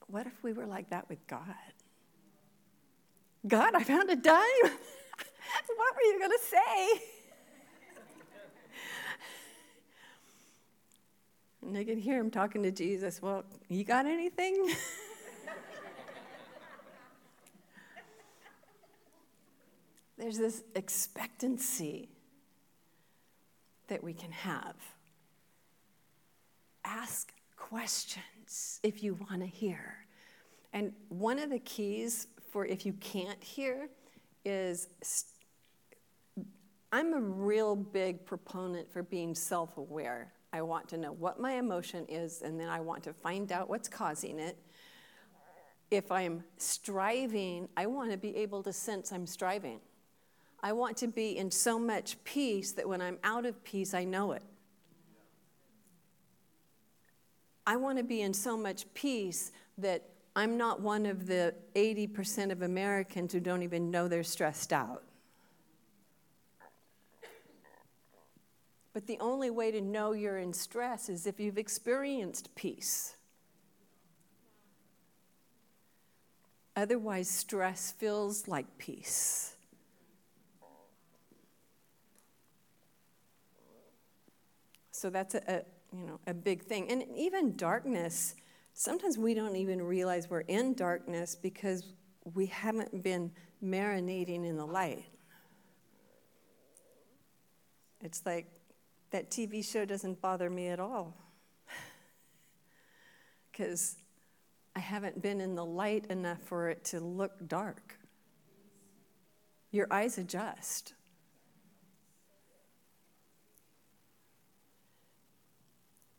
what 0.08 0.28
if 0.28 0.44
we 0.44 0.54
were 0.54 0.66
like 0.66 0.92
that 0.92 1.10
with 1.10 1.28
God? 1.28 1.44
God, 3.46 3.76
I 3.76 3.84
found 3.84 4.10
a 4.10 4.16
dime. 4.16 4.40
what 4.64 5.96
were 5.98 6.04
you 6.04 6.20
going 6.20 6.32
to 6.32 6.40
say? 6.42 7.21
And 11.62 11.78
I 11.78 11.84
could 11.84 11.98
hear 11.98 12.20
him 12.20 12.32
talking 12.32 12.64
to 12.64 12.72
Jesus. 12.72 13.22
Well, 13.22 13.44
you 13.70 13.84
got 13.84 14.06
anything? 14.06 14.74
There's 20.18 20.38
this 20.38 20.64
expectancy 20.76 22.10
that 23.88 24.04
we 24.04 24.14
can 24.14 24.32
have. 24.32 24.76
Ask 26.86 27.34
questions 27.58 28.80
if 28.84 29.04
you 29.04 29.18
want 29.30 29.42
to 29.42 29.48
hear. 29.48 30.06
And 30.74 30.94
one 31.10 31.40
of 31.40 31.50
the 31.50 31.60
keys 31.60 32.28
for 32.52 32.66
if 32.66 32.86
you 32.86 32.94
can't 32.94 33.44
hear 33.44 33.90
is 34.46 34.88
I'm 36.92 37.14
a 37.14 37.20
real 37.20 37.76
big 37.76 38.26
proponent 38.26 38.92
for 38.92 39.04
being 39.04 39.34
self 39.34 39.78
aware. 39.78 40.34
I 40.54 40.62
want 40.62 40.90
to 40.90 40.98
know 40.98 41.14
what 41.14 41.40
my 41.40 41.54
emotion 41.54 42.06
is, 42.10 42.42
and 42.42 42.60
then 42.60 42.68
I 42.68 42.80
want 42.82 43.04
to 43.04 43.14
find 43.14 43.52
out 43.52 43.70
what's 43.70 43.88
causing 43.88 44.40
it. 44.40 44.58
If 45.90 46.12
I'm 46.12 46.44
striving, 46.58 47.70
I 47.76 47.86
want 47.86 48.12
to 48.12 48.18
be 48.18 48.36
able 48.38 48.64
to 48.64 48.74
sense 48.74 49.12
I'm 49.12 49.28
striving. 49.28 49.80
I 50.64 50.74
want 50.74 50.98
to 50.98 51.08
be 51.08 51.38
in 51.38 51.52
so 51.52 51.80
much 51.80 52.22
peace 52.24 52.72
that 52.74 52.88
when 52.88 53.02
I'm 53.02 53.18
out 53.24 53.46
of 53.46 53.64
peace, 53.64 53.94
I 53.94 54.04
know 54.04 54.34
it. 54.34 54.44
I 57.66 57.76
want 57.78 57.98
to 57.98 58.04
be 58.04 58.22
in 58.22 58.34
so 58.34 58.58
much 58.58 58.92
peace 58.94 59.52
that 59.78 60.04
I'm 60.36 60.58
not 60.58 60.82
one 60.82 61.06
of 61.06 61.28
the 61.28 61.54
80% 61.76 62.52
of 62.52 62.62
Americans 62.62 63.34
who 63.34 63.40
don't 63.40 63.64
even 63.64 63.92
know 63.92 64.08
they're 64.08 64.24
stressed 64.24 64.72
out. 64.74 65.04
But 68.94 69.08
the 69.08 69.18
only 69.20 69.50
way 69.50 69.72
to 69.72 69.82
know 69.82 70.12
you're 70.12 70.38
in 70.38 70.54
stress 70.54 71.08
is 71.08 71.26
if 71.26 71.40
you've 71.40 71.58
experienced 71.58 72.54
peace. 72.56 73.16
Otherwise, 76.76 77.30
stress 77.30 77.92
feels 77.92 78.48
like 78.48 78.66
peace. 78.78 79.56
So 84.92 85.10
that's 85.10 85.36
a, 85.36 85.42
a, 85.48 85.62
you 85.96 86.06
know 86.06 86.20
a 86.28 86.34
big 86.34 86.64
thing. 86.64 86.90
And 86.92 87.04
even 87.16 87.56
darkness, 87.56 88.36
sometimes 88.74 89.18
we 89.18 89.34
don't 89.34 89.56
even 89.56 89.82
realize 89.82 90.30
we're 90.30 90.42
in 90.42 90.74
darkness 90.74 91.36
because 91.36 91.94
we 92.36 92.46
haven't 92.46 93.04
been 93.04 93.32
marinating 93.64 94.46
in 94.46 94.58
the 94.58 94.66
light. 94.66 95.06
It's 98.00 98.26
like 98.26 98.48
that 99.12 99.30
TV 99.30 99.64
show 99.64 99.86
doesn't 99.86 100.22
bother 100.22 100.50
me 100.50 100.68
at 100.68 100.80
all. 100.80 101.16
Because 103.52 103.98
I 104.76 104.80
haven't 104.80 105.22
been 105.22 105.42
in 105.42 105.56
the 105.56 105.66
light 105.66 106.06
enough 106.08 106.42
for 106.42 106.70
it 106.70 106.86
to 106.86 107.00
look 107.00 107.48
dark. 107.48 107.98
Your 109.72 109.88
eyes 109.92 110.18
adjust. 110.18 110.94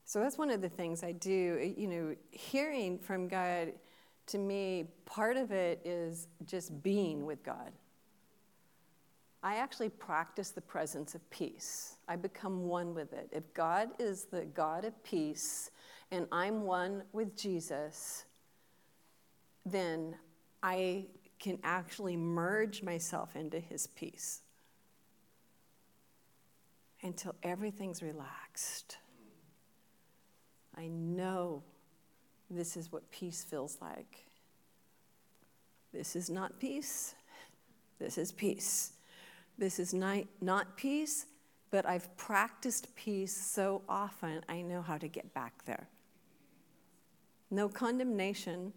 So 0.05 0.20
that's 0.20 0.36
one 0.36 0.51
of 0.51 0.61
the 0.61 0.68
things 0.68 1.03
I 1.03 1.12
do. 1.12 1.59
Uh, 1.59 1.80
you 1.80 1.88
know, 1.88 2.14
hearing 2.30 2.99
from 2.99 3.28
God, 3.28 3.72
to 4.26 4.36
me, 4.38 4.84
part 5.07 5.38
of 5.38 5.53
it 5.53 5.80
is 5.86 6.28
just 6.45 6.82
being 6.82 7.24
with 7.24 7.43
God. 7.43 7.72
I 9.43 9.57
actually 9.57 9.88
practice 9.88 10.51
the 10.51 10.61
presence 10.61 11.14
of 11.14 11.30
peace. 11.30 11.97
I 12.07 12.16
become 12.16 12.68
one 12.68 12.95
with 12.95 13.12
it. 13.12 13.28
If 13.32 13.53
God 13.55 13.88
is 13.99 14.24
the 14.24 14.45
God 14.45 14.84
of 14.84 15.03
peace 15.03 15.70
and 16.12 16.26
I'm 16.30 16.62
one 16.62 17.03
with 17.12 17.36
Jesus, 17.36 18.24
then 19.66 20.14
I 20.62 21.07
can 21.40 21.59
actually 21.64 22.16
merge 22.16 22.82
myself 22.82 23.34
into 23.34 23.59
his 23.59 23.88
peace 23.88 24.43
until 27.03 27.34
everything's 27.43 28.01
relaxed. 28.01 28.99
I 30.76 30.86
know 30.86 31.64
this 32.49 32.76
is 32.76 32.93
what 32.93 33.11
peace 33.11 33.43
feels 33.43 33.78
like. 33.80 34.26
This 35.93 36.14
is 36.14 36.30
not 36.30 36.61
peace. 36.61 37.14
This 37.99 38.18
is 38.18 38.30
peace. 38.30 38.93
This 39.59 39.78
is 39.78 39.94
not, 39.94 40.24
not 40.40 40.76
peace, 40.76 41.26
but 41.70 41.86
I've 41.86 42.14
practiced 42.16 42.94
peace 42.96 43.34
so 43.34 43.82
often, 43.88 44.42
I 44.48 44.62
know 44.62 44.82
how 44.82 44.98
to 44.98 45.09
get 45.09 45.32
back 45.34 45.64
there. 45.64 45.88
No 47.50 47.68
condemnation. 47.68 48.72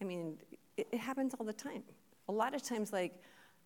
I 0.00 0.04
mean, 0.04 0.38
it, 0.76 0.88
it 0.92 0.98
happens 0.98 1.34
all 1.38 1.46
the 1.46 1.52
time. 1.52 1.82
A 2.28 2.32
lot 2.32 2.54
of 2.54 2.62
times, 2.62 2.92
like, 2.92 3.22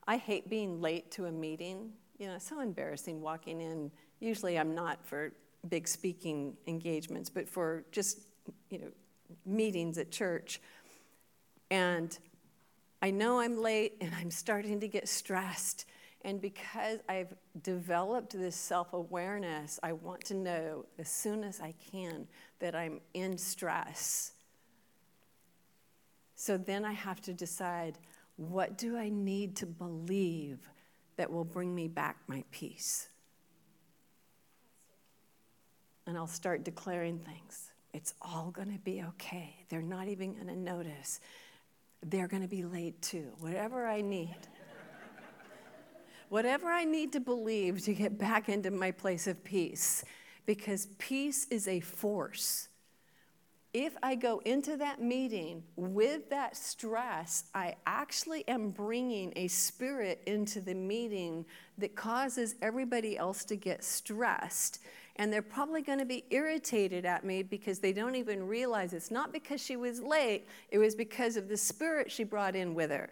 I 0.07 0.17
hate 0.17 0.49
being 0.49 0.81
late 0.81 1.11
to 1.13 1.27
a 1.27 1.33
meeting. 1.33 1.93
You 2.19 2.29
know, 2.29 2.39
so 2.39 2.61
embarrassing 2.61 3.21
walking 3.21 3.61
in. 3.61 3.91
Usually, 4.21 4.59
I'm 4.59 4.75
not 4.75 5.05
for 5.05 5.33
big 5.69 5.89
speaking 5.89 6.55
engagements, 6.67 7.31
but 7.31 7.49
for 7.49 7.85
just, 7.93 8.21
you 8.71 8.79
know, 8.79 8.89
meetings 9.45 9.99
at 9.99 10.11
church. 10.11 10.61
And 11.71 12.17
I 13.03 13.11
know 13.11 13.41
I'm 13.41 13.61
late 13.61 13.97
and 14.01 14.15
I'm 14.15 14.31
starting 14.31 14.79
to 14.81 14.89
get 14.89 15.09
stressed. 15.09 15.87
And 16.25 16.41
because 16.41 17.01
I've 17.09 17.35
developed 17.63 18.33
this 18.33 18.55
self 18.55 18.93
awareness, 18.93 19.81
I 19.83 19.93
want 19.93 20.25
to 20.27 20.35
know 20.35 20.87
as 21.01 21.09
soon 21.09 21.43
as 21.43 21.61
I 21.61 21.75
can 21.91 22.29
that 22.61 22.77
I'm 22.77 23.01
in 23.13 23.37
stress. 23.37 24.33
So 26.37 26.57
then 26.57 26.85
I 26.85 26.93
have 26.93 27.21
to 27.23 27.35
decide 27.35 27.99
what 28.37 28.79
do 28.79 28.97
I 28.97 29.09
need 29.09 29.57
to 29.57 29.67
believe 29.67 30.59
that 31.17 31.31
will 31.31 31.45
bring 31.45 31.75
me 31.75 31.89
back 31.89 32.19
my 32.29 32.45
peace? 32.53 33.09
And 36.07 36.17
I'll 36.17 36.27
start 36.29 36.65
declaring 36.65 37.19
things. 37.19 37.73
It's 37.93 38.15
all 38.23 38.51
going 38.53 38.73
to 38.73 38.79
be 38.79 39.03
okay. 39.03 39.57
They're 39.69 39.83
not 39.83 40.09
even 40.09 40.35
going 40.35 40.49
to 40.49 40.57
notice 40.57 41.21
they're 42.03 42.29
going 42.29 42.43
to 42.43 42.49
be 42.49 42.65
late 42.65 43.01
too. 43.03 43.33
Whatever 43.39 43.87
I 43.87 44.01
need. 44.01 44.37
Whatever 46.29 46.69
I 46.69 46.85
need 46.85 47.13
to 47.13 47.21
believe 47.21 47.83
to 47.83 47.95
get 47.95 48.19
back 48.19 48.49
into 48.49 48.71
my 48.71 48.91
place 48.91 49.27
of 49.27 49.45
peace, 49.45 50.03
because 50.47 50.87
peace 50.99 51.47
is 51.51 51.69
a 51.69 51.81
force. 51.81 52.69
If 53.75 53.97
I 54.03 54.15
go 54.15 54.41
into 54.45 54.77
that 54.79 55.01
meeting 55.01 55.63
with 55.77 56.29
that 56.31 56.57
stress, 56.57 57.45
I 57.55 57.77
actually 57.87 58.47
am 58.49 58.71
bringing 58.71 59.33
a 59.37 59.49
spirit 59.49 60.23
into 60.27 60.61
the 60.61 60.75
meeting 60.75 61.47
that 61.79 61.95
causes 61.95 62.55
everybody 62.61 63.17
else 63.17 63.45
to 63.45 63.57
get 63.57 63.85
stressed 63.85 64.81
and 65.17 65.33
they're 65.33 65.43
probably 65.43 65.83
going 65.83 65.99
to 65.99 66.05
be 66.05 66.25
irritated 66.31 67.05
at 67.05 67.25
me 67.25 67.43
because 67.43 67.79
they 67.79 67.93
don't 67.93 68.15
even 68.15 68.47
realize 68.47 68.93
it's 68.93 69.11
not 69.11 69.33
because 69.33 69.63
she 69.63 69.77
was 69.77 70.01
late, 70.01 70.47
it 70.71 70.79
was 70.79 70.95
because 70.95 71.37
of 71.37 71.49
the 71.49 71.57
spirit 71.57 72.11
she 72.11 72.25
brought 72.25 72.57
in 72.57 72.75
with 72.75 72.91
her. 72.91 73.11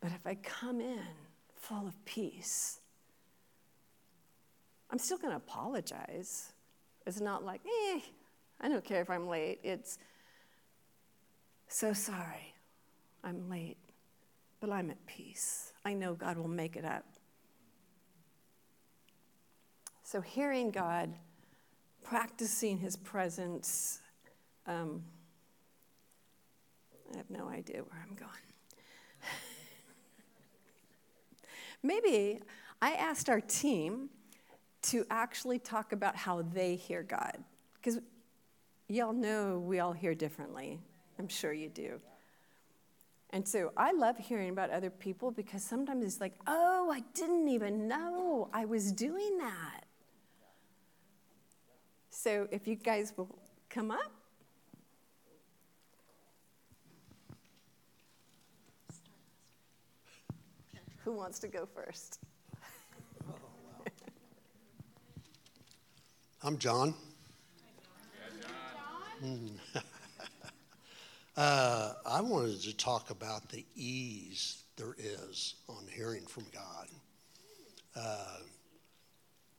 But 0.00 0.12
if 0.12 0.26
I 0.26 0.36
come 0.36 0.80
in 0.80 1.00
full 1.56 1.86
of 1.86 2.04
peace, 2.04 2.80
I'm 4.90 4.98
still 4.98 5.18
going 5.18 5.32
to 5.32 5.36
apologize. 5.36 6.52
It's 7.06 7.20
not 7.20 7.44
like, 7.44 7.60
eh, 7.66 8.00
I 8.60 8.68
don't 8.68 8.84
care 8.84 9.00
if 9.00 9.10
I'm 9.10 9.28
late. 9.28 9.58
It's 9.62 9.98
so 11.68 11.92
sorry 11.92 12.54
I'm 13.24 13.48
late, 13.50 13.78
but 14.60 14.70
I'm 14.70 14.90
at 14.90 15.04
peace. 15.06 15.72
I 15.84 15.92
know 15.92 16.14
God 16.14 16.38
will 16.38 16.48
make 16.48 16.76
it 16.76 16.84
up. 16.84 17.04
So, 20.06 20.20
hearing 20.20 20.70
God, 20.70 21.12
practicing 22.04 22.78
His 22.78 22.94
presence, 22.94 23.98
um, 24.64 25.02
I 27.12 27.16
have 27.16 27.28
no 27.28 27.48
idea 27.48 27.78
where 27.78 28.06
I'm 28.08 28.14
going. 28.14 28.30
Maybe 31.82 32.40
I 32.80 32.92
asked 32.92 33.28
our 33.28 33.40
team 33.40 34.08
to 34.82 35.04
actually 35.10 35.58
talk 35.58 35.90
about 35.90 36.14
how 36.14 36.42
they 36.42 36.76
hear 36.76 37.02
God. 37.02 37.38
Because 37.74 37.98
y'all 38.86 39.12
know 39.12 39.58
we 39.58 39.80
all 39.80 39.92
hear 39.92 40.14
differently. 40.14 40.78
I'm 41.18 41.26
sure 41.26 41.52
you 41.52 41.68
do. 41.68 42.00
And 43.30 43.46
so 43.46 43.72
I 43.76 43.90
love 43.90 44.18
hearing 44.18 44.50
about 44.50 44.70
other 44.70 44.90
people 44.90 45.32
because 45.32 45.64
sometimes 45.64 46.04
it's 46.04 46.20
like, 46.20 46.34
oh, 46.46 46.92
I 46.94 47.00
didn't 47.12 47.48
even 47.48 47.88
know 47.88 48.48
I 48.52 48.66
was 48.66 48.92
doing 48.92 49.38
that. 49.38 49.85
So 52.18 52.48
if 52.50 52.66
you 52.66 52.76
guys 52.76 53.12
will 53.14 53.28
come 53.68 53.90
up. 53.90 54.10
Who 61.04 61.12
wants 61.12 61.38
to 61.40 61.48
go 61.48 61.66
first? 61.66 62.20
I'm 66.42 66.56
John. 66.56 66.94
uh, 71.36 71.92
I 72.06 72.20
wanted 72.22 72.62
to 72.62 72.74
talk 72.78 73.10
about 73.10 73.50
the 73.50 73.62
ease 73.76 74.62
there 74.76 74.96
is 74.98 75.56
on 75.68 75.84
hearing 75.94 76.24
from 76.24 76.46
God. 76.50 76.88
Uh, 77.94 78.38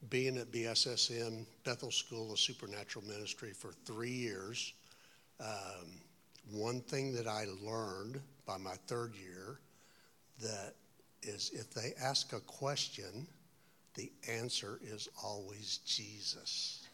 being 0.10 0.38
at 0.38 0.52
BSSM, 0.52 1.46
Bethel 1.64 1.92
School 1.92 2.32
of 2.32 2.40
Supernatural 2.40 3.06
Ministry, 3.06 3.52
for 3.52 3.72
three 3.86 4.12
years, 4.12 4.74
um, 5.40 6.02
one 6.52 6.82
thing 6.82 7.14
that 7.14 7.28
I 7.28 7.46
learned 7.62 8.22
by 8.46 8.58
my 8.58 8.76
third 8.88 9.14
year 9.16 9.60
that 10.42 10.76
is 11.24 11.52
if 11.54 11.74
they 11.74 11.94
ask 12.02 12.34
a 12.34 12.40
question, 12.42 13.28
the 13.96 14.12
answer 14.30 14.80
is 14.84 15.10
always 15.22 15.80
Jesus. 15.86 16.88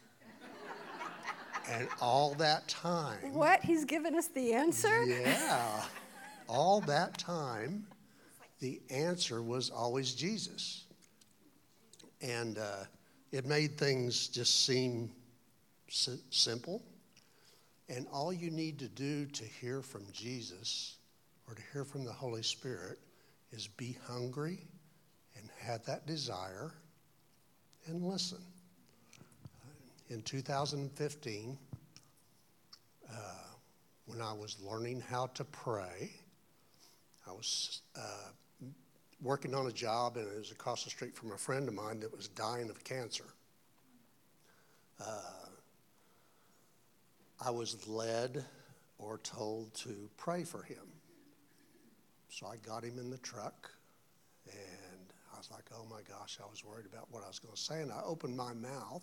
and 1.70 1.86
all 2.00 2.34
that 2.34 2.66
time. 2.68 3.32
What? 3.32 3.60
He's 3.62 3.84
given 3.84 4.14
us 4.14 4.28
the 4.28 4.54
answer? 4.54 5.04
Yeah. 5.04 5.84
All 6.48 6.80
that 6.82 7.16
time, 7.18 7.86
the 8.60 8.80
answer 8.90 9.42
was 9.42 9.70
always 9.70 10.14
Jesus. 10.14 10.84
And 12.20 12.58
uh, 12.58 12.84
it 13.34 13.44
made 13.46 13.76
things 13.76 14.28
just 14.28 14.64
seem 14.64 15.10
si- 15.88 16.22
simple. 16.30 16.80
And 17.88 18.06
all 18.12 18.32
you 18.32 18.48
need 18.48 18.78
to 18.78 18.86
do 18.86 19.26
to 19.26 19.44
hear 19.44 19.82
from 19.82 20.04
Jesus 20.12 20.98
or 21.48 21.56
to 21.56 21.62
hear 21.72 21.84
from 21.84 22.04
the 22.04 22.12
Holy 22.12 22.44
Spirit 22.44 23.00
is 23.50 23.66
be 23.66 23.98
hungry 24.06 24.60
and 25.36 25.48
have 25.58 25.84
that 25.84 26.06
desire 26.06 26.70
and 27.86 28.04
listen. 28.04 28.38
In 30.10 30.22
2015, 30.22 31.58
uh, 33.10 33.14
when 34.06 34.20
I 34.20 34.32
was 34.32 34.58
learning 34.62 35.00
how 35.00 35.26
to 35.34 35.42
pray, 35.42 36.12
I 37.26 37.32
was 37.32 37.82
uh, 37.96 38.28
working 39.24 39.54
on 39.54 39.66
a 39.66 39.72
job 39.72 40.18
and 40.18 40.28
it 40.28 40.36
was 40.36 40.52
across 40.52 40.84
the 40.84 40.90
street 40.90 41.16
from 41.16 41.32
a 41.32 41.36
friend 41.36 41.66
of 41.66 41.74
mine 41.74 41.98
that 41.98 42.14
was 42.14 42.28
dying 42.28 42.68
of 42.68 42.84
cancer. 42.84 43.24
Uh, 45.00 45.46
I 47.44 47.50
was 47.50 47.88
led 47.88 48.44
or 48.98 49.18
told 49.18 49.72
to 49.74 50.10
pray 50.18 50.44
for 50.44 50.62
him. 50.62 50.86
So 52.28 52.46
I 52.46 52.56
got 52.56 52.84
him 52.84 52.98
in 52.98 53.10
the 53.10 53.18
truck 53.18 53.70
and 54.46 55.12
I 55.32 55.38
was 55.38 55.50
like, 55.50 55.64
oh 55.74 55.86
my 55.90 56.00
gosh, 56.06 56.38
I 56.42 56.48
was 56.48 56.62
worried 56.62 56.86
about 56.86 57.06
what 57.10 57.24
I 57.24 57.26
was 57.26 57.38
going 57.38 57.54
to 57.54 57.60
say. 57.60 57.80
And 57.80 57.90
I 57.90 58.02
opened 58.04 58.36
my 58.36 58.52
mouth. 58.52 59.02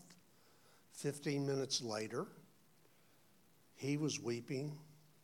15 0.93 1.47
minutes 1.47 1.81
later, 1.81 2.27
he 3.75 3.97
was 3.97 4.19
weeping. 4.19 4.77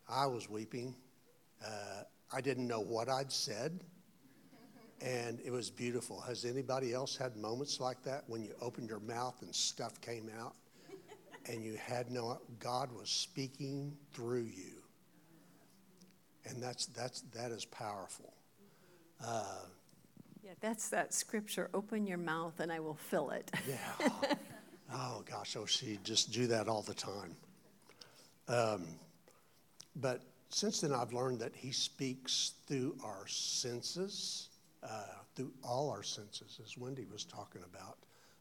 I 0.10 0.26
was 0.26 0.50
weeping. 0.50 0.96
Uh, 1.64 2.04
I 2.34 2.42
didn't 2.42 2.68
know 2.68 2.80
what 2.82 3.10
I'd 3.10 3.32
said. 3.32 3.84
And 5.02 5.40
it 5.46 5.52
was 5.52 5.70
beautiful. 5.70 6.20
Has 6.22 6.44
anybody 6.44 6.94
else 6.94 7.16
had 7.16 7.38
moments 7.38 7.80
like 7.80 8.02
that 8.04 8.24
when 8.28 8.44
you 8.44 8.54
opened 8.62 8.90
your 8.90 9.00
mouth 9.00 9.36
and 9.42 9.54
stuff 9.54 10.02
came 10.02 10.30
out? 10.40 10.56
and 11.50 11.64
you 11.64 11.76
had 11.76 12.12
no 12.12 12.40
God 12.60 12.92
was 12.92 13.10
speaking 13.10 13.96
through 14.14 14.50
you, 14.56 14.82
and 16.46 16.62
that's 16.62 16.88
that's 16.88 17.22
that 17.34 17.52
is 17.52 17.66
powerful. 17.66 18.34
Uh, 19.24 19.66
yeah, 20.44 20.52
that's 20.62 20.90
that 20.90 21.14
scripture. 21.14 21.70
Open 21.74 22.08
your 22.08 22.18
mouth, 22.18 22.60
and 22.60 22.72
I 22.72 22.80
will 22.80 22.96
fill 22.96 23.30
it. 23.32 23.52
yeah. 23.68 24.10
Oh 24.94 25.22
gosh, 25.30 25.58
oh 25.58 25.66
she 25.66 26.00
just 26.04 26.32
do 26.32 26.48
that 26.48 26.70
all 26.70 26.82
the 26.82 26.94
time. 26.94 27.36
Um, 28.48 28.86
but 29.98 30.22
since 30.50 30.80
then, 30.82 30.94
I've 30.94 31.12
learned 31.12 31.40
that 31.40 31.54
He 31.54 31.72
speaks 31.72 32.54
through 32.68 32.96
our 33.04 33.28
senses, 33.28 34.47
uh, 34.88 35.04
through 35.36 35.52
all 35.64 35.90
our 35.90 36.04
senses, 36.04 36.60
as 36.64 36.78
Wendy 36.78 37.06
was 37.12 37.26
talking 37.26 37.62
about. 37.64 37.98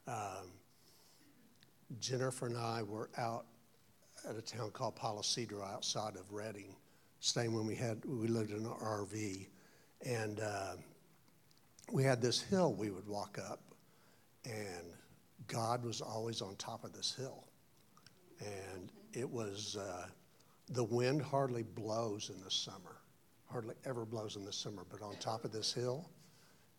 Um, 0.06 0.46
Jennifer 2.00 2.46
and 2.46 2.56
I 2.56 2.82
were 2.82 3.10
out 3.16 3.46
at 4.28 4.36
a 4.36 4.42
town 4.42 4.70
called 4.70 4.96
Palo 4.96 5.20
Cedro 5.20 5.66
outside 5.66 6.16
of 6.16 6.32
Redding, 6.32 6.74
staying 7.20 7.52
when 7.52 7.66
we 7.66 7.74
had 7.74 8.04
we 8.04 8.28
lived 8.28 8.50
in 8.50 8.58
an 8.58 8.64
RV, 8.64 9.46
and 10.04 10.40
uh, 10.40 10.74
we 11.92 12.02
had 12.02 12.20
this 12.20 12.40
hill 12.40 12.74
we 12.74 12.90
would 12.90 13.06
walk 13.06 13.38
up, 13.38 13.60
and 14.44 14.92
God 15.46 15.84
was 15.84 16.00
always 16.00 16.42
on 16.42 16.56
top 16.56 16.84
of 16.84 16.92
this 16.92 17.14
hill, 17.14 17.44
and 18.40 18.90
it 19.12 19.28
was 19.28 19.76
uh, 19.76 20.06
the 20.70 20.84
wind 20.84 21.22
hardly 21.22 21.62
blows 21.62 22.30
in 22.34 22.42
the 22.42 22.50
summer, 22.50 22.96
hardly 23.48 23.74
ever 23.84 24.04
blows 24.04 24.36
in 24.36 24.44
the 24.44 24.52
summer, 24.52 24.84
but 24.90 25.02
on 25.02 25.14
top 25.16 25.44
of 25.44 25.52
this 25.52 25.72
hill, 25.72 26.08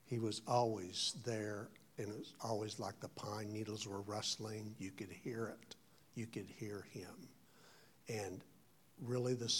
He 0.08 0.20
was 0.20 0.42
always 0.48 1.16
there 1.26 1.70
and 1.98 2.10
it 2.10 2.18
was 2.18 2.34
always 2.42 2.80
like 2.80 3.00
the 3.00 3.10
pine 3.10 3.52
needles 3.52 3.88
were 3.88 4.02
rustling. 4.02 4.76
You 4.78 4.92
could 4.92 5.10
hear 5.24 5.56
it. 5.60 5.76
You 6.16 6.28
could 6.28 6.48
hear 6.58 6.86
him. 6.92 7.30
And 8.08 8.42
really, 9.02 9.34
the, 9.34 9.54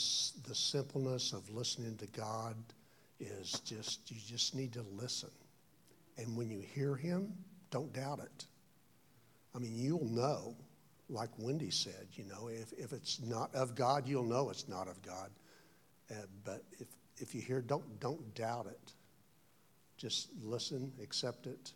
the 0.48 0.56
simpleness 0.56 1.34
of 1.34 1.50
listening 1.50 1.98
to 1.98 2.08
God 2.08 2.56
is 3.20 3.60
just, 3.66 4.12
you 4.12 4.18
just 4.26 4.56
need 4.56 4.74
to 4.74 4.86
listen. 4.96 5.32
And 6.18 6.38
when 6.38 6.50
you 6.50 6.60
hear 6.60 6.96
him, 6.96 7.34
don't 7.72 7.92
doubt 7.92 8.20
it. 8.20 8.46
I 9.56 9.60
mean, 9.60 9.76
you'll 9.76 10.06
know, 10.06 10.56
like 11.10 11.30
Wendy 11.38 11.72
said, 11.72 12.08
you 12.14 12.26
know, 12.26 12.50
if, 12.50 12.72
if 12.74 12.94
it's 12.94 13.20
not 13.22 13.54
of 13.56 13.76
God, 13.76 14.08
you'll 14.08 14.24
know 14.24 14.50
it's 14.50 14.68
not 14.68 14.88
of 14.88 15.02
God. 15.02 15.32
Uh, 16.12 16.16
but 16.46 16.64
if, 16.80 16.88
if 17.18 17.36
you 17.36 17.42
hear, 17.42 17.62
don't, 17.62 18.00
don't 18.00 18.34
doubt 18.36 18.68
it. 18.68 18.94
Just 19.98 20.30
listen, 20.44 20.92
accept 21.02 21.48
it, 21.48 21.74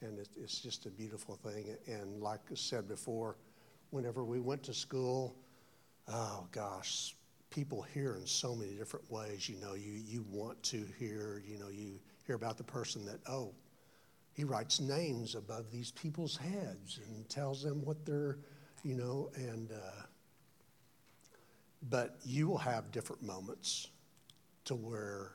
and 0.00 0.18
it, 0.18 0.28
it's 0.40 0.60
just 0.60 0.86
a 0.86 0.90
beautiful 0.90 1.36
thing. 1.36 1.76
And 1.86 2.20
like 2.20 2.40
I 2.50 2.54
said 2.54 2.88
before, 2.88 3.36
whenever 3.90 4.24
we 4.24 4.40
went 4.40 4.62
to 4.64 4.74
school, 4.74 5.36
oh 6.08 6.46
gosh, 6.52 7.14
people 7.50 7.82
hear 7.82 8.16
in 8.16 8.26
so 8.26 8.54
many 8.54 8.72
different 8.72 9.10
ways. 9.10 9.48
You 9.48 9.60
know, 9.60 9.74
you, 9.74 9.92
you 9.92 10.24
want 10.30 10.62
to 10.64 10.84
hear, 10.98 11.42
you 11.46 11.58
know, 11.58 11.68
you 11.68 12.00
hear 12.26 12.36
about 12.36 12.56
the 12.56 12.64
person 12.64 13.04
that, 13.06 13.18
oh, 13.28 13.52
he 14.32 14.44
writes 14.44 14.80
names 14.80 15.34
above 15.34 15.70
these 15.70 15.90
people's 15.90 16.36
heads 16.36 17.00
and 17.06 17.28
tells 17.28 17.62
them 17.62 17.84
what 17.84 18.06
they're, 18.06 18.38
you 18.82 18.94
know, 18.94 19.30
and, 19.34 19.70
uh, 19.70 20.02
but 21.90 22.16
you 22.24 22.48
will 22.48 22.58
have 22.58 22.90
different 22.92 23.22
moments 23.22 23.88
to 24.64 24.74
where, 24.74 25.32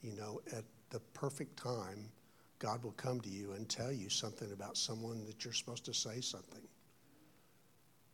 you 0.00 0.14
know, 0.14 0.40
at 0.56 0.64
the 0.90 1.00
perfect 1.14 1.56
time, 1.56 2.10
God 2.58 2.82
will 2.82 2.92
come 2.92 3.20
to 3.20 3.28
you 3.28 3.52
and 3.52 3.68
tell 3.68 3.92
you 3.92 4.08
something 4.08 4.52
about 4.52 4.76
someone 4.76 5.24
that 5.26 5.44
you're 5.44 5.54
supposed 5.54 5.84
to 5.84 5.94
say 5.94 6.20
something. 6.20 6.62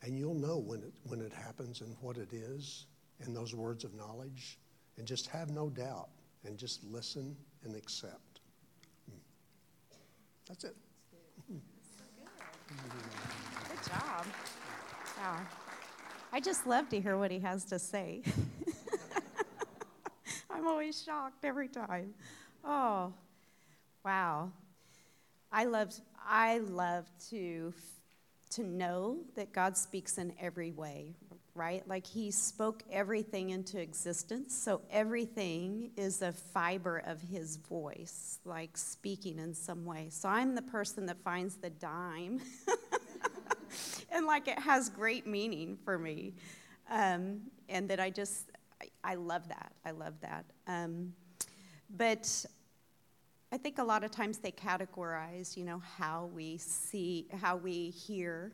And 0.01 0.17
you'll 0.17 0.35
know 0.35 0.57
when 0.57 0.81
it, 0.81 0.93
when 1.03 1.19
it 1.19 1.33
happens 1.33 1.81
and 1.81 1.95
what 2.01 2.17
it 2.17 2.31
is 2.31 2.85
and 3.23 3.35
those 3.35 3.55
words 3.55 3.83
of 3.83 3.93
knowledge. 3.95 4.59
And 4.97 5.05
just 5.05 5.27
have 5.27 5.49
no 5.49 5.69
doubt 5.69 6.09
and 6.45 6.57
just 6.57 6.83
listen 6.85 7.35
and 7.63 7.75
accept. 7.75 8.39
Hmm. 9.09 9.17
That's 10.47 10.63
it. 10.63 10.75
Good 11.47 11.61
job. 13.87 14.25
Yeah. 15.17 15.39
I 16.31 16.39
just 16.39 16.67
love 16.67 16.89
to 16.89 16.99
hear 16.99 17.17
what 17.17 17.31
he 17.31 17.39
has 17.39 17.65
to 17.65 17.79
say. 17.79 18.21
I'm 20.49 20.67
always 20.67 21.03
shocked 21.03 21.43
every 21.43 21.67
time. 21.67 22.13
Oh, 22.65 23.13
Wow. 24.05 24.51
I 25.51 25.65
love, 25.65 25.91
I 26.23 26.59
love 26.59 27.09
to, 27.31 27.73
to 28.51 28.63
know 28.63 29.17
that 29.35 29.51
God 29.51 29.75
speaks 29.77 30.19
in 30.19 30.31
every 30.39 30.71
way, 30.71 31.15
right? 31.55 31.81
Like 31.87 32.05
He 32.05 32.29
spoke 32.29 32.83
everything 32.91 33.49
into 33.49 33.81
existence. 33.81 34.55
So 34.55 34.81
everything 34.91 35.89
is 35.97 36.21
a 36.21 36.31
fiber 36.31 36.99
of 37.07 37.19
His 37.19 37.55
voice, 37.55 38.37
like 38.45 38.77
speaking 38.77 39.39
in 39.39 39.55
some 39.55 39.85
way. 39.85 40.09
So 40.11 40.29
I'm 40.29 40.53
the 40.53 40.61
person 40.61 41.07
that 41.07 41.17
finds 41.23 41.55
the 41.55 41.71
dime. 41.71 42.41
and 44.11 44.27
like 44.27 44.47
it 44.47 44.59
has 44.59 44.89
great 44.89 45.25
meaning 45.25 45.79
for 45.83 45.97
me. 45.97 46.35
Um, 46.91 47.41
and 47.69 47.89
that 47.89 47.99
I 47.99 48.11
just, 48.11 48.51
I, 48.79 48.89
I, 49.03 49.15
love 49.15 49.47
that. 49.47 49.71
I 49.83 49.89
love 49.89 50.13
that. 50.21 50.45
Um, 50.67 51.13
but 51.89 52.45
I 53.51 53.57
think 53.57 53.77
a 53.77 53.83
lot 53.83 54.03
of 54.03 54.11
times 54.11 54.39
they 54.39 54.51
categorize, 54.51 55.55
you 55.55 55.63
know, 55.63 55.81
how 55.97 56.29
we 56.33 56.57
see, 56.57 57.27
how 57.39 57.55
we 57.55 57.89
hear. 57.91 58.51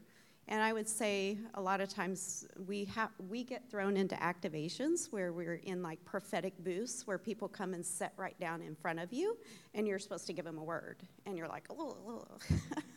And 0.48 0.62
I 0.62 0.74
would 0.74 0.88
say 0.88 1.38
a 1.54 1.62
lot 1.62 1.80
of 1.82 1.90
times 1.90 2.46
we 2.68 2.86
have 2.86 3.10
we 3.30 3.44
get 3.44 3.70
thrown 3.70 3.96
into 3.96 4.16
activations 4.16 5.12
where 5.12 5.32
we're 5.32 5.62
in 5.64 5.82
like 5.82 6.04
prophetic 6.04 6.54
booths 6.64 7.08
where 7.08 7.18
people 7.18 7.48
come 7.48 7.74
and 7.74 7.86
sit 7.86 8.12
right 8.18 8.38
down 8.40 8.62
in 8.62 8.76
front 8.76 9.00
of 9.00 9.14
you, 9.14 9.38
and 9.74 9.88
you're 9.88 9.98
supposed 9.98 10.28
to 10.28 10.34
give 10.34 10.46
them 10.46 10.58
a 10.58 10.64
word, 10.64 10.98
and 11.26 11.38
you're 11.38 11.48
like, 11.48 11.66
oh, 11.70 12.28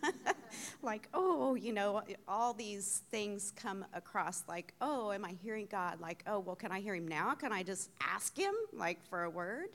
like 0.83 1.09
oh, 1.15 1.55
you 1.55 1.73
know, 1.73 2.03
all 2.27 2.53
these 2.55 3.03
things 3.11 3.53
come 3.55 3.85
across 3.95 4.43
like, 4.49 4.75
oh, 4.81 5.13
am 5.13 5.25
I 5.25 5.37
hearing 5.43 5.69
God? 5.71 6.01
Like, 6.01 6.25
oh, 6.27 6.41
well, 6.41 6.57
can 6.57 6.73
I 6.73 6.81
hear 6.81 6.95
Him 6.95 7.07
now? 7.07 7.35
Can 7.35 7.53
I 7.53 7.63
just 7.63 7.91
ask 8.01 8.37
Him 8.37 8.55
like 8.73 8.99
for 9.09 9.23
a 9.23 9.31
word? 9.31 9.69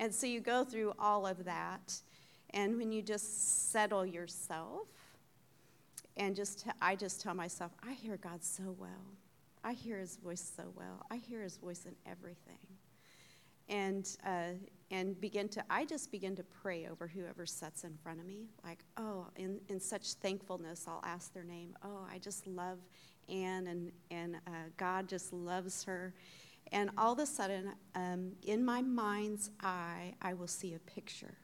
And 0.00 0.14
so 0.14 0.26
you 0.26 0.40
go 0.40 0.64
through 0.64 0.92
all 0.98 1.26
of 1.26 1.44
that. 1.44 2.00
And 2.50 2.76
when 2.78 2.92
you 2.92 3.02
just 3.02 3.70
settle 3.72 4.06
yourself 4.06 4.88
and 6.16 6.34
just 6.34 6.66
I 6.80 6.96
just 6.96 7.20
tell 7.20 7.34
myself, 7.34 7.72
I 7.86 7.92
hear 7.92 8.16
God 8.16 8.42
so 8.42 8.74
well. 8.78 9.16
I 9.64 9.72
hear 9.72 9.98
His 9.98 10.16
voice 10.16 10.52
so 10.56 10.64
well. 10.74 11.04
I 11.10 11.16
hear 11.16 11.42
His 11.42 11.56
voice 11.56 11.84
in 11.86 11.94
everything, 12.10 12.58
and 13.68 14.08
uh, 14.24 14.54
and 14.90 15.20
begin 15.20 15.48
to 15.50 15.64
I 15.70 15.84
just 15.84 16.10
begin 16.10 16.34
to 16.36 16.42
pray 16.42 16.86
over 16.90 17.06
whoever 17.06 17.46
sits 17.46 17.84
in 17.84 17.94
front 18.02 18.20
of 18.20 18.26
me. 18.26 18.46
Like, 18.64 18.80
oh, 18.96 19.26
in 19.36 19.60
in 19.68 19.80
such 19.80 20.14
thankfulness, 20.14 20.86
I'll 20.88 21.02
ask 21.04 21.32
their 21.32 21.44
name. 21.44 21.76
Oh, 21.84 22.06
I 22.10 22.18
just 22.18 22.46
love 22.46 22.78
Anne, 23.28 23.66
and 23.66 23.92
and 24.10 24.36
uh, 24.46 24.70
God 24.76 25.08
just 25.08 25.32
loves 25.32 25.84
her. 25.84 26.14
And 26.72 26.90
all 26.98 27.12
of 27.12 27.18
a 27.18 27.26
sudden, 27.26 27.72
um, 27.94 28.32
in 28.42 28.64
my 28.64 28.82
mind's 28.82 29.50
eye, 29.62 30.14
I 30.20 30.34
will 30.34 30.46
see 30.46 30.74
a 30.74 30.78
picture. 30.78 31.34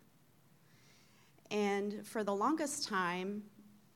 And 1.50 2.06
for 2.06 2.24
the 2.24 2.34
longest 2.34 2.88
time, 2.88 3.44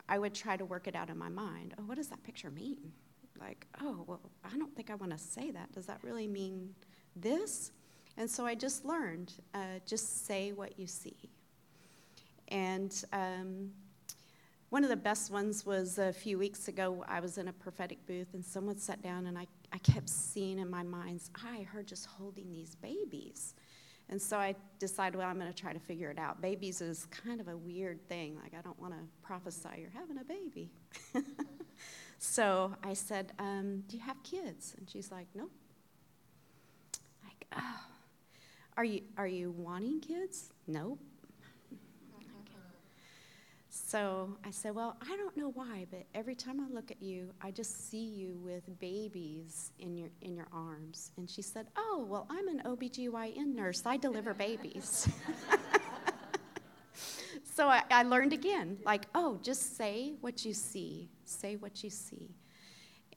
I 0.07 0.17
would 0.17 0.33
try 0.33 0.57
to 0.57 0.65
work 0.65 0.87
it 0.87 0.95
out 0.95 1.09
in 1.09 1.17
my 1.17 1.29
mind. 1.29 1.75
Oh, 1.77 1.83
what 1.83 1.97
does 1.97 2.07
that 2.07 2.23
picture 2.23 2.49
mean? 2.49 2.91
Like, 3.39 3.67
oh, 3.81 4.03
well, 4.07 4.21
I 4.43 4.57
don't 4.57 4.75
think 4.75 4.89
I 4.89 4.95
want 4.95 5.11
to 5.11 5.17
say 5.17 5.51
that. 5.51 5.71
Does 5.71 5.85
that 5.85 5.99
really 6.03 6.27
mean 6.27 6.73
this? 7.15 7.71
And 8.17 8.29
so 8.29 8.45
I 8.45 8.55
just 8.55 8.85
learned 8.85 9.33
uh, 9.53 9.79
just 9.85 10.25
say 10.25 10.51
what 10.51 10.77
you 10.79 10.87
see. 10.87 11.15
And 12.49 13.03
um, 13.13 13.71
one 14.69 14.83
of 14.83 14.89
the 14.89 14.95
best 14.97 15.31
ones 15.31 15.65
was 15.65 15.99
a 15.99 16.11
few 16.11 16.37
weeks 16.37 16.67
ago. 16.67 17.05
I 17.07 17.19
was 17.19 17.37
in 17.37 17.47
a 17.47 17.53
prophetic 17.53 18.05
booth, 18.05 18.33
and 18.33 18.43
someone 18.43 18.77
sat 18.77 19.01
down, 19.01 19.27
and 19.27 19.37
I, 19.37 19.47
I 19.71 19.77
kept 19.79 20.09
seeing 20.09 20.59
in 20.59 20.69
my 20.69 20.83
mind's 20.83 21.29
eye 21.35 21.63
her 21.71 21.83
just 21.83 22.05
holding 22.05 22.51
these 22.51 22.75
babies. 22.75 23.53
And 24.09 24.19
so 24.19 24.37
I 24.37 24.55
decided, 24.79 25.17
well, 25.17 25.27
I'm 25.27 25.39
going 25.39 25.53
to 25.53 25.61
try 25.61 25.71
to 25.71 25.79
figure 25.79 26.09
it 26.09 26.17
out. 26.17 26.41
Babies 26.41 26.81
is 26.81 27.05
kind 27.05 27.39
of 27.39 27.47
a 27.47 27.55
weird 27.55 28.07
thing. 28.09 28.39
Like, 28.41 28.53
I 28.57 28.61
don't 28.61 28.79
want 28.79 28.93
to 28.93 28.99
prophesy 29.21 29.69
you're 29.77 29.91
having 29.91 30.17
a 30.17 30.23
baby. 30.23 30.71
so 32.17 32.73
I 32.83 32.93
said, 32.93 33.33
um, 33.37 33.83
Do 33.87 33.97
you 33.97 34.03
have 34.03 34.21
kids? 34.23 34.73
And 34.77 34.89
she's 34.89 35.11
like, 35.11 35.27
Nope. 35.35 35.51
Like, 37.23 37.45
oh. 37.55 37.81
Are 38.77 38.83
you, 38.85 39.01
are 39.17 39.27
you 39.27 39.51
wanting 39.51 39.99
kids? 39.99 40.53
Nope. 40.65 40.99
So 43.87 44.37
I 44.45 44.51
said, 44.51 44.75
Well, 44.75 44.97
I 45.01 45.15
don't 45.17 45.35
know 45.35 45.51
why, 45.51 45.85
but 45.89 46.05
every 46.13 46.35
time 46.35 46.59
I 46.59 46.71
look 46.71 46.91
at 46.91 47.01
you, 47.01 47.31
I 47.41 47.51
just 47.51 47.89
see 47.89 48.03
you 48.03 48.37
with 48.43 48.63
babies 48.79 49.71
in 49.79 49.97
your, 49.97 50.09
in 50.21 50.35
your 50.35 50.47
arms. 50.53 51.11
And 51.17 51.29
she 51.29 51.41
said, 51.41 51.67
Oh, 51.75 52.05
well, 52.07 52.27
I'm 52.29 52.47
an 52.47 52.61
OBGYN 52.65 53.55
nurse. 53.55 53.83
I 53.85 53.97
deliver 53.97 54.33
babies. 54.33 55.07
so 57.55 57.67
I, 57.67 57.83
I 57.89 58.03
learned 58.03 58.33
again 58.33 58.77
like, 58.85 59.05
oh, 59.15 59.39
just 59.41 59.75
say 59.75 60.13
what 60.21 60.45
you 60.45 60.53
see. 60.53 61.09
Say 61.25 61.55
what 61.55 61.83
you 61.83 61.89
see. 61.89 62.35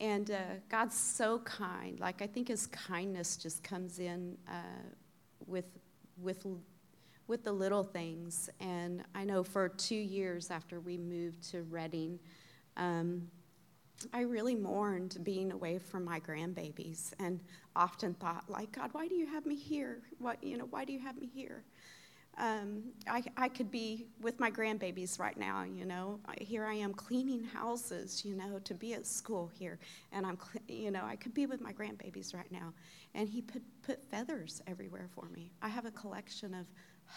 And 0.01 0.31
uh, 0.31 0.39
God's 0.69 0.97
so 0.97 1.39
kind. 1.41 2.01
Like, 2.01 2.23
I 2.23 2.27
think 2.27 2.49
His 2.49 2.67
kindness 2.67 3.37
just 3.37 3.63
comes 3.63 3.99
in 3.99 4.37
uh, 4.49 4.53
with, 5.47 5.67
with 6.21 6.45
with 7.33 7.45
the 7.45 7.53
little 7.53 7.83
things. 7.83 8.51
And 8.61 9.03
I 9.15 9.25
know 9.25 9.43
for 9.43 9.71
two 9.71 9.95
years 9.95 10.51
after 10.51 10.81
we 10.81 10.99
moved 10.99 11.43
to 11.53 11.63
Redding, 11.63 12.19
um, 12.77 13.27
I 14.13 14.21
really 14.21 14.55
mourned 14.55 15.17
being 15.25 15.51
away 15.51 15.79
from 15.79 16.05
my 16.05 16.21
grandbabies 16.21 17.15
and 17.19 17.41
often 17.75 18.13
thought, 18.13 18.45
like, 18.49 18.73
God, 18.73 18.91
why 18.93 19.09
do 19.09 19.15
you 19.15 19.25
have 19.25 19.47
me 19.47 19.55
here? 19.55 20.03
What, 20.19 20.45
you 20.45 20.59
know, 20.59 20.67
why 20.69 20.85
do 20.85 20.93
you 20.93 20.99
have 20.99 21.17
me 21.17 21.27
here? 21.27 21.65
Um, 22.37 22.83
I, 23.09 23.23
I 23.39 23.49
could 23.49 23.71
be 23.71 24.05
with 24.21 24.39
my 24.39 24.51
grandbabies 24.51 25.19
right 25.19 25.39
now, 25.39 25.63
you 25.63 25.87
know. 25.87 26.21
Here 26.39 26.67
I 26.67 26.75
am 26.75 26.93
cleaning 26.93 27.45
houses, 27.45 28.27
you 28.27 28.35
know, 28.35 28.59
to 28.65 28.75
be 28.75 28.93
at 28.93 29.07
school 29.07 29.51
here. 29.59 29.79
And 30.13 30.27
I'm, 30.27 30.37
you 30.69 30.91
know, 30.91 31.05
I 31.07 31.17
could 31.17 31.33
be 31.33 31.47
with 31.47 31.63
my 31.63 31.73
grandbabies 31.73 32.35
right 32.35 32.53
now. 32.53 32.75
And 33.15 33.27
he 33.27 33.41
put, 33.41 33.63
put 33.87 34.05
feathers 34.11 34.61
everywhere 34.67 35.09
for 35.15 35.31
me. 35.35 35.51
I 35.63 35.69
have 35.71 35.87
a 35.87 35.91
collection 35.93 36.53
of 36.53 36.67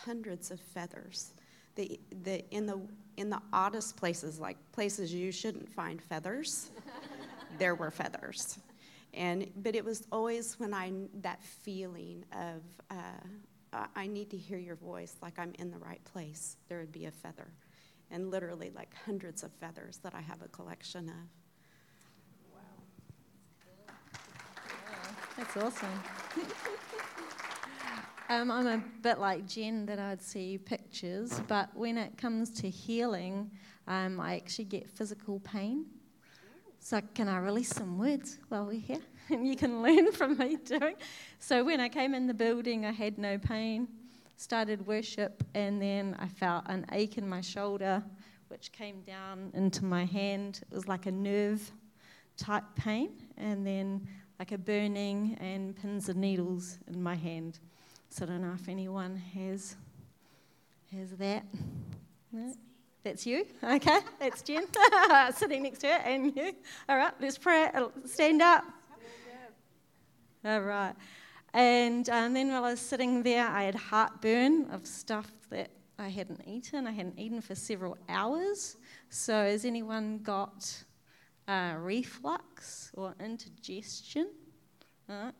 hundreds 0.03 0.51
of 0.51 0.59
feathers. 0.59 1.33
The, 1.75 1.99
the, 2.23 2.43
in, 2.51 2.65
the, 2.65 2.79
in 3.17 3.29
the 3.29 3.41
oddest 3.51 3.97
places, 3.97 4.39
like 4.39 4.57
places 4.71 5.13
you 5.13 5.31
shouldn't 5.31 5.69
find 5.69 6.01
feathers, 6.01 6.71
there 7.57 7.75
were 7.75 7.91
feathers. 7.91 8.59
And, 9.13 9.49
but 9.57 9.75
it 9.75 9.83
was 9.83 10.05
always 10.11 10.59
when 10.59 10.73
I, 10.73 10.91
that 11.21 11.41
feeling 11.41 12.23
of, 12.33 12.61
uh, 12.91 13.85
I 13.95 14.07
need 14.07 14.29
to 14.31 14.37
hear 14.37 14.57
your 14.57 14.75
voice, 14.75 15.15
like 15.21 15.37
I'm 15.37 15.53
in 15.59 15.71
the 15.71 15.77
right 15.77 16.03
place, 16.05 16.57
there 16.69 16.79
would 16.79 16.91
be 16.91 17.05
a 17.05 17.11
feather. 17.11 17.47
And 18.11 18.29
literally, 18.29 18.71
like 18.75 18.93
hundreds 19.05 19.43
of 19.43 19.51
feathers 19.53 19.97
that 20.03 20.13
I 20.13 20.21
have 20.21 20.41
a 20.41 20.47
collection 20.49 21.09
of. 21.09 21.15
Wow. 22.53 22.61
That's 25.37 25.57
awesome. 25.57 26.03
Um, 28.27 28.49
I'm 28.49 28.65
a 28.65 28.83
bit 29.03 29.19
like 29.19 29.45
Jen 29.45 29.85
that 29.85 29.99
I'd 29.99 30.19
see 30.19 30.57
pictures, 30.57 31.39
but 31.47 31.69
when 31.75 31.95
it 31.95 32.17
comes 32.17 32.49
to 32.61 32.69
healing, 32.69 33.51
um, 33.87 34.19
I 34.19 34.35
actually 34.35 34.65
get 34.65 34.89
physical 34.89 35.39
pain. 35.41 35.85
So, 36.79 37.01
can 37.13 37.27
I 37.27 37.37
release 37.37 37.69
some 37.69 37.99
words 37.99 38.39
while 38.49 38.65
we're 38.65 38.79
here? 38.79 39.01
and 39.29 39.47
you 39.47 39.55
can 39.55 39.83
learn 39.83 40.11
from 40.11 40.39
me 40.39 40.55
doing. 40.55 40.95
So, 41.37 41.63
when 41.63 41.79
I 41.79 41.87
came 41.87 42.15
in 42.15 42.25
the 42.25 42.33
building, 42.33 42.83
I 42.83 42.91
had 42.91 43.19
no 43.19 43.37
pain, 43.37 43.87
started 44.37 44.87
worship, 44.87 45.43
and 45.53 45.79
then 45.79 46.15
I 46.17 46.27
felt 46.27 46.63
an 46.65 46.87
ache 46.93 47.19
in 47.19 47.29
my 47.29 47.41
shoulder, 47.41 48.03
which 48.47 48.71
came 48.71 49.01
down 49.01 49.51
into 49.53 49.85
my 49.85 50.03
hand. 50.03 50.61
It 50.71 50.73
was 50.73 50.87
like 50.87 51.05
a 51.05 51.11
nerve 51.11 51.71
type 52.37 52.63
pain, 52.75 53.11
and 53.37 53.67
then 53.67 54.07
like 54.39 54.51
a 54.51 54.57
burning 54.57 55.37
and 55.39 55.75
pins 55.75 56.09
and 56.09 56.19
needles 56.19 56.79
in 56.87 57.03
my 57.03 57.15
hand. 57.15 57.59
So 58.15 58.23
I 58.23 58.29
don't 58.29 58.43
know 58.43 58.53
if 58.53 58.69
anyone 58.69 59.21
has 59.33 59.75
has 60.93 61.11
that. 61.17 61.43
No? 62.31 62.53
That's 63.03 63.25
you? 63.25 63.45
Okay, 63.61 63.99
that's 64.21 64.41
Jen 64.41 64.63
sitting 65.33 65.63
next 65.63 65.79
to 65.79 65.87
her, 65.87 65.95
and 65.95 66.33
you. 66.33 66.53
All 66.87 66.95
right, 66.95 67.11
let's 67.19 67.37
pray. 67.37 67.69
Stand 68.05 68.41
up. 68.41 68.63
All 70.45 70.61
right. 70.61 70.93
And 71.53 72.09
um, 72.09 72.33
then 72.33 72.47
while 72.53 72.63
I 72.63 72.71
was 72.71 72.79
sitting 72.79 73.21
there, 73.21 73.49
I 73.49 73.63
had 73.63 73.75
heartburn 73.75 74.69
of 74.71 74.87
stuff 74.87 75.29
that 75.49 75.71
I 75.99 76.07
hadn't 76.07 76.39
eaten. 76.47 76.87
I 76.87 76.93
hadn't 76.93 77.19
eaten 77.19 77.41
for 77.41 77.53
several 77.53 77.97
hours. 78.07 78.77
So, 79.09 79.33
has 79.33 79.65
anyone 79.65 80.19
got 80.19 80.85
uh, 81.49 81.73
reflux 81.79 82.91
or 82.93 83.13
indigestion? 83.19 84.29
All 85.09 85.15
right. 85.17 85.33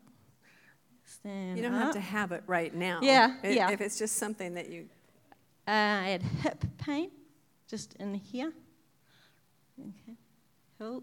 Stand 1.25 1.57
you 1.57 1.63
don't 1.63 1.73
up. 1.73 1.85
have 1.85 1.93
to 1.93 1.99
have 1.99 2.31
it 2.33 2.43
right 2.45 2.71
now. 2.71 2.99
Yeah, 3.01 3.33
it, 3.41 3.55
yeah. 3.55 3.71
If 3.71 3.81
it's 3.81 3.97
just 3.97 4.17
something 4.17 4.53
that 4.53 4.69
you. 4.69 4.87
Uh, 5.67 5.71
I 5.71 6.09
had 6.09 6.21
hip 6.21 6.63
pain, 6.77 7.09
just 7.67 7.95
in 7.95 8.13
here. 8.13 8.53
Okay, 9.79 10.17
cool. 10.77 11.01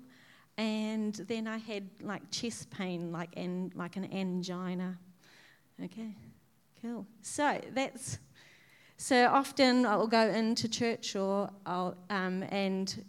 And 0.57 1.12
then 1.12 1.49
I 1.49 1.57
had 1.57 1.89
like 2.01 2.31
chest 2.31 2.70
pain, 2.70 3.11
like 3.11 3.31
and 3.37 3.75
like 3.75 3.97
an 3.97 4.12
angina. 4.12 4.97
Okay, 5.83 6.14
cool. 6.81 7.05
So 7.23 7.61
that's 7.73 8.20
so 8.99 9.27
often 9.27 9.85
I'll 9.85 10.07
go 10.07 10.29
into 10.29 10.68
church 10.68 11.16
or 11.16 11.51
I'll 11.66 11.97
um, 12.11 12.45
and 12.51 13.05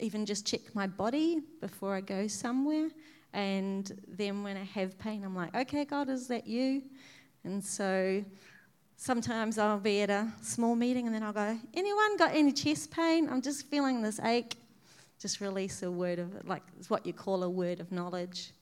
even 0.00 0.26
just 0.26 0.48
check 0.48 0.74
my 0.74 0.88
body 0.88 1.42
before 1.60 1.94
I 1.94 2.00
go 2.00 2.26
somewhere. 2.26 2.88
And 3.32 3.90
then 4.08 4.42
when 4.42 4.56
I 4.56 4.64
have 4.64 4.98
pain, 4.98 5.24
I'm 5.24 5.36
like, 5.36 5.54
okay, 5.54 5.84
God, 5.84 6.08
is 6.08 6.26
that 6.28 6.46
you? 6.46 6.82
And 7.44 7.64
so 7.64 8.24
sometimes 8.96 9.56
I'll 9.56 9.78
be 9.78 10.02
at 10.02 10.10
a 10.10 10.32
small 10.42 10.74
meeting 10.74 11.06
and 11.06 11.14
then 11.14 11.22
I'll 11.22 11.32
go, 11.32 11.58
anyone 11.74 12.16
got 12.16 12.34
any 12.34 12.52
chest 12.52 12.90
pain? 12.90 13.28
I'm 13.30 13.40
just 13.40 13.66
feeling 13.66 14.02
this 14.02 14.18
ache. 14.20 14.56
Just 15.18 15.40
release 15.40 15.82
a 15.82 15.90
word 15.90 16.18
of, 16.18 16.46
like, 16.48 16.62
it's 16.78 16.90
what 16.90 17.06
you 17.06 17.12
call 17.12 17.42
a 17.42 17.50
word 17.50 17.78
of 17.80 17.92
knowledge. 17.92 18.52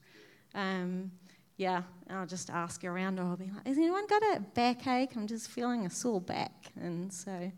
Um, 0.55 1.13
yeah, 1.57 1.83
I'll 2.11 2.27
just 2.27 2.51
ask 2.51 2.85
around, 2.85 3.19
or 3.19 3.23
I'll 3.23 3.37
be 3.37 3.51
like, 3.53 3.67
has 3.67 3.79
anyone 3.79 4.07
got 4.07 4.23
a 4.23 4.41
backache? 4.55 5.17
I'm 5.17 5.27
just 5.27 5.49
feeling 5.49 5.87
a 5.87 5.91
sore 5.91 6.21
back. 6.21 6.67
And 6.81 7.13
so 7.13 7.51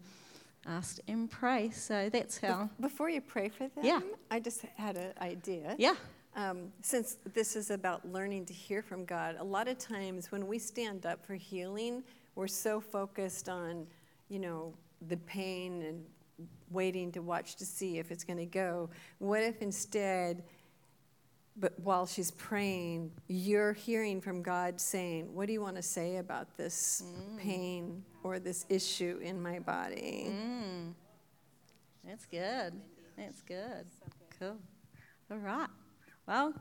asked 0.66 1.00
and 1.08 1.30
pray. 1.30 1.70
So 1.70 2.08
that's 2.10 2.38
how. 2.38 2.70
Before 2.80 3.08
you 3.08 3.20
pray 3.20 3.48
for 3.48 3.68
them, 3.68 3.84
yeah. 3.84 4.00
I 4.30 4.40
just 4.40 4.62
had 4.76 4.96
an 4.96 5.12
idea. 5.20 5.74
Yeah. 5.78 5.94
Um, 6.36 6.72
since 6.80 7.18
this 7.34 7.56
is 7.56 7.70
about 7.70 8.10
learning 8.10 8.46
to 8.46 8.52
hear 8.52 8.82
from 8.82 9.04
God, 9.04 9.36
a 9.38 9.44
lot 9.44 9.66
of 9.66 9.78
times 9.78 10.30
when 10.30 10.46
we 10.46 10.58
stand 10.58 11.04
up 11.04 11.24
for 11.26 11.34
healing, 11.34 12.04
we're 12.36 12.46
so 12.46 12.80
focused 12.80 13.48
on, 13.48 13.86
you 14.28 14.38
know, 14.38 14.72
the 15.08 15.16
pain 15.16 15.82
and 15.82 16.04
waiting 16.70 17.10
to 17.12 17.20
watch 17.20 17.56
to 17.56 17.66
see 17.66 17.98
if 17.98 18.10
it's 18.10 18.24
going 18.24 18.38
to 18.38 18.46
go. 18.46 18.88
What 19.18 19.42
if 19.42 19.60
instead, 19.60 20.44
but 21.56 21.78
while 21.80 22.06
she's 22.06 22.30
praying, 22.30 23.10
you're 23.26 23.72
hearing 23.72 24.20
from 24.20 24.42
God 24.42 24.80
saying, 24.80 25.34
What 25.34 25.46
do 25.46 25.52
you 25.52 25.60
want 25.60 25.76
to 25.76 25.82
say 25.82 26.16
about 26.16 26.56
this 26.56 27.02
mm. 27.04 27.38
pain 27.38 28.04
or 28.22 28.38
this 28.38 28.66
issue 28.68 29.18
in 29.22 29.42
my 29.42 29.58
body? 29.58 30.28
Mm. 30.28 30.92
That's 32.04 32.24
good. 32.26 32.72
That's 33.16 33.42
good. 33.42 33.86
Cool. 34.38 34.56
All 35.30 35.38
right. 35.38 35.68
Well, 36.30 36.54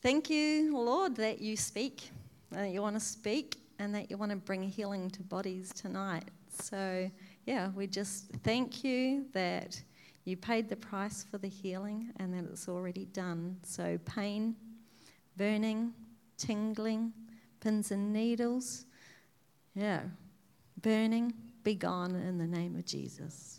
thank 0.00 0.30
you, 0.30 0.78
Lord, 0.78 1.16
that 1.16 1.40
you 1.40 1.56
speak, 1.56 2.08
that 2.52 2.70
you 2.70 2.80
want 2.80 2.94
to 2.94 3.00
speak, 3.00 3.56
and 3.80 3.92
that 3.92 4.12
you 4.12 4.16
want 4.16 4.30
to 4.30 4.36
bring 4.36 4.62
healing 4.62 5.10
to 5.10 5.24
bodies 5.24 5.72
tonight. 5.74 6.28
So, 6.60 7.10
yeah, 7.46 7.70
we 7.74 7.88
just 7.88 8.30
thank 8.44 8.84
you 8.84 9.24
that 9.32 9.82
you 10.24 10.36
paid 10.36 10.68
the 10.68 10.76
price 10.76 11.26
for 11.28 11.36
the 11.36 11.48
healing 11.48 12.12
and 12.18 12.32
that 12.32 12.48
it's 12.48 12.68
already 12.68 13.06
done. 13.06 13.56
So, 13.64 13.98
pain, 14.04 14.54
burning, 15.36 15.92
tingling, 16.38 17.12
pins 17.58 17.90
and 17.90 18.12
needles, 18.12 18.84
yeah, 19.74 20.02
burning, 20.80 21.34
be 21.64 21.74
gone 21.74 22.14
in 22.14 22.38
the 22.38 22.46
name 22.46 22.76
of 22.76 22.86
Jesus. 22.86 23.58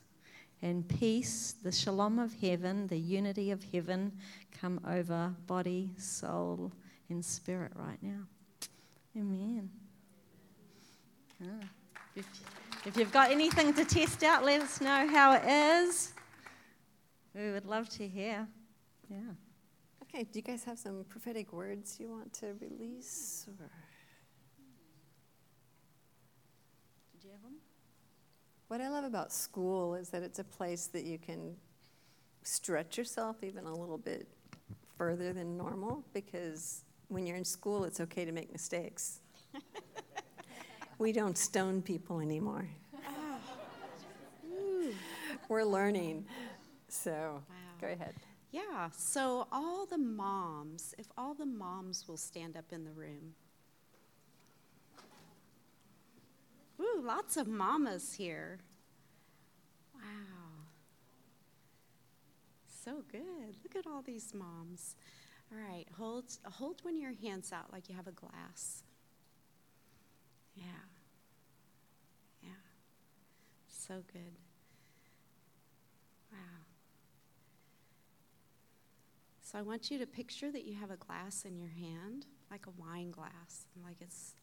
And 0.62 0.88
peace, 0.88 1.55
the 1.62 1.72
shalom 1.72 2.18
of 2.18 2.34
heaven, 2.41 2.88
the 2.88 2.97
unity 2.97 3.51
of 3.51 3.64
heaven, 3.72 4.12
come 4.60 4.80
over 4.88 5.34
body, 5.45 5.91
soul, 5.97 6.72
and 7.10 7.24
spirit 7.24 7.72
right 7.76 8.01
now. 8.01 8.24
Amen. 9.16 9.70
Ah, 11.43 11.68
if, 12.16 12.26
if 12.86 12.97
you've 12.97 13.12
got 13.12 13.32
anything 13.32 13.74
to 13.74 13.86
test 13.86 14.24
out, 14.24 14.43
let 14.43 14.62
us 14.62 14.82
know 14.82 15.08
how 15.08 15.34
it 15.34 15.43
is. 15.45 16.14
We 17.36 17.51
would 17.51 17.66
love 17.66 17.88
to 17.89 18.08
hear. 18.08 18.47
Yeah. 19.10 19.18
Okay, 20.03 20.24
do 20.24 20.39
you 20.39 20.41
guys 20.41 20.64
have 20.64 20.80
some 20.80 21.05
prophetic 21.08 21.53
words 21.53 21.97
you 21.99 22.10
want 22.10 22.34
to 22.34 22.55
release? 22.60 23.45
Or? 23.47 23.70
Did 27.14 27.24
you 27.26 27.32
have 27.32 27.43
them? 27.43 27.55
What 28.68 28.82
I 28.82 28.89
love 28.89 29.05
about 29.05 29.32
school 29.32 29.95
is 29.95 30.09
that 30.09 30.24
it's 30.24 30.39
a 30.39 30.43
place 30.43 30.88
that 30.88 31.03
you 31.05 31.18
can 31.18 31.55
stretch 32.43 32.97
yourself 32.97 33.43
even 33.43 33.65
a 33.65 33.74
little 33.74 33.97
bit 33.97 34.28
further 34.97 35.32
than 35.32 35.57
normal 35.57 36.03
because 36.13 36.84
when 37.07 37.26
you're 37.26 37.38
in 37.38 37.45
school, 37.45 37.86
it's 37.86 38.01
okay 38.01 38.26
to 38.26 38.32
make 38.34 38.51
mistakes. 38.51 39.22
we 40.97 41.13
don't 41.13 41.38
stone 41.38 41.82
people 41.82 42.20
anymore. 42.20 42.68
We're 45.49 45.63
learning. 45.63 46.26
So 46.89 47.41
Wow. 47.49 47.55
go 47.80 47.88
ahead. 47.88 48.15
Yeah, 48.51 48.89
so 48.91 49.47
all 49.51 49.86
the 49.86 49.97
moms, 49.97 50.93
if 50.97 51.07
all 51.18 51.34
the 51.34 51.45
moms 51.45 52.07
will 52.07 52.18
stand 52.18 52.57
up 52.57 52.65
in 52.72 52.84
the 52.84 52.91
room. 52.91 53.34
Lots 57.00 57.38
of 57.38 57.48
mamas 57.48 58.14
here. 58.14 58.60
Wow. 59.93 60.02
So 62.84 63.04
good. 63.12 63.56
Look 63.64 63.76
at 63.76 63.86
all 63.89 64.02
these 64.02 64.34
moms. 64.34 64.95
All 65.52 65.58
right, 65.58 65.86
hold 65.98 66.26
hold 66.45 66.84
one 66.84 66.95
of 66.95 67.02
your 67.02 67.14
hands 67.14 67.54
out 67.54 67.72
like 67.72 67.88
you 67.88 67.95
have 67.95 68.08
a 68.08 68.12
glass. 68.12 68.84
Yeah. 70.56 70.64
Yeah. 72.41 72.50
So 73.70 74.04
good. 74.12 74.39
Wow. 76.32 76.38
So 79.41 79.58
I 79.58 79.62
want 79.62 79.89
you 79.89 79.98
to 80.00 80.06
picture 80.06 80.52
that 80.52 80.66
you 80.66 80.76
have 80.76 80.91
a 80.91 80.98
glass 80.98 81.45
in 81.45 81.58
your 81.58 81.70
hand, 81.70 82.26
like 82.52 82.66
a 82.68 82.72
wine 82.82 83.12
glass, 83.12 83.66
like 83.84 83.98
it's 84.02 84.34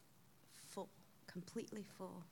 full, 0.66 0.88
completely 1.26 1.84
full. 1.98 2.22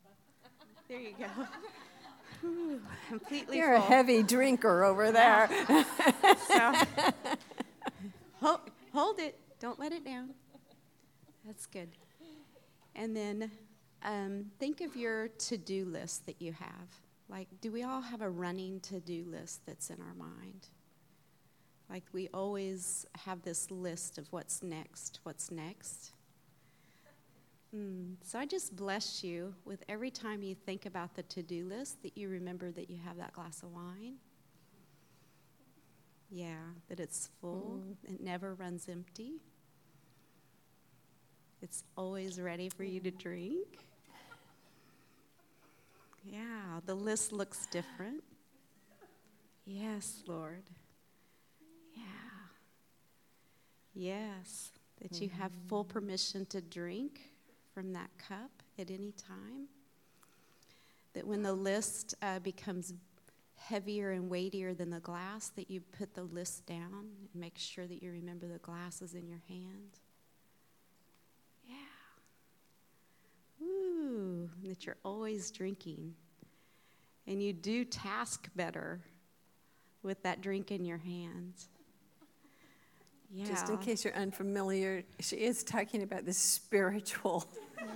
There 0.93 1.01
you 1.01 1.14
go. 1.18 2.47
Ooh, 2.47 2.80
completely 3.09 3.57
You're 3.57 3.72
a 3.72 3.80
heavy 3.80 4.22
drinker 4.22 4.84
over 4.84 5.11
there. 5.11 5.49
So, 6.49 6.74
hold, 8.40 8.61
hold 8.93 9.18
it. 9.18 9.38
Don't 9.59 9.80
let 9.80 9.93
it 9.93 10.05
down. 10.05 10.34
That's 11.47 11.64
good. 11.64 11.88
And 12.95 13.16
then 13.16 13.51
um, 14.03 14.51
think 14.59 14.82
of 14.82 14.95
your 14.95 15.28
to 15.28 15.57
do 15.57 15.86
list 15.86 16.26
that 16.26 16.43
you 16.43 16.53
have. 16.53 17.01
Like, 17.26 17.49
do 17.62 17.72
we 17.72 17.82
all 17.84 18.03
have 18.03 18.20
a 18.20 18.28
running 18.28 18.78
to 18.80 19.01
do 19.01 19.24
list 19.26 19.62
that's 19.64 19.88
in 19.88 19.97
our 19.99 20.14
mind? 20.14 20.66
Like, 21.88 22.05
we 22.12 22.28
always 22.34 23.07
have 23.24 23.40
this 23.40 23.70
list 23.70 24.18
of 24.18 24.30
what's 24.30 24.62
next, 24.62 25.20
what's 25.22 25.51
next. 25.51 26.12
Mm, 27.75 28.16
so 28.23 28.39
I 28.39 28.45
just 28.45 28.77
bless 28.77 29.25
you 29.25 29.55
with 29.64 29.83
every 29.89 30.11
time 30.11 30.43
you 30.43 30.55
think 30.55 30.85
about 30.85 31.14
the 31.14 31.23
to 31.25 31.43
do 31.43 31.64
list 31.64 32.03
that 32.03 32.18
you 32.18 32.29
remember 32.29 32.70
that 32.70 32.91
you 32.91 32.99
have 33.05 33.16
that 33.16 33.33
glass 33.33 33.62
of 33.62 33.73
wine. 33.73 34.16
Yeah, 36.31 36.64
that 36.89 37.01
it's 37.01 37.31
full, 37.41 37.81
mm-hmm. 37.83 38.14
it 38.14 38.20
never 38.20 38.55
runs 38.55 38.89
empty. 38.89 39.41
It's 41.62 41.85
always 41.97 42.41
ready 42.41 42.68
for 42.68 42.85
you 42.85 43.01
to 43.01 43.11
mm-hmm. 43.11 43.18
drink. 43.18 43.79
Yeah, 46.25 46.81
the 46.87 46.95
list 46.95 47.33
looks 47.33 47.66
different. 47.66 48.23
Yes, 49.64 50.23
Lord. 50.27 50.62
Yeah. 51.95 52.03
Yes, 53.95 54.73
that 55.01 55.20
you 55.20 55.29
have 55.31 55.53
full 55.68 55.85
mm-hmm. 55.85 55.93
permission 55.93 56.47
to 56.47 56.61
drink 56.61 57.32
from 57.75 57.93
that 57.93 58.11
cup 58.18 58.51
at 58.79 58.91
any 58.91 59.12
time. 59.12 59.68
That 61.14 61.27
when 61.27 61.43
the 61.43 61.53
list 61.53 62.14
uh, 62.23 62.39
becomes 62.39 62.95
heavier 63.57 64.12
and 64.12 64.29
weightier 64.29 64.75
than 64.75 64.91
the 64.91 65.01
glass, 65.01 65.51
that 65.57 65.70
you 65.70 65.81
put 65.81 66.14
the 66.14 66.25
list 66.25 66.66
down 66.66 67.07
and 67.20 67.29
make 67.35 67.59
sure 67.59 67.87
that 67.87 68.03
you 68.03 68.11
remember 68.11 68.47
the 68.47 68.59
glass 68.59 69.03
is 69.03 69.14
in 69.14 69.29
your 69.29 69.43
hand. 69.49 69.99
Yeah. 71.64 71.75
Ooh, 73.62 74.49
that 74.64 74.85
you're 74.85 74.97
always 75.05 75.51
drinking. 75.51 76.14
And 77.27 77.43
you 77.43 77.53
do 77.53 77.85
task 77.85 78.49
better 78.57 79.01
with 80.03 80.23
that 80.25 80.41
drink 80.41 80.73
in 80.73 80.85
your 80.85 80.99
hand. 80.99 81.55
Yeah. 83.33 83.47
Just 83.47 83.70
in 83.70 83.78
case 83.78 84.05
you're 84.05 84.14
unfamiliar, 84.14 85.05
she 85.20 85.37
is 85.37 85.64
talking 85.64 86.03
about 86.03 86.26
the 86.26 86.33
spiritual. 86.33 87.47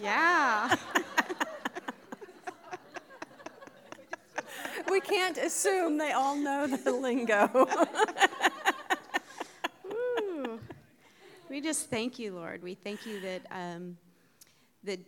Yeah. 0.01 0.75
We 4.91 5.01
can't 5.01 5.37
assume 5.37 5.99
they 5.99 6.13
all 6.13 6.37
know 6.37 6.67
the 6.67 6.93
lingo. 6.93 7.69
Ooh. 9.87 10.61
We 11.51 11.61
just 11.61 11.91
thank 11.91 12.19
you, 12.19 12.35
Lord. 12.35 12.63
We 12.63 12.75
thank 12.75 13.05
you 13.05 13.21
that 13.21 13.43
um, 13.51 13.97
that 14.85 15.01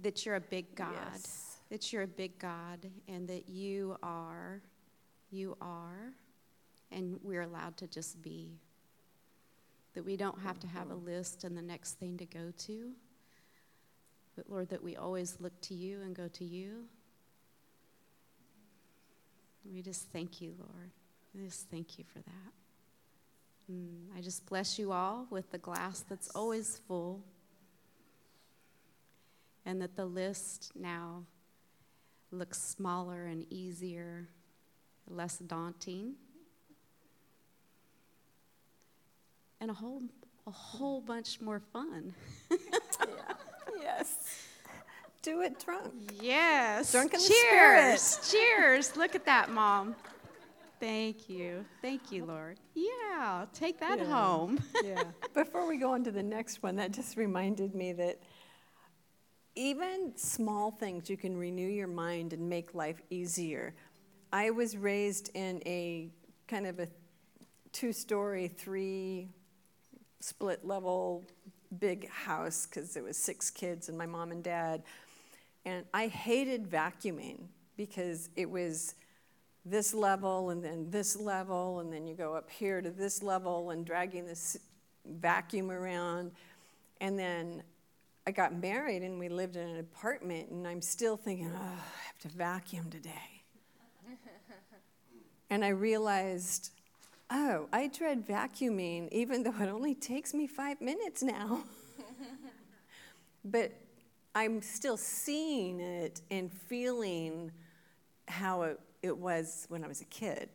that 0.00 0.24
you're 0.24 0.36
a 0.36 0.40
big 0.40 0.74
God. 0.74 0.94
Yes. 1.12 1.58
That 1.70 1.92
you're 1.92 2.02
a 2.02 2.06
big 2.06 2.38
God, 2.38 2.86
and 3.08 3.26
that 3.28 3.48
you 3.48 3.96
are, 4.02 4.62
you 5.30 5.56
are, 5.60 6.12
and 6.92 7.18
we're 7.22 7.42
allowed 7.42 7.76
to 7.78 7.86
just 7.86 8.22
be. 8.22 8.52
That 9.94 10.04
we 10.04 10.16
don't 10.16 10.40
have 10.40 10.58
to 10.60 10.66
have 10.66 10.90
a 10.90 10.94
list 10.94 11.44
and 11.44 11.56
the 11.56 11.62
next 11.62 11.94
thing 11.94 12.16
to 12.18 12.26
go 12.26 12.52
to. 12.58 12.90
But 14.36 14.50
Lord, 14.50 14.68
that 14.70 14.82
we 14.82 14.96
always 14.96 15.36
look 15.40 15.58
to 15.62 15.74
you 15.74 16.00
and 16.02 16.14
go 16.14 16.28
to 16.28 16.44
you. 16.44 16.84
We 19.64 19.82
just 19.82 20.10
thank 20.12 20.40
you, 20.40 20.54
Lord. 20.58 20.90
We 21.34 21.44
just 21.44 21.70
thank 21.70 21.98
you 21.98 22.04
for 22.04 22.18
that. 22.18 22.52
Mm, 23.72 24.16
I 24.16 24.20
just 24.20 24.44
bless 24.46 24.78
you 24.78 24.92
all 24.92 25.26
with 25.30 25.50
the 25.50 25.58
glass 25.58 26.04
that's 26.08 26.28
always 26.30 26.78
full. 26.86 27.22
And 29.64 29.80
that 29.80 29.96
the 29.96 30.04
list 30.04 30.72
now 30.74 31.24
looks 32.30 32.60
smaller 32.60 33.24
and 33.24 33.46
easier, 33.50 34.28
less 35.08 35.38
daunting. 35.38 36.14
And 39.60 39.70
a 39.70 39.74
whole 39.74 40.02
a 40.46 40.50
whole 40.50 41.00
bunch 41.00 41.40
more 41.40 41.60
fun. 41.72 42.14
yeah. 42.50 42.56
yes. 43.80 44.16
Do 45.22 45.40
it 45.40 45.58
drunk. 45.64 45.92
Yes. 46.20 46.92
Drunk 46.92 47.14
in 47.14 47.20
the 47.20 47.26
Cheers. 47.50 48.18
Cheers. 48.30 48.96
Look 48.96 49.14
at 49.14 49.24
that, 49.24 49.50
Mom. 49.50 49.96
Thank 50.80 51.30
you. 51.30 51.64
Thank 51.80 52.12
you, 52.12 52.26
Lord. 52.26 52.58
Yeah, 52.74 53.46
take 53.54 53.80
that 53.80 54.00
Yeah. 54.00 54.04
home. 54.04 54.62
yeah. 54.84 55.04
Before 55.32 55.66
we 55.66 55.78
go 55.78 55.92
on 55.92 56.04
to 56.04 56.10
the 56.10 56.22
next 56.22 56.62
one, 56.62 56.76
that 56.76 56.92
just 56.92 57.16
reminded 57.16 57.74
me 57.74 57.94
that 57.94 58.18
even 59.54 60.12
small 60.16 60.72
things, 60.72 61.08
you 61.08 61.16
can 61.16 61.36
renew 61.38 61.68
your 61.68 61.86
mind 61.86 62.34
and 62.34 62.50
make 62.50 62.74
life 62.74 63.00
easier. 63.08 63.74
I 64.30 64.50
was 64.50 64.76
raised 64.76 65.30
in 65.34 65.62
a 65.64 66.10
kind 66.48 66.66
of 66.66 66.80
a 66.80 66.88
two 67.72 67.92
story, 67.92 68.48
three 68.48 69.28
split 70.24 70.64
level 70.64 71.22
big 71.78 72.08
house 72.08 72.66
because 72.66 72.94
there 72.94 73.02
was 73.02 73.16
six 73.16 73.50
kids 73.50 73.88
and 73.88 73.98
my 73.98 74.06
mom 74.06 74.30
and 74.30 74.42
dad. 74.42 74.82
And 75.64 75.84
I 75.92 76.06
hated 76.06 76.68
vacuuming 76.68 77.40
because 77.76 78.30
it 78.36 78.48
was 78.48 78.94
this 79.64 79.92
level 79.94 80.50
and 80.50 80.64
then 80.64 80.90
this 80.90 81.16
level, 81.16 81.80
and 81.80 81.92
then 81.92 82.06
you 82.06 82.14
go 82.14 82.34
up 82.34 82.50
here 82.50 82.80
to 82.80 82.90
this 82.90 83.22
level 83.22 83.70
and 83.70 83.84
dragging 83.84 84.26
this 84.26 84.58
vacuum 85.06 85.70
around. 85.70 86.32
And 87.00 87.18
then 87.18 87.62
I 88.26 88.30
got 88.30 88.54
married 88.54 89.02
and 89.02 89.18
we 89.18 89.28
lived 89.28 89.56
in 89.56 89.68
an 89.68 89.78
apartment, 89.78 90.50
and 90.50 90.66
I'm 90.66 90.82
still 90.82 91.16
thinking, 91.16 91.50
oh, 91.54 91.58
I 91.58 92.06
have 92.06 92.18
to 92.20 92.28
vacuum 92.28 92.90
today. 92.90 93.42
and 95.50 95.64
I 95.64 95.68
realized, 95.68 96.70
oh, 97.30 97.68
I 97.72 97.88
dread 97.88 98.26
vacuuming 98.26 99.08
even 99.12 99.42
though 99.42 99.54
it 99.60 99.68
only 99.68 99.94
takes 99.94 100.34
me 100.34 100.46
five 100.46 100.80
minutes 100.80 101.22
now. 101.22 101.64
but 103.44 103.72
I'm 104.34 104.62
still 104.62 104.96
seeing 104.96 105.80
it 105.80 106.20
and 106.30 106.52
feeling 106.52 107.52
how 108.26 108.62
it, 108.62 108.80
it 109.02 109.16
was 109.16 109.66
when 109.68 109.84
I 109.84 109.88
was 109.88 110.00
a 110.00 110.06
kid. 110.06 110.48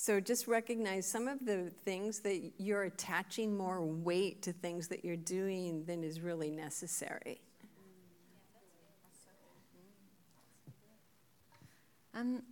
So 0.00 0.20
just 0.20 0.46
recognize 0.46 1.06
some 1.06 1.26
of 1.26 1.44
the 1.44 1.72
things 1.84 2.20
that 2.20 2.52
you're 2.56 2.84
attaching 2.84 3.56
more 3.56 3.82
weight 3.84 4.42
to 4.42 4.52
things 4.52 4.86
that 4.88 5.04
you're 5.04 5.16
doing 5.16 5.84
than 5.86 6.04
is 6.04 6.20
really 6.20 6.50
necessary. 6.52 7.40
Um, 12.14 12.42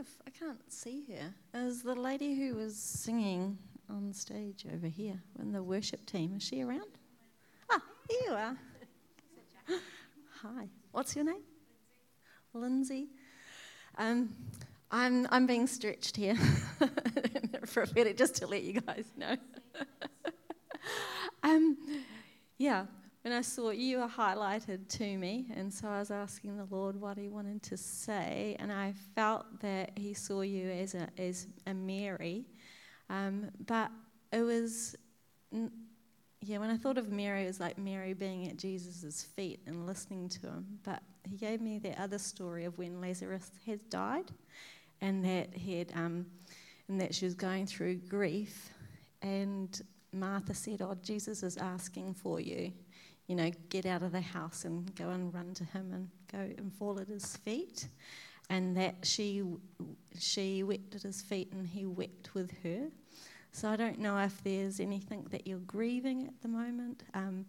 if 0.00 0.20
I 0.26 0.30
can't 0.30 0.72
see 0.72 1.04
her. 1.10 1.34
Is 1.58 1.82
the 1.82 1.94
lady 1.94 2.34
who 2.34 2.56
was 2.56 2.76
singing 2.76 3.58
on 3.88 4.12
stage 4.12 4.66
over 4.72 4.88
here 4.88 5.20
in 5.38 5.52
the 5.52 5.62
worship 5.62 6.04
team? 6.06 6.34
Is 6.36 6.42
she 6.42 6.62
around? 6.62 6.98
Ah, 7.70 7.80
here 8.08 8.20
you 8.26 8.34
are. 8.34 8.56
Hi. 10.42 10.68
What's 10.92 11.14
your 11.14 11.24
name? 11.24 11.42
Lindsay. 12.52 13.08
Um, 13.98 14.34
I'm, 14.90 15.26
I'm 15.30 15.46
being 15.46 15.66
stretched 15.66 16.16
here 16.16 16.36
for 17.64 17.82
a 17.82 17.94
minute 17.94 18.16
just 18.16 18.36
to 18.36 18.46
let 18.46 18.62
you 18.62 18.80
guys 18.80 19.06
know. 19.16 19.36
um, 21.42 21.76
yeah, 22.58 22.86
when 23.24 23.32
I 23.32 23.40
saw 23.40 23.70
you 23.70 23.98
were 23.98 24.08
highlighted 24.08 24.86
to 24.98 25.16
me, 25.16 25.46
and 25.56 25.72
so 25.72 25.88
I 25.88 25.98
was 25.98 26.10
asking 26.10 26.58
the 26.58 26.66
Lord 26.70 27.00
what 27.00 27.16
He 27.16 27.28
wanted 27.28 27.62
to 27.64 27.76
say, 27.76 28.54
and 28.58 28.70
I 28.70 28.92
felt 29.14 29.60
that 29.60 29.92
He 29.96 30.12
saw 30.12 30.42
you 30.42 30.70
as 30.70 30.94
a, 30.94 31.08
as 31.16 31.46
a 31.66 31.72
Mary, 31.72 32.44
um, 33.08 33.50
but 33.66 33.90
it 34.30 34.42
was 34.42 34.96
yeah, 36.46 36.58
when 36.58 36.68
I 36.68 36.76
thought 36.76 36.98
of 36.98 37.10
Mary, 37.10 37.44
it 37.44 37.46
was 37.46 37.60
like 37.60 37.78
Mary 37.78 38.12
being 38.12 38.48
at 38.48 38.58
Jesus' 38.58 39.22
feet 39.22 39.60
and 39.66 39.86
listening 39.86 40.28
to 40.28 40.48
him. 40.48 40.66
But 40.82 41.02
he 41.22 41.36
gave 41.36 41.62
me 41.62 41.78
the 41.78 41.98
other 42.00 42.18
story 42.18 42.66
of 42.66 42.76
when 42.76 43.00
Lazarus 43.00 43.50
had 43.64 43.88
died 43.88 44.30
and 45.00 45.24
that 45.24 45.54
he 45.54 45.78
had, 45.78 45.92
um, 45.94 46.26
and 46.88 47.00
that 47.00 47.14
she 47.14 47.24
was 47.24 47.34
going 47.34 47.66
through 47.66 47.94
grief. 47.94 48.74
And 49.22 49.80
Martha 50.12 50.52
said, 50.52 50.82
Oh, 50.82 50.94
Jesus 51.02 51.42
is 51.42 51.56
asking 51.56 52.12
for 52.12 52.40
you. 52.40 52.72
You 53.26 53.36
know, 53.36 53.50
get 53.68 53.86
out 53.86 54.02
of 54.02 54.12
the 54.12 54.20
house 54.20 54.64
and 54.64 54.94
go 54.94 55.10
and 55.10 55.32
run 55.32 55.54
to 55.54 55.64
him 55.64 55.92
and 55.92 56.08
go 56.30 56.38
and 56.38 56.72
fall 56.72 57.00
at 57.00 57.08
his 57.08 57.36
feet. 57.38 57.88
And 58.50 58.76
that 58.76 58.96
she, 59.02 59.42
she 60.18 60.62
wept 60.62 60.94
at 60.94 61.02
his 61.02 61.22
feet 61.22 61.50
and 61.52 61.66
he 61.66 61.86
wept 61.86 62.34
with 62.34 62.52
her. 62.62 62.88
So 63.52 63.68
I 63.68 63.76
don't 63.76 63.98
know 63.98 64.18
if 64.18 64.42
there's 64.42 64.80
anything 64.80 65.26
that 65.30 65.46
you're 65.46 65.58
grieving 65.60 66.26
at 66.26 66.42
the 66.42 66.48
moment. 66.48 67.04
Um, 67.14 67.46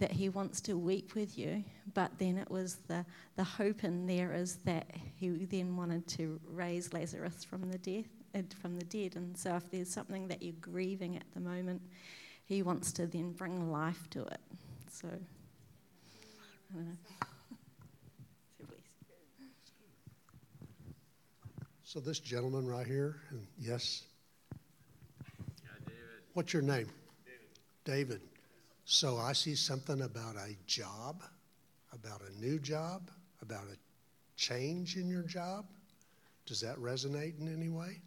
that 0.00 0.10
he 0.10 0.28
wants 0.28 0.60
to 0.60 0.76
weep 0.76 1.14
with 1.14 1.38
you, 1.38 1.62
but 1.94 2.10
then 2.18 2.36
it 2.36 2.50
was 2.50 2.78
the, 2.88 3.06
the 3.36 3.44
hope 3.44 3.84
in 3.84 4.06
there 4.06 4.32
is 4.32 4.56
that 4.64 4.90
he 5.14 5.28
then 5.44 5.76
wanted 5.76 6.04
to 6.08 6.40
raise 6.50 6.92
Lazarus 6.92 7.44
from 7.44 7.70
the 7.70 7.78
death 7.78 8.08
uh, 8.34 8.42
from 8.60 8.76
the 8.76 8.84
dead. 8.84 9.16
And 9.16 9.36
so 9.36 9.54
if 9.54 9.70
there's 9.70 9.90
something 9.90 10.26
that 10.28 10.42
you're 10.42 10.54
grieving 10.60 11.16
at 11.16 11.24
the 11.32 11.40
moment, 11.40 11.80
he 12.44 12.62
wants 12.62 12.92
to 12.92 13.06
then 13.06 13.32
bring 13.32 13.70
life 13.70 14.10
to 14.10 14.22
it. 14.22 14.40
So 14.94 15.08
I 15.08 15.10
don't 16.72 16.86
know. 16.86 16.92
So 21.82 22.00
this 22.00 22.18
gentleman 22.18 22.66
right 22.66 22.86
here, 22.86 23.14
and 23.30 23.46
yes, 23.56 24.02
What's 26.34 26.52
your 26.52 26.62
name? 26.62 26.90
David. 27.22 28.18
David. 28.18 28.20
So 28.84 29.18
I 29.18 29.32
see 29.34 29.54
something 29.54 30.02
about 30.02 30.34
a 30.34 30.56
job, 30.66 31.22
about 31.92 32.22
a 32.26 32.44
new 32.44 32.58
job, 32.58 33.08
about 33.40 33.70
a 33.70 33.78
change 34.34 34.96
in 34.96 35.08
your 35.08 35.22
job. 35.22 35.64
Does 36.44 36.60
that 36.60 36.76
resonate 36.78 37.38
in 37.38 37.46
any 37.46 37.68
way? 37.70 38.02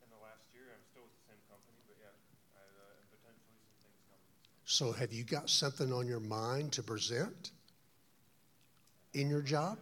In 0.00 0.08
the 0.08 0.16
last 0.24 0.48
year, 0.56 0.72
I'm 0.72 0.80
still 0.88 1.04
with 1.04 1.12
the 1.12 1.24
same 1.28 1.42
company, 1.52 1.76
but 1.84 2.00
yeah, 2.00 2.08
I, 2.56 2.64
uh, 2.64 3.04
potentially 3.12 3.60
some 3.60 3.84
things 3.84 4.00
coming. 4.08 4.55
So 4.68 4.90
have 4.90 5.12
you 5.12 5.22
got 5.22 5.48
something 5.48 5.92
on 5.92 6.08
your 6.08 6.18
mind 6.18 6.72
to 6.72 6.82
present 6.82 7.52
in 9.14 9.30
your 9.30 9.40
job? 9.40 9.78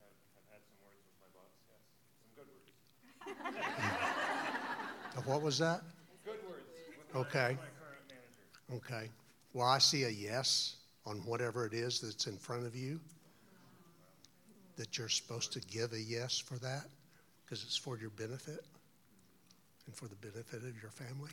I've, 0.00 0.48
had 0.50 0.62
some 0.64 0.78
words 0.86 1.02
with 1.04 1.20
my 1.20 1.28
boss, 1.36 1.52
yes. 1.68 1.82
Some 2.16 2.32
good 2.34 2.48
words. 5.12 5.26
what 5.26 5.42
was 5.42 5.58
that? 5.58 5.82
Okay. 7.14 7.58
Okay. 8.74 9.10
Well, 9.52 9.68
I 9.68 9.76
see 9.76 10.04
a 10.04 10.08
yes 10.08 10.76
on 11.04 11.18
whatever 11.26 11.66
it 11.66 11.74
is 11.74 12.00
that's 12.00 12.26
in 12.26 12.38
front 12.38 12.64
of 12.64 12.74
you. 12.74 12.98
That 14.76 14.96
you're 14.96 15.10
supposed 15.10 15.52
to 15.52 15.60
give 15.60 15.92
a 15.92 16.00
yes 16.00 16.38
for 16.38 16.54
that 16.60 16.86
because 17.44 17.64
it's 17.64 17.76
for 17.76 17.98
your 17.98 18.08
benefit 18.08 18.64
and 19.84 19.94
for 19.94 20.08
the 20.08 20.16
benefit 20.16 20.62
of 20.66 20.80
your 20.80 20.90
family. 20.90 21.32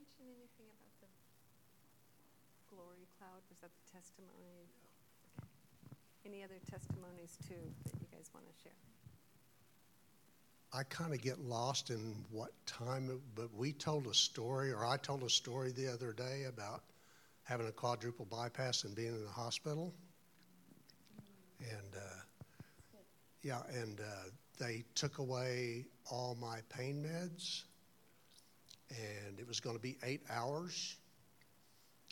mention 0.00 0.36
anything 0.36 0.68
about 0.72 0.92
the 1.00 1.10
glory 2.68 3.06
cloud? 3.16 3.40
Was 3.48 3.60
that 3.60 3.70
the 3.70 3.86
testimony? 4.20 4.68
Any 6.26 6.44
other 6.44 6.58
testimonies 6.70 7.38
too 7.48 7.54
that 7.84 7.94
you 8.00 8.06
guys 8.12 8.30
want 8.34 8.46
to 8.46 8.52
share? 8.62 8.72
I 10.72 10.84
kind 10.84 11.12
of 11.12 11.20
get 11.20 11.40
lost 11.40 11.90
in 11.90 12.14
what 12.30 12.50
time, 12.66 13.20
but 13.34 13.52
we 13.54 13.72
told 13.72 14.06
a 14.06 14.14
story, 14.14 14.72
or 14.72 14.86
I 14.86 14.96
told 14.98 15.22
a 15.24 15.30
story 15.30 15.72
the 15.72 15.92
other 15.92 16.12
day 16.12 16.44
about 16.48 16.82
having 17.42 17.66
a 17.66 17.72
quadruple 17.72 18.26
bypass 18.26 18.84
and 18.84 18.94
being 18.94 19.14
in 19.14 19.24
the 19.24 19.30
hospital. 19.30 19.92
And 21.60 21.96
uh, 21.96 23.00
yeah, 23.42 23.62
and 23.74 24.00
uh, 24.00 24.04
they 24.58 24.84
took 24.94 25.18
away 25.18 25.86
all 26.10 26.36
my 26.40 26.60
pain 26.68 27.04
meds 27.04 27.64
and 28.90 29.38
it 29.38 29.46
was 29.46 29.60
going 29.60 29.76
to 29.76 29.82
be 29.82 29.96
eight 30.04 30.22
hours. 30.30 30.96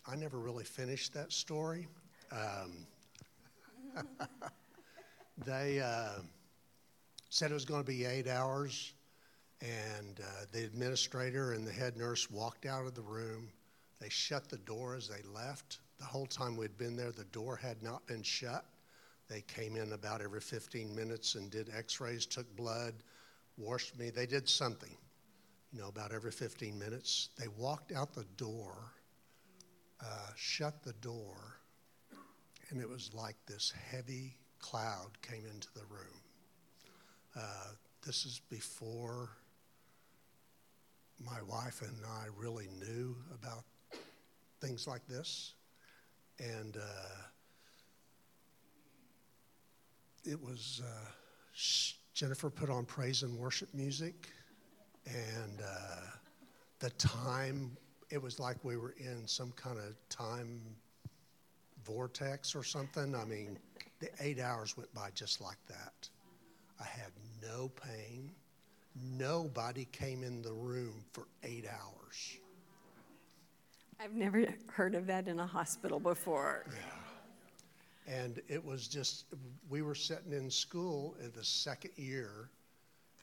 I 0.07 0.17
never 0.17 0.39
really 0.39 0.65
finished 0.65 1.13
that 1.15 1.33
story. 1.33 1.89
Um, 2.31 2.87
they 5.47 5.81
uh, 5.81 6.21
said 7.31 7.51
it 7.51 7.55
was 7.55 7.65
going 7.65 7.83
to 7.83 7.87
be 7.87 8.05
eight 8.05 8.29
hours, 8.29 8.93
and 9.61 10.21
uh, 10.21 10.45
the 10.53 10.65
administrator 10.65 11.53
and 11.53 11.67
the 11.67 11.73
head 11.73 11.97
nurse 11.97 12.31
walked 12.31 12.67
out 12.67 12.87
of 12.87 12.95
the 12.95 13.03
room. 13.03 13.49
They 14.01 14.09
shut 14.09 14.49
the 14.49 14.59
door 14.59 14.95
as 14.95 15.09
they 15.09 15.23
left. 15.35 15.79
The 15.99 16.05
whole 16.05 16.27
time 16.27 16.57
we'd 16.57 16.79
been 16.79 16.97
there, 16.97 17.11
the 17.11 17.25
door 17.25 17.57
had 17.57 17.83
not 17.83 18.07
been 18.07 18.23
shut. 18.23 18.65
They 19.29 19.43
came 19.43 19.77
in 19.77 19.93
about 19.93 20.23
every 20.23 20.41
15 20.41 20.95
minutes 20.95 21.35
and 21.35 21.51
did 21.51 21.71
x 21.77 22.01
rays, 22.01 22.25
took 22.25 22.55
blood, 22.57 22.95
washed 23.57 23.99
me. 23.99 24.11
They 24.11 24.27
did 24.27 24.49
something 24.49 24.97
you 25.73 25.81
know, 25.81 25.89
about 25.89 26.13
every 26.13 26.31
15 26.31 26.79
minutes. 26.79 27.31
They 27.39 27.49
walked 27.59 27.93
out 27.93 28.15
the 28.15 28.25
door, 28.37 28.77
uh, 30.01 30.31
shut 30.37 30.83
the 30.83 30.95
door, 30.95 31.58
and 32.71 32.81
it 32.81 32.89
was 32.89 33.11
like 33.15 33.37
this 33.47 33.73
heavy 33.91 34.37
cloud 34.59 35.11
came 35.23 35.45
into 35.53 35.69
the 35.75 35.85
room. 35.89 36.21
Uh, 37.37 37.73
this 38.05 38.25
is 38.25 38.41
before 38.51 39.31
my 41.25 41.41
wife 41.49 41.83
and 41.83 41.97
I 42.07 42.27
really 42.37 42.69
knew 42.79 43.17
about 43.35 43.65
things 44.61 44.87
like 44.87 45.07
this. 45.07 45.55
And 46.39 46.77
uh, 46.77 47.23
it 50.25 50.41
was, 50.41 50.83
uh, 50.85 51.11
Jennifer 52.15 52.51
put 52.51 52.71
on 52.71 52.85
praise 52.85 53.23
and 53.23 53.37
worship 53.39 53.69
music 53.75 54.29
and 55.07 55.61
uh, 55.61 56.01
the 56.81 56.91
time 56.91 57.77
it 58.11 58.23
was 58.23 58.39
like 58.39 58.57
we 58.65 58.77
were 58.77 58.95
in 58.99 59.27
some 59.27 59.53
kind 59.53 59.79
of 59.79 59.97
time 60.09 60.61
vortex 61.89 62.55
or 62.55 62.63
something. 62.63 63.15
I 63.15 63.25
mean, 63.25 63.59
the 64.01 64.11
eight 64.21 64.39
hours 64.39 64.77
went 64.77 64.93
by 64.95 65.11
just 65.15 65.41
like 65.41 65.59
that. 65.69 66.09
I 66.81 66.85
had 66.85 67.11
no 67.43 67.69
pain. 67.69 68.31
Nobody 69.17 69.87
came 69.87 70.23
in 70.23 70.43
the 70.43 70.53
room 70.53 71.05
for 71.13 71.25
eight 71.43 71.67
hours. 71.67 72.39
I've 74.01 74.15
never 74.15 74.47
heard 74.69 74.95
of 74.95 75.07
that 75.07 75.27
in 75.27 75.41
a 75.41 75.47
hospital 75.47 75.99
before. 75.99 76.65
Yeah. 76.69 78.15
And 78.15 78.41
it 78.49 78.65
was 78.65 78.87
just, 78.89 79.27
we 79.69 79.83
were 79.83 79.95
sitting 79.95 80.33
in 80.33 80.51
school 80.51 81.17
in 81.21 81.33
the 81.33 81.45
second 81.45 81.91
year, 81.97 82.49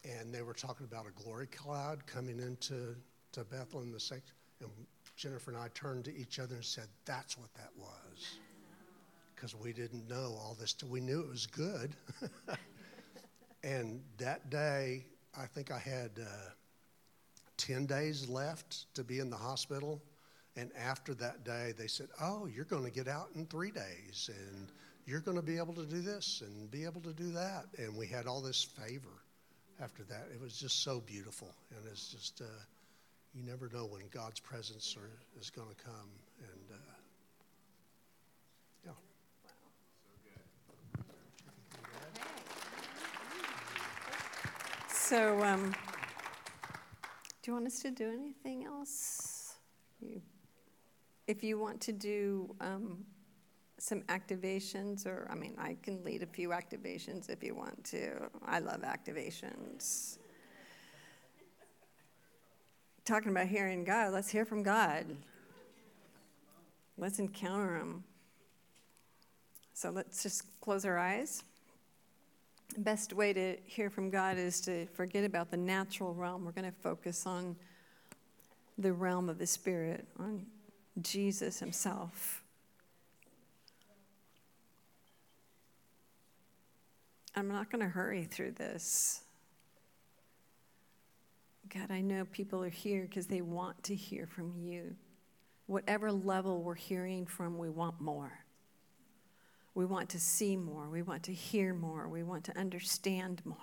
and 0.03 0.33
they 0.33 0.41
were 0.41 0.53
talking 0.53 0.85
about 0.85 1.05
a 1.07 1.23
glory 1.23 1.47
cloud 1.47 2.05
coming 2.05 2.39
into 2.39 2.95
to 3.31 3.43
Bethel 3.45 3.81
in 3.81 3.91
the 3.91 3.99
second. 3.99 4.23
And 4.61 4.69
Jennifer 5.15 5.51
and 5.51 5.59
I 5.59 5.69
turned 5.73 6.05
to 6.05 6.15
each 6.15 6.39
other 6.39 6.55
and 6.55 6.65
said, 6.65 6.87
That's 7.05 7.37
what 7.37 7.53
that 7.55 7.69
was. 7.77 8.39
Because 9.35 9.55
we 9.55 9.73
didn't 9.73 10.07
know 10.07 10.37
all 10.39 10.55
this. 10.59 10.75
We 10.87 11.01
knew 11.01 11.19
it 11.19 11.27
was 11.27 11.45
good. 11.45 11.95
and 13.63 14.01
that 14.17 14.49
day, 14.49 15.05
I 15.37 15.45
think 15.45 15.71
I 15.71 15.79
had 15.79 16.11
uh, 16.19 16.49
10 17.57 17.85
days 17.85 18.29
left 18.29 18.93
to 18.95 19.03
be 19.03 19.19
in 19.19 19.29
the 19.29 19.37
hospital. 19.37 20.01
And 20.55 20.71
after 20.77 21.13
that 21.15 21.43
day, 21.43 21.73
they 21.77 21.87
said, 21.87 22.07
Oh, 22.21 22.45
you're 22.45 22.65
going 22.65 22.85
to 22.85 22.91
get 22.91 23.07
out 23.07 23.27
in 23.35 23.45
three 23.45 23.71
days, 23.71 24.29
and 24.33 24.71
you're 25.05 25.19
going 25.19 25.37
to 25.37 25.43
be 25.43 25.57
able 25.57 25.73
to 25.73 25.85
do 25.85 26.01
this 26.01 26.41
and 26.45 26.71
be 26.71 26.85
able 26.85 27.01
to 27.01 27.13
do 27.13 27.31
that. 27.31 27.65
And 27.77 27.95
we 27.95 28.07
had 28.07 28.25
all 28.25 28.41
this 28.41 28.63
favor 28.63 29.21
after 29.81 30.03
that. 30.03 30.27
It 30.33 30.41
was 30.41 30.57
just 30.57 30.83
so 30.83 31.01
beautiful. 31.01 31.53
And 31.75 31.85
it's 31.91 32.11
just, 32.11 32.41
uh, 32.41 32.45
you 33.33 33.43
never 33.43 33.69
know 33.73 33.85
when 33.85 34.03
God's 34.11 34.39
presence 34.39 34.95
are, 34.97 35.39
is 35.39 35.49
going 35.49 35.67
to 35.67 35.83
come. 35.83 36.09
And 36.39 36.71
uh, 36.71 36.75
yeah. 38.85 38.91
So, 45.07 45.39
um, 45.43 45.69
do 47.43 47.51
you 47.51 47.53
want 47.53 47.67
us 47.67 47.79
to 47.83 47.91
do 47.91 48.09
anything 48.09 48.65
else? 48.65 49.53
You, 50.01 50.19
if 51.27 51.43
you 51.43 51.59
want 51.59 51.79
to 51.81 51.91
do 51.91 52.55
um, 52.59 53.05
some 53.77 54.01
activations, 54.09 55.05
or 55.05 55.27
I 55.29 55.35
mean, 55.35 55.53
I 55.59 55.77
can 55.83 56.03
lead 56.03 56.23
a 56.23 56.25
few 56.25 56.49
activations 56.49 57.29
if 57.29 57.43
you 57.43 57.53
want 57.53 57.83
to. 57.83 58.13
I 58.47 58.57
love 58.57 58.81
activations. 58.81 60.17
Talking 63.05 63.29
about 63.29 63.45
hearing 63.45 63.83
God, 63.83 64.11
let's 64.11 64.31
hear 64.31 64.43
from 64.43 64.63
God. 64.63 65.05
Let's 66.97 67.19
encounter 67.19 67.77
Him. 67.77 68.03
So 69.75 69.91
let's 69.91 70.23
just 70.23 70.59
close 70.61 70.83
our 70.83 70.97
eyes. 70.97 71.43
Best 72.77 73.13
way 73.13 73.31
to 73.31 73.55
hear 73.65 73.89
from 73.89 74.09
God 74.09 74.37
is 74.37 74.59
to 74.61 74.85
forget 74.87 75.23
about 75.23 75.49
the 75.49 75.57
natural 75.57 76.13
realm. 76.13 76.43
We're 76.43 76.51
going 76.51 76.69
to 76.69 76.77
focus 76.81 77.25
on 77.25 77.55
the 78.77 78.91
realm 78.91 79.29
of 79.29 79.37
the 79.37 79.47
Spirit, 79.47 80.05
on 80.19 80.45
Jesus 81.01 81.59
Himself. 81.59 82.43
I'm 87.35 87.47
not 87.47 87.71
going 87.71 87.81
to 87.81 87.89
hurry 87.89 88.23
through 88.23 88.51
this. 88.51 89.21
God, 91.73 91.91
I 91.91 92.01
know 92.01 92.25
people 92.25 92.63
are 92.63 92.69
here 92.69 93.01
because 93.01 93.27
they 93.27 93.41
want 93.41 93.83
to 93.83 93.95
hear 93.95 94.27
from 94.27 94.53
you. 94.57 94.95
Whatever 95.67 96.11
level 96.11 96.61
we're 96.61 96.75
hearing 96.75 97.25
from, 97.25 97.57
we 97.57 97.69
want 97.69 97.99
more. 97.99 98.44
We 99.75 99.85
want 99.85 100.09
to 100.09 100.19
see 100.19 100.55
more. 100.55 100.89
We 100.89 101.01
want 101.01 101.23
to 101.23 101.33
hear 101.33 101.73
more. 101.73 102.07
We 102.07 102.23
want 102.23 102.45
to 102.45 102.57
understand 102.57 103.41
more. 103.45 103.57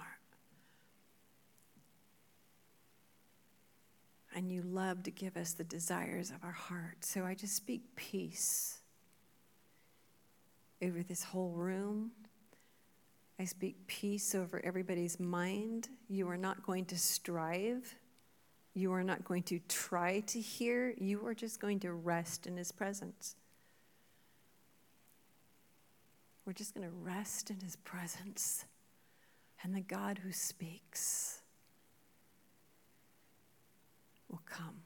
And 4.35 4.51
you 4.51 4.63
love 4.63 5.03
to 5.05 5.11
give 5.11 5.37
us 5.37 5.53
the 5.53 5.65
desires 5.65 6.31
of 6.31 6.45
our 6.45 6.53
heart. 6.53 7.05
So 7.05 7.25
I 7.25 7.35
just 7.35 7.57
speak 7.57 7.83
peace 7.97 8.79
over 10.83 11.03
this 11.03 11.25
whole 11.25 11.51
room. 11.51 12.13
I 13.39 13.45
speak 13.45 13.87
peace 13.87 14.35
over 14.35 14.61
everybody's 14.65 15.19
mind. 15.19 15.89
You 16.09 16.29
are 16.29 16.37
not 16.37 16.63
going 16.63 16.85
to 16.87 16.99
strive. 16.99 17.95
You 18.75 18.93
are 18.93 19.05
not 19.05 19.25
going 19.25 19.43
to 19.45 19.61
try 19.69 20.21
to 20.21 20.41
hear. 20.41 20.95
You 20.99 21.27
are 21.27 21.35
just 21.35 21.61
going 21.61 21.81
to 21.81 21.93
rest 21.93 22.47
in 22.47 22.57
His 22.57 22.73
presence. 22.73 23.37
We're 26.45 26.53
just 26.53 26.75
going 26.75 26.89
to 26.89 26.95
rest 26.95 27.51
in 27.51 27.61
his 27.61 27.77
presence 27.77 28.65
and 29.63 29.75
the 29.75 29.81
God 29.81 30.19
who 30.19 30.33
speaks 30.33 31.43
will 34.29 34.43
come. 34.45 34.83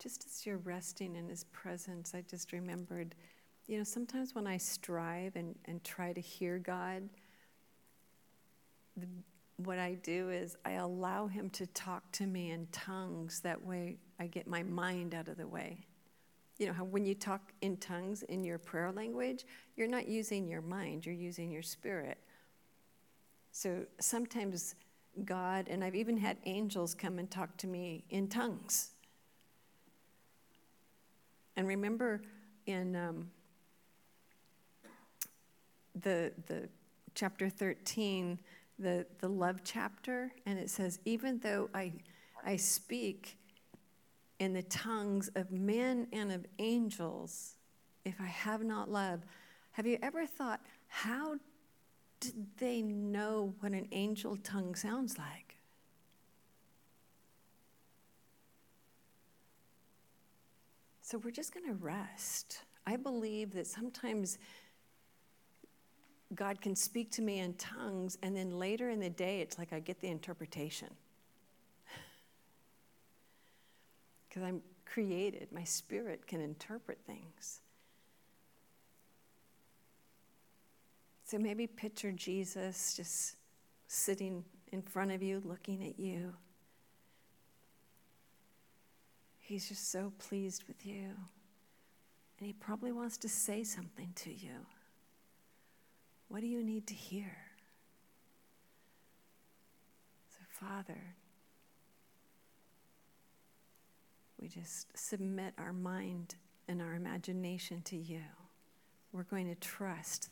Just 0.00 0.24
as 0.24 0.46
you're 0.46 0.56
resting 0.56 1.14
in 1.14 1.28
his 1.28 1.44
presence, 1.44 2.14
I 2.14 2.22
just 2.22 2.52
remembered, 2.52 3.14
you 3.66 3.76
know, 3.76 3.84
sometimes 3.84 4.34
when 4.34 4.46
I 4.46 4.56
strive 4.56 5.36
and, 5.36 5.54
and 5.66 5.84
try 5.84 6.14
to 6.14 6.20
hear 6.20 6.58
God, 6.58 7.06
the, 8.96 9.06
what 9.64 9.78
I 9.78 9.94
do 9.94 10.30
is 10.30 10.56
I 10.64 10.72
allow 10.72 11.26
him 11.26 11.50
to 11.50 11.66
talk 11.68 12.10
to 12.12 12.26
me 12.26 12.50
in 12.50 12.66
tongues. 12.72 13.40
That 13.40 13.62
way 13.64 13.98
I 14.18 14.26
get 14.26 14.46
my 14.46 14.62
mind 14.62 15.14
out 15.14 15.28
of 15.28 15.36
the 15.36 15.46
way. 15.46 15.78
You 16.58 16.66
know 16.66 16.72
how 16.72 16.84
when 16.84 17.06
you 17.06 17.14
talk 17.14 17.52
in 17.62 17.76
tongues 17.78 18.22
in 18.24 18.44
your 18.44 18.58
prayer 18.58 18.92
language, 18.92 19.46
you're 19.76 19.88
not 19.88 20.08
using 20.08 20.46
your 20.46 20.60
mind, 20.60 21.06
you're 21.06 21.14
using 21.14 21.50
your 21.50 21.62
spirit. 21.62 22.18
So 23.52 23.86
sometimes 23.98 24.74
God, 25.24 25.68
and 25.68 25.82
I've 25.82 25.94
even 25.94 26.16
had 26.16 26.36
angels 26.44 26.94
come 26.94 27.18
and 27.18 27.30
talk 27.30 27.56
to 27.58 27.66
me 27.66 28.04
in 28.10 28.28
tongues. 28.28 28.90
And 31.56 31.66
remember 31.66 32.22
in 32.66 32.94
um, 32.94 33.30
the, 35.94 36.32
the 36.46 36.68
chapter 37.14 37.48
13, 37.48 38.38
the, 38.80 39.06
the 39.18 39.28
love 39.28 39.60
chapter, 39.64 40.32
and 40.46 40.58
it 40.58 40.70
says, 40.70 40.98
Even 41.04 41.38
though 41.38 41.68
I, 41.74 41.92
I 42.44 42.56
speak 42.56 43.36
in 44.38 44.52
the 44.52 44.62
tongues 44.62 45.30
of 45.34 45.52
men 45.52 46.08
and 46.12 46.32
of 46.32 46.46
angels, 46.58 47.56
if 48.04 48.14
I 48.20 48.26
have 48.26 48.64
not 48.64 48.90
love, 48.90 49.20
have 49.72 49.86
you 49.86 49.98
ever 50.02 50.26
thought, 50.26 50.60
how 50.88 51.36
did 52.18 52.46
they 52.58 52.82
know 52.82 53.54
what 53.60 53.72
an 53.72 53.86
angel 53.92 54.36
tongue 54.36 54.74
sounds 54.74 55.18
like? 55.18 55.56
So 61.02 61.18
we're 61.18 61.30
just 61.30 61.52
going 61.52 61.66
to 61.66 61.74
rest. 61.74 62.62
I 62.86 62.96
believe 62.96 63.52
that 63.54 63.66
sometimes 63.66 64.38
God 66.34 66.60
can 66.60 66.76
speak 66.76 67.10
to 67.12 67.22
me 67.22 67.40
in 67.40 67.54
tongues, 67.54 68.16
and 68.22 68.36
then 68.36 68.58
later 68.58 68.90
in 68.90 69.00
the 69.00 69.10
day, 69.10 69.40
it's 69.40 69.58
like 69.58 69.72
I 69.72 69.80
get 69.80 70.00
the 70.00 70.08
interpretation. 70.08 70.88
Because 74.28 74.44
I'm 74.44 74.62
created, 74.86 75.48
my 75.50 75.64
spirit 75.64 76.24
can 76.28 76.40
interpret 76.40 76.98
things. 77.04 77.62
So 81.24 81.38
maybe 81.38 81.66
picture 81.66 82.12
Jesus 82.12 82.94
just 82.96 83.36
sitting 83.88 84.44
in 84.72 84.82
front 84.82 85.10
of 85.10 85.22
you, 85.22 85.42
looking 85.44 85.84
at 85.84 85.98
you. 85.98 86.32
He's 89.38 89.68
just 89.68 89.90
so 89.90 90.12
pleased 90.18 90.64
with 90.68 90.86
you. 90.86 91.10
And 92.38 92.46
he 92.46 92.52
probably 92.52 92.92
wants 92.92 93.16
to 93.18 93.28
say 93.28 93.64
something 93.64 94.12
to 94.16 94.32
you. 94.32 94.66
What 96.30 96.42
do 96.42 96.46
you 96.46 96.62
need 96.62 96.86
to 96.86 96.94
hear? 96.94 97.36
So, 100.30 100.38
Father, 100.48 101.16
we 104.40 104.46
just 104.46 104.96
submit 104.96 105.54
our 105.58 105.72
mind 105.72 106.36
and 106.68 106.80
our 106.80 106.94
imagination 106.94 107.82
to 107.86 107.96
you. 107.96 108.22
We're 109.12 109.24
going 109.24 109.48
to 109.48 109.56
trust 109.56 110.28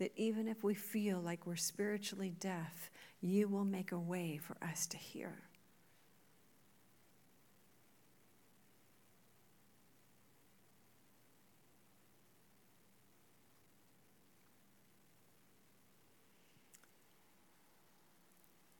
that 0.00 0.10
even 0.16 0.48
if 0.48 0.64
we 0.64 0.74
feel 0.74 1.20
like 1.20 1.46
we're 1.46 1.54
spiritually 1.54 2.34
deaf, 2.40 2.90
you 3.20 3.46
will 3.46 3.64
make 3.64 3.92
a 3.92 3.98
way 3.98 4.36
for 4.36 4.56
us 4.60 4.84
to 4.88 4.96
hear. 4.96 5.38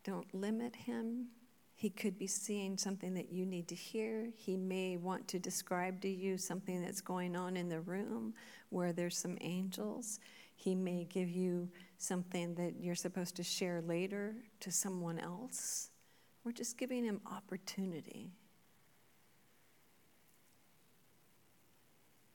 Don't 0.04 0.32
limit 0.34 0.74
him. 0.74 1.26
He 1.74 1.88
could 1.88 2.18
be 2.18 2.26
seeing 2.26 2.76
something 2.76 3.14
that 3.14 3.32
you 3.32 3.46
need 3.46 3.68
to 3.68 3.74
hear. 3.74 4.28
He 4.36 4.56
may 4.56 4.96
want 4.96 5.26
to 5.28 5.38
describe 5.38 6.00
to 6.02 6.08
you 6.08 6.36
something 6.36 6.82
that's 6.82 7.00
going 7.00 7.34
on 7.34 7.56
in 7.56 7.68
the 7.68 7.80
room 7.80 8.34
where 8.68 8.92
there's 8.92 9.16
some 9.16 9.38
angels. 9.40 10.20
He 10.54 10.74
may 10.74 11.04
give 11.04 11.30
you 11.30 11.70
something 11.96 12.54
that 12.56 12.74
you're 12.80 12.94
supposed 12.94 13.34
to 13.36 13.42
share 13.42 13.80
later 13.80 14.34
to 14.60 14.70
someone 14.70 15.18
else. 15.18 15.90
We're 16.44 16.52
just 16.52 16.76
giving 16.76 17.04
him 17.04 17.20
opportunity. 17.24 18.32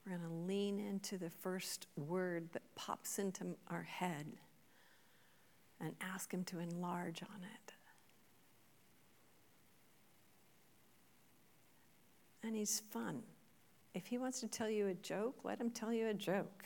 We're 0.06 0.18
going 0.18 0.30
to 0.30 0.36
lean 0.36 0.80
into 0.80 1.18
the 1.18 1.30
first 1.30 1.88
word 1.96 2.50
that 2.54 2.64
pops 2.76 3.20
into 3.20 3.56
our 3.70 3.84
head 3.84 4.26
and 5.80 5.94
ask 6.02 6.32
him 6.34 6.44
to 6.46 6.60
enlarge 6.60 7.22
on 7.24 7.42
it. 7.44 7.74
And 12.44 12.56
he's 12.56 12.82
fun. 12.92 13.24
If 13.94 14.06
he 14.08 14.18
wants 14.18 14.40
to 14.42 14.48
tell 14.48 14.70
you 14.70 14.88
a 14.88 14.94
joke, 14.94 15.40
let 15.44 15.60
him 15.60 15.72
tell 15.72 15.92
you 15.92 16.10
a 16.10 16.14
joke. 16.14 16.66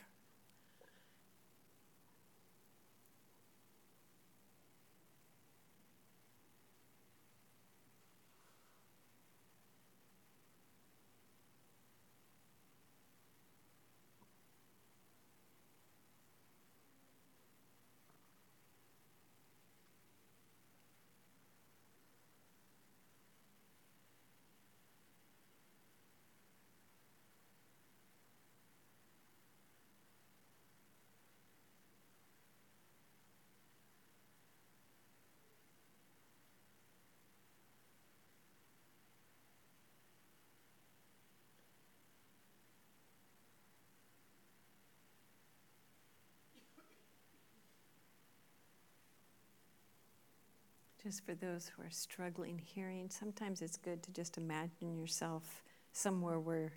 Just 51.09 51.25
for 51.25 51.33
those 51.33 51.67
who 51.67 51.81
are 51.81 51.89
struggling 51.89 52.61
hearing, 52.63 53.09
sometimes 53.09 53.63
it's 53.63 53.77
good 53.77 54.03
to 54.03 54.11
just 54.11 54.37
imagine 54.37 54.95
yourself 54.95 55.63
somewhere 55.91 56.39
where 56.39 56.73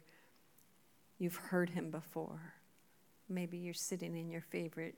you've 1.18 1.36
heard 1.36 1.68
him 1.68 1.90
before. 1.90 2.54
Maybe 3.28 3.58
you're 3.58 3.74
sitting 3.74 4.16
in 4.16 4.30
your 4.30 4.40
favorite 4.40 4.94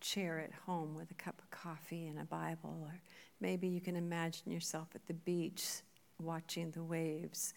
chair 0.00 0.38
at 0.38 0.52
home 0.52 0.94
with 0.94 1.10
a 1.10 1.14
cup 1.14 1.40
of 1.40 1.50
coffee 1.50 2.06
and 2.06 2.20
a 2.20 2.24
Bible, 2.24 2.78
or 2.84 3.00
maybe 3.40 3.66
you 3.66 3.80
can 3.80 3.96
imagine 3.96 4.52
yourself 4.52 4.86
at 4.94 5.04
the 5.08 5.14
beach 5.14 5.80
watching 6.22 6.70
the 6.70 6.84
waves, 6.84 7.54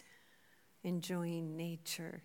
enjoying 0.82 1.56
nature. 1.56 2.22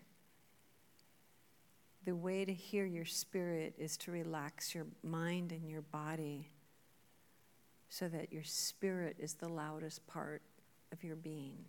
The 2.06 2.16
way 2.16 2.44
to 2.44 2.54
hear 2.56 2.88
your 2.88 3.06
spirit 3.06 3.76
is 3.78 3.98
to 3.98 4.12
relax 4.12 4.74
your 4.74 4.88
mind 5.04 5.52
and 5.52 5.70
your 5.70 5.84
body 5.84 6.50
so 7.90 8.08
that 8.08 8.32
your 8.32 8.44
spirit 8.44 9.18
is 9.20 9.34
the 9.34 9.50
loudest 9.50 10.06
part 10.08 10.42
of 10.92 11.04
your 11.04 11.16
being. 11.16 11.66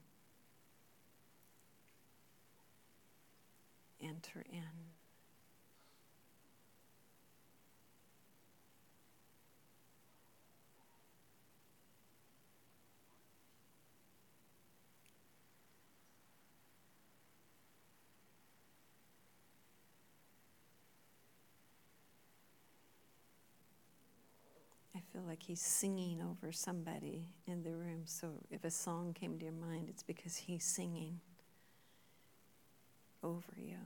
Enter 4.02 4.44
in. 4.50 4.99
Feel 25.20 25.28
like 25.28 25.42
he's 25.42 25.60
singing 25.60 26.22
over 26.22 26.52
somebody 26.52 27.28
in 27.46 27.62
the 27.62 27.70
room. 27.70 28.02
So 28.04 28.28
if 28.50 28.64
a 28.64 28.70
song 28.70 29.12
came 29.12 29.38
to 29.38 29.44
your 29.44 29.54
mind, 29.54 29.88
it's 29.88 30.02
because 30.02 30.36
he's 30.36 30.64
singing 30.64 31.20
over 33.22 33.52
you. 33.56 33.76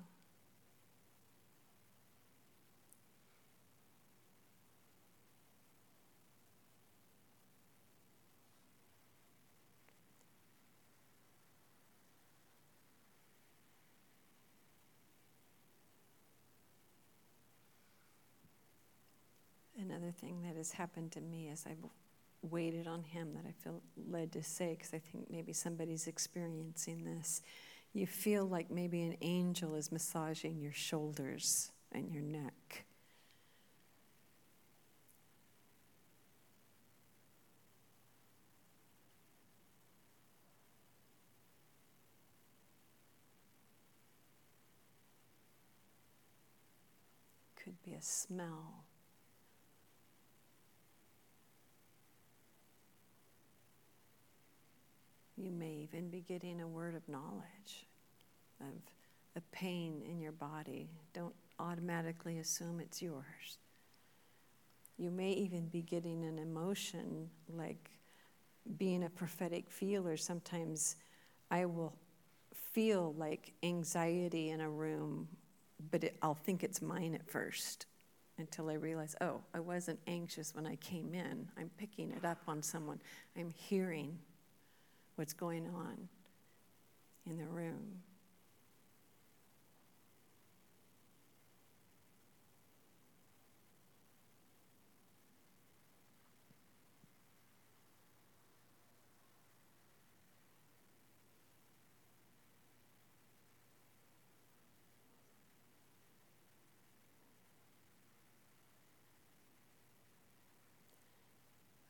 That 20.42 20.56
has 20.56 20.72
happened 20.72 21.12
to 21.12 21.20
me 21.20 21.48
as 21.52 21.64
I've 21.66 21.84
waited 22.42 22.86
on 22.86 23.02
Him 23.02 23.34
that 23.34 23.44
I 23.46 23.52
feel 23.62 23.82
led 24.08 24.32
to 24.32 24.42
say, 24.42 24.76
because 24.76 24.92
I 24.94 24.98
think 24.98 25.30
maybe 25.30 25.52
somebody's 25.52 26.06
experiencing 26.06 27.04
this. 27.04 27.42
You 27.92 28.06
feel 28.06 28.44
like 28.44 28.70
maybe 28.70 29.02
an 29.02 29.16
angel 29.20 29.74
is 29.74 29.92
massaging 29.92 30.60
your 30.60 30.72
shoulders 30.72 31.70
and 31.92 32.10
your 32.10 32.22
neck. 32.22 32.84
Could 47.62 47.82
be 47.82 47.92
a 47.94 48.02
smell. 48.02 48.84
You 55.36 55.50
may 55.50 55.72
even 55.72 56.08
be 56.10 56.20
getting 56.20 56.60
a 56.60 56.66
word 56.66 56.94
of 56.94 57.08
knowledge 57.08 57.86
of 58.60 58.74
a 59.36 59.40
pain 59.52 60.02
in 60.08 60.20
your 60.20 60.32
body. 60.32 60.88
Don't 61.12 61.34
automatically 61.58 62.38
assume 62.38 62.80
it's 62.80 63.02
yours. 63.02 63.58
You 64.96 65.10
may 65.10 65.32
even 65.32 65.66
be 65.66 65.82
getting 65.82 66.24
an 66.24 66.38
emotion 66.38 67.28
like 67.48 67.90
being 68.78 69.04
a 69.04 69.10
prophetic 69.10 69.68
feeler. 69.70 70.16
Sometimes 70.16 70.96
I 71.50 71.64
will 71.64 71.94
feel 72.54 73.14
like 73.18 73.52
anxiety 73.62 74.50
in 74.50 74.60
a 74.60 74.70
room, 74.70 75.28
but 75.90 76.04
it, 76.04 76.16
I'll 76.22 76.34
think 76.34 76.62
it's 76.62 76.80
mine 76.80 77.14
at 77.14 77.28
first 77.28 77.86
until 78.38 78.70
I 78.70 78.74
realize, 78.74 79.16
oh, 79.20 79.40
I 79.52 79.60
wasn't 79.60 79.98
anxious 80.06 80.54
when 80.54 80.66
I 80.66 80.76
came 80.76 81.14
in. 81.14 81.48
I'm 81.58 81.70
picking 81.76 82.10
it 82.12 82.24
up 82.24 82.38
on 82.46 82.62
someone, 82.62 83.00
I'm 83.36 83.50
hearing 83.50 84.18
what's 85.16 85.32
going 85.32 85.66
on 85.68 86.08
in 87.26 87.38
the 87.38 87.46
room. 87.46 88.02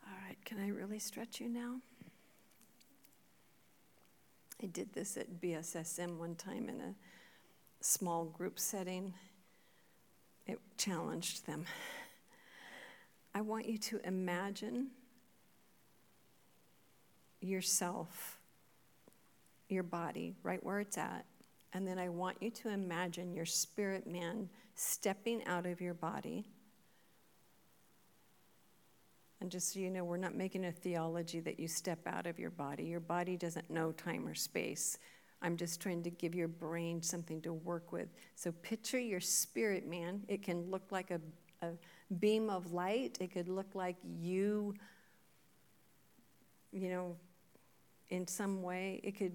All 0.07 0.13
right, 0.27 0.37
can 0.45 0.59
I 0.59 0.69
really 0.69 0.99
stretch 0.99 1.41
you 1.41 1.49
now? 1.49 1.81
I 4.63 4.67
did 4.67 4.93
this 4.93 5.17
at 5.17 5.41
BSSM 5.41 6.17
one 6.17 6.35
time 6.35 6.69
in 6.69 6.81
a 6.81 6.95
small 7.81 8.25
group 8.25 8.59
setting. 8.59 9.15
It 10.47 10.59
challenged 10.79 11.47
them. 11.47 11.65
I 13.35 13.41
want 13.41 13.67
you 13.67 13.79
to 13.79 14.01
imagine 14.05 14.89
yourself, 17.41 18.39
your 19.69 19.83
body, 19.83 20.35
right 20.43 20.63
where 20.65 20.81
it's 20.81 20.97
at. 20.97 21.25
And 21.73 21.87
then 21.87 21.99
I 21.99 22.09
want 22.09 22.37
you 22.41 22.51
to 22.51 22.69
imagine 22.69 23.35
your 23.35 23.47
spirit 23.47 24.07
man 24.07 24.49
stepping 24.77 25.45
out 25.45 25.67
of 25.67 25.81
your 25.81 25.95
body 25.95 26.47
And 29.45 29.51
just 29.51 29.75
so 29.75 29.79
you 29.79 29.91
know, 29.91 30.05
we're 30.05 30.17
not 30.17 30.35
making 30.35 30.65
a 30.65 30.73
theology 30.73 31.39
that 31.41 31.61
you 31.61 31.69
step 31.69 31.99
out 32.07 32.27
of 32.27 32.39
your 32.39 32.49
body. 32.49 32.85
Your 32.85 32.99
body 32.99 33.37
doesn't 33.37 33.69
know 33.69 33.93
time 33.93 34.27
or 34.27 34.35
space. 34.35 34.97
I'm 35.43 35.59
just 35.59 35.83
trying 35.83 36.03
to 36.05 36.09
give 36.09 36.35
your 36.35 36.49
brain 36.49 37.03
something 37.03 37.43
to 37.43 37.53
work 37.53 37.93
with. 37.93 38.09
So 38.37 38.53
picture 38.53 38.99
your 38.99 39.21
spirit, 39.21 39.87
man. 39.87 40.23
It 40.29 40.43
can 40.43 40.71
look 40.71 40.85
like 40.91 41.11
a, 41.11 41.21
a 41.61 41.73
beam 42.21 42.49
of 42.49 42.73
light, 42.73 43.19
it 43.21 43.35
could 43.35 43.51
look 43.51 43.75
like 43.75 43.97
you, 44.19 44.73
you 46.73 46.89
know, 46.89 47.15
in 48.09 48.27
some 48.27 48.63
way. 48.63 48.99
It 49.05 49.19
could, 49.19 49.35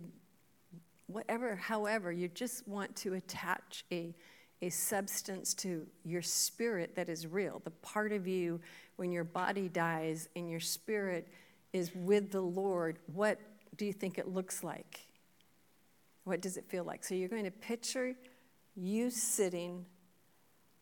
whatever, 1.06 1.56
however, 1.56 2.12
you 2.12 2.30
just 2.30 2.68
want 2.68 2.96
to 2.96 3.14
attach 3.14 3.86
a, 3.92 4.16
a 4.62 4.70
substance 4.70 5.54
to 5.54 5.86
your 6.04 6.22
spirit 6.22 6.96
that 6.96 7.10
is 7.10 7.26
real, 7.26 7.62
the 7.64 7.72
part 7.72 8.12
of 8.12 8.28
you 8.28 8.60
when 8.98 9.12
your 9.12 9.24
body 9.24 9.70
dies 9.70 10.28
and 10.36 10.50
your 10.50 10.60
spirit 10.60 11.28
is 11.72 11.92
with 11.96 12.32
the 12.32 12.42
Lord. 12.42 13.00
What 13.14 13.40
do 13.78 13.86
you 13.86 13.94
think 13.94 14.18
it 14.18 14.28
looks 14.28 14.64
like? 14.64 15.08
What 16.26 16.42
does 16.42 16.58
it 16.58 16.66
feel 16.68 16.84
like? 16.84 17.04
So 17.04 17.16
you're 17.16 17.30
going 17.30 17.46
to 17.46 17.52
picture 17.52 18.16
you 18.76 19.10
sitting, 19.10 19.86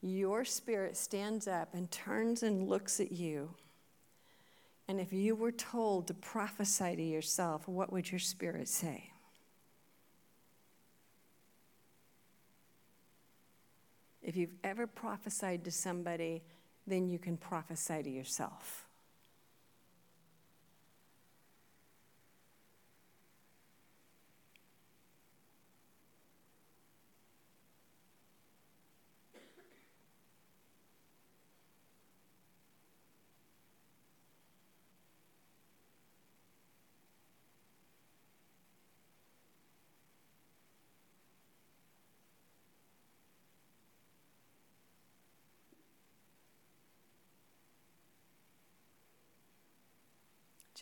your 0.01 0.43
spirit 0.45 0.97
stands 0.97 1.47
up 1.47 1.73
and 1.73 1.89
turns 1.91 2.43
and 2.43 2.67
looks 2.67 2.99
at 2.99 3.11
you. 3.11 3.53
And 4.87 4.99
if 4.99 5.11
you 5.11 5.35
were 5.35 5.51
told 5.51 6.07
to 6.07 6.13
prophesy 6.13 6.95
to 6.95 7.03
yourself, 7.03 7.67
what 7.67 7.91
would 7.91 8.09
your 8.09 8.19
spirit 8.19 8.67
say? 8.67 9.11
If 14.27 14.35
you've 14.35 14.55
ever 14.65 14.87
prophesied 14.87 15.63
to 15.63 15.71
somebody, 15.71 16.43
then 16.85 17.07
you 17.07 17.17
can 17.17 17.37
prophesy 17.37 18.03
to 18.03 18.09
yourself. 18.09 18.86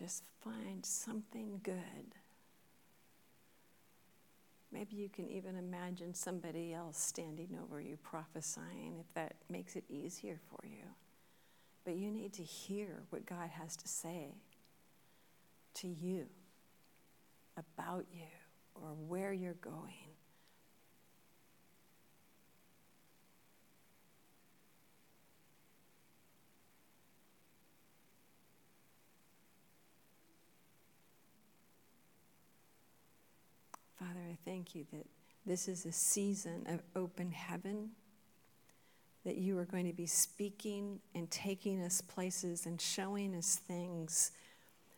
Just 0.05 0.25
find 0.43 0.85
something 0.85 1.59
good. 1.63 2.13
Maybe 4.71 4.97
you 4.97 5.09
can 5.09 5.27
even 5.27 5.55
imagine 5.55 6.13
somebody 6.13 6.75
else 6.75 6.95
standing 6.95 7.57
over 7.59 7.81
you 7.81 7.97
prophesying 8.03 8.97
if 8.99 9.11
that 9.15 9.33
makes 9.49 9.75
it 9.75 9.83
easier 9.89 10.39
for 10.51 10.63
you. 10.63 10.83
But 11.85 11.95
you 11.95 12.11
need 12.11 12.33
to 12.33 12.43
hear 12.43 13.01
what 13.09 13.25
God 13.25 13.49
has 13.49 13.75
to 13.77 13.87
say 13.87 14.35
to 15.75 15.87
you 15.87 16.27
about 17.57 18.05
you 18.13 18.27
or 18.75 18.89
where 19.07 19.33
you're 19.33 19.53
going. 19.55 20.13
Father, 33.99 34.19
I 34.29 34.37
thank 34.43 34.75
you 34.75 34.85
that 34.91 35.05
this 35.45 35.67
is 35.69 35.85
a 35.85 35.91
season 35.91 36.65
of 36.67 36.81
open 36.95 37.31
heaven, 37.31 37.91
that 39.23 39.37
you 39.37 39.57
are 39.57 39.65
going 39.65 39.87
to 39.87 39.93
be 39.93 40.05
speaking 40.05 40.99
and 41.13 41.31
taking 41.31 41.81
us 41.81 42.01
places 42.01 42.65
and 42.65 42.81
showing 42.81 43.33
us 43.35 43.55
things 43.55 44.31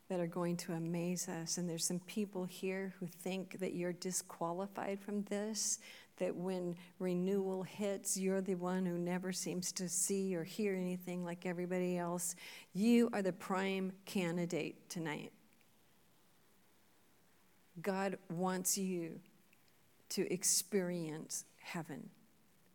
that 0.10 0.20
are 0.20 0.28
going 0.28 0.58
to 0.58 0.74
amaze 0.74 1.30
us. 1.30 1.58
And 1.58 1.70
there's 1.70 1.86
some 1.86 2.00
people 2.08 2.46
here 2.46 2.96
who 3.00 3.06
think 3.06 3.60
that 3.60 3.76
you're 3.76 3.94
disqualified 3.94 5.00
from 5.00 5.24
this, 5.24 5.80
that 6.18 6.36
when 6.36 6.76
renewal 6.98 7.62
hits, 7.62 8.18
you're 8.18 8.42
the 8.42 8.56
one 8.56 8.86
who 8.86 8.98
never 8.98 9.32
seems 9.32 9.72
to 9.74 9.88
see 9.88 10.36
or 10.36 10.44
hear 10.44 10.74
anything 10.74 11.24
like 11.24 11.46
everybody 11.46 11.98
else. 11.98 12.36
You 12.74 13.10
are 13.14 13.22
the 13.22 13.34
prime 13.34 13.92
candidate 14.06 14.90
tonight. 14.90 15.32
God 17.82 18.18
wants 18.30 18.78
you 18.78 19.20
to 20.10 20.32
experience 20.32 21.46
heaven. 21.60 22.10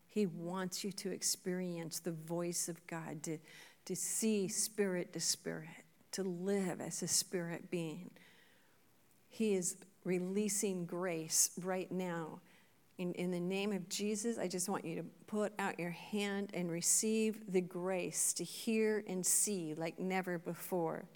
He 0.06 0.26
wants 0.26 0.84
you 0.84 0.92
to 0.92 1.10
experience 1.10 1.98
the 1.98 2.12
voice 2.12 2.68
of 2.68 2.86
God, 2.86 3.22
to, 3.24 3.38
to 3.86 3.96
see 3.96 4.48
spirit 4.48 5.12
to 5.14 5.20
spirit, 5.20 5.68
to 6.12 6.22
live 6.22 6.80
as 6.80 7.02
a 7.02 7.08
spirit 7.08 7.70
being. 7.70 8.10
He 9.28 9.54
is 9.54 9.76
releasing 10.04 10.84
grace 10.84 11.50
right 11.62 11.90
now. 11.90 12.40
In, 12.98 13.14
in 13.14 13.30
the 13.30 13.40
name 13.40 13.72
of 13.72 13.88
Jesus, 13.88 14.36
I 14.36 14.46
just 14.46 14.68
want 14.68 14.84
you 14.84 14.96
to 14.96 15.04
put 15.26 15.52
out 15.58 15.80
your 15.80 15.90
hand 15.90 16.50
and 16.52 16.70
receive 16.70 17.50
the 17.50 17.62
grace 17.62 18.34
to 18.34 18.44
hear 18.44 19.02
and 19.08 19.24
see 19.24 19.74
like 19.74 19.98
never 19.98 20.38
before. 20.38 21.06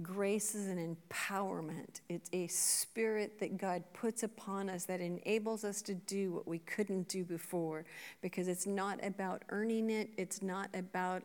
Grace 0.00 0.54
is 0.54 0.68
an 0.68 0.96
empowerment. 0.96 2.00
It's 2.08 2.30
a 2.32 2.46
spirit 2.46 3.40
that 3.40 3.58
God 3.58 3.82
puts 3.92 4.22
upon 4.22 4.70
us 4.70 4.84
that 4.84 5.00
enables 5.00 5.64
us 5.64 5.82
to 5.82 5.94
do 5.94 6.32
what 6.32 6.46
we 6.46 6.60
couldn't 6.60 7.08
do 7.08 7.24
before 7.24 7.84
because 8.20 8.46
it's 8.46 8.66
not 8.66 9.04
about 9.04 9.42
earning 9.48 9.90
it, 9.90 10.10
it's 10.16 10.40
not 10.40 10.70
about 10.72 11.24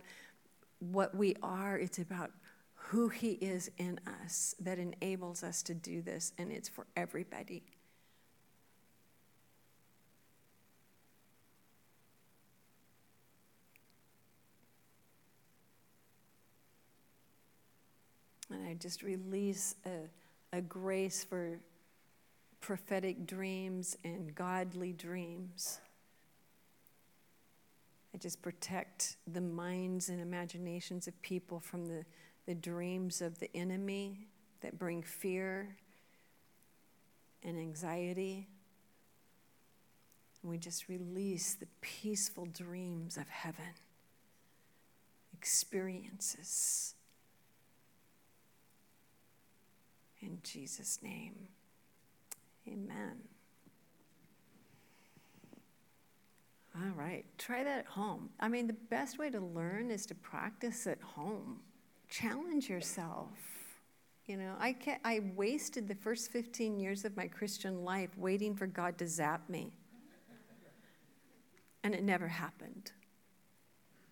what 0.80 1.16
we 1.16 1.36
are, 1.44 1.78
it's 1.78 2.00
about 2.00 2.32
who 2.74 3.10
He 3.10 3.34
is 3.34 3.70
in 3.78 4.00
us 4.24 4.56
that 4.60 4.80
enables 4.80 5.44
us 5.44 5.62
to 5.64 5.76
do 5.76 6.02
this, 6.02 6.34
and 6.40 6.52
it's 6.52 6.68
for 6.68 6.88
everybody. 6.95 7.64
And 18.49 18.68
I 18.68 18.74
just 18.74 19.03
release 19.03 19.76
a, 19.86 20.57
a 20.57 20.61
grace 20.61 21.24
for 21.24 21.60
prophetic 22.60 23.26
dreams 23.26 23.98
and 24.03 24.34
godly 24.36 24.94
dreams. 24.94 25.80
I 28.14 28.18
just 28.18 28.41
protect 28.41 29.18
the 29.32 29.41
minds 29.41 30.10
and 30.10 30.22
imaginations 30.22 31.07
of 31.07 31.20
people 31.22 31.60
from 31.60 31.88
the, 31.88 32.06
the 32.45 32.56
dreams 32.56 33.22
of 33.22 33.40
the 33.40 33.49
enemy 33.56 34.28
that 34.61 34.78
bring 34.78 35.02
fear 35.02 35.76
and 37.44 37.57
anxiety. 37.57 38.48
And 40.41 40.52
we 40.52 40.57
just 40.57 40.88
release 40.88 41.56
the 41.56 41.68
peaceful 41.82 42.45
dreams 42.45 43.18
of 43.18 43.28
heaven, 43.30 43.74
experiences 45.34 46.95
In 50.24 50.40
Jesus' 50.41 51.00
name, 51.04 51.36
amen. 52.66 53.18
All 56.76 56.91
right, 56.95 57.26
try 57.38 57.64
that 57.64 57.80
at 57.80 57.86
home. 57.86 58.30
I 58.40 58.48
mean, 58.48 58.68
the 58.68 58.74
best 58.74 59.20
way 59.20 59.30
to 59.30 59.40
learn 59.40 59.91
is 59.91 60.06
to 60.08 60.16
practice 60.16 60.88
at 60.88 61.02
home. 61.02 61.60
Challenge 62.10 62.70
yourself. 62.70 63.38
You 64.26 64.38
know, 64.38 64.54
I, 64.60 64.78
I 65.04 65.20
wasted 65.36 65.90
the 65.90 65.95
first 65.95 66.32
15 66.32 66.80
years 66.80 67.04
of 67.04 67.18
my 67.18 67.28
Christian 67.28 67.84
life 67.84 68.10
waiting 68.18 68.56
for 68.56 68.66
God 68.66 68.98
to 69.00 69.08
zap 69.08 69.50
me. 69.50 69.74
And 71.84 71.94
it 71.94 72.02
never 72.02 72.30
happened. 72.30 72.94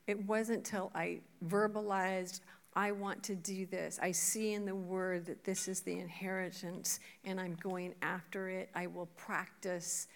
It 0.07 0.25
wasn't 0.25 0.65
till 0.65 0.91
I 0.93 1.21
verbalized, 1.47 2.41
I 2.73 2.91
want 2.91 3.21
to 3.23 3.35
do 3.35 3.65
this. 3.65 3.99
I 4.01 4.11
see 4.11 4.53
in 4.53 4.65
the 4.65 4.75
word 4.75 5.25
that 5.25 5.43
this 5.43 5.67
is 5.67 5.81
the 5.81 5.99
inheritance 5.99 6.99
and 7.25 7.39
I'm 7.39 7.57
going 7.61 7.93
after 8.01 8.47
it. 8.49 8.69
I 8.73 8.87
will 8.87 9.07
practice. 9.17 10.07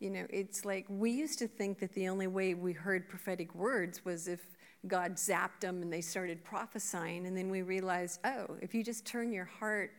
You 0.00 0.10
know, 0.10 0.26
it's 0.28 0.64
like 0.64 0.86
we 0.88 1.12
used 1.12 1.38
to 1.38 1.46
think 1.46 1.78
that 1.78 1.92
the 1.94 2.08
only 2.08 2.26
way 2.26 2.54
we 2.54 2.72
heard 2.72 3.08
prophetic 3.08 3.54
words 3.54 4.04
was 4.04 4.26
if 4.26 4.40
God 4.88 5.16
zapped 5.16 5.60
them 5.60 5.82
and 5.82 5.92
they 5.92 6.00
started 6.00 6.42
prophesying. 6.42 7.26
And 7.26 7.36
then 7.36 7.48
we 7.48 7.62
realized, 7.62 8.18
oh, 8.24 8.56
if 8.60 8.74
you 8.74 8.82
just 8.82 9.04
turn 9.04 9.32
your 9.32 9.44
heart 9.44 9.92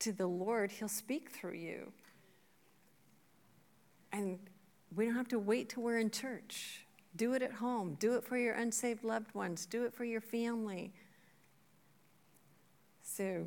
to 0.00 0.12
the 0.12 0.26
Lord, 0.26 0.70
He'll 0.70 0.88
speak 0.88 1.30
through 1.30 1.54
you. 1.54 1.90
And 4.12 4.38
we 4.94 5.06
don't 5.06 5.16
have 5.16 5.28
to 5.28 5.40
wait 5.40 5.70
till 5.70 5.82
we're 5.82 5.98
in 5.98 6.10
church. 6.10 6.86
Do 7.16 7.32
it 7.32 7.42
at 7.42 7.52
home. 7.52 7.96
Do 7.98 8.14
it 8.14 8.24
for 8.24 8.36
your 8.36 8.54
unsaved 8.54 9.02
loved 9.02 9.34
ones. 9.34 9.66
Do 9.66 9.84
it 9.84 9.94
for 9.94 10.04
your 10.04 10.20
family 10.20 10.92
So, 13.16 13.44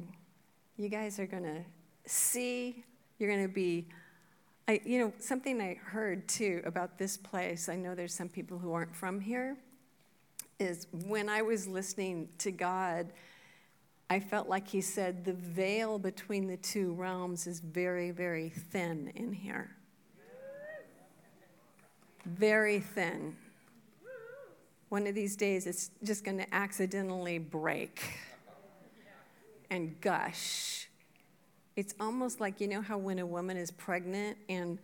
you 0.77 0.87
guys 0.87 1.19
are 1.19 1.25
going 1.25 1.43
to 1.43 1.61
see, 2.05 2.85
you're 3.19 3.29
going 3.29 3.45
to 3.45 3.53
be. 3.53 3.89
I, 4.65 4.79
you 4.85 4.99
know, 4.99 5.11
something 5.19 5.59
I 5.59 5.73
heard 5.73 6.25
too 6.29 6.61
about 6.63 6.97
this 6.97 7.17
place, 7.17 7.67
I 7.67 7.75
know 7.75 7.93
there's 7.93 8.13
some 8.13 8.29
people 8.29 8.57
who 8.57 8.71
aren't 8.71 8.95
from 8.95 9.19
here, 9.19 9.57
is 10.57 10.87
when 11.05 11.27
I 11.27 11.41
was 11.41 11.67
listening 11.67 12.29
to 12.37 12.51
God, 12.51 13.07
I 14.09 14.21
felt 14.21 14.47
like 14.47 14.69
He 14.69 14.79
said 14.79 15.25
the 15.25 15.33
veil 15.33 15.99
between 15.99 16.47
the 16.47 16.55
two 16.55 16.93
realms 16.93 17.45
is 17.45 17.59
very, 17.59 18.11
very 18.11 18.47
thin 18.47 19.11
in 19.15 19.33
here. 19.33 19.69
Very 22.25 22.79
thin. 22.79 23.35
One 24.87 25.07
of 25.07 25.13
these 25.13 25.35
days, 25.35 25.67
it's 25.67 25.91
just 26.03 26.23
going 26.23 26.37
to 26.37 26.55
accidentally 26.55 27.37
break 27.37 28.01
and 29.69 29.99
gush. 30.01 30.89
It's 31.75 31.93
almost 31.99 32.39
like, 32.39 32.59
you 32.59 32.67
know, 32.67 32.81
how 32.81 32.97
when 32.97 33.19
a 33.19 33.25
woman 33.25 33.57
is 33.57 33.71
pregnant 33.71 34.37
and 34.49 34.79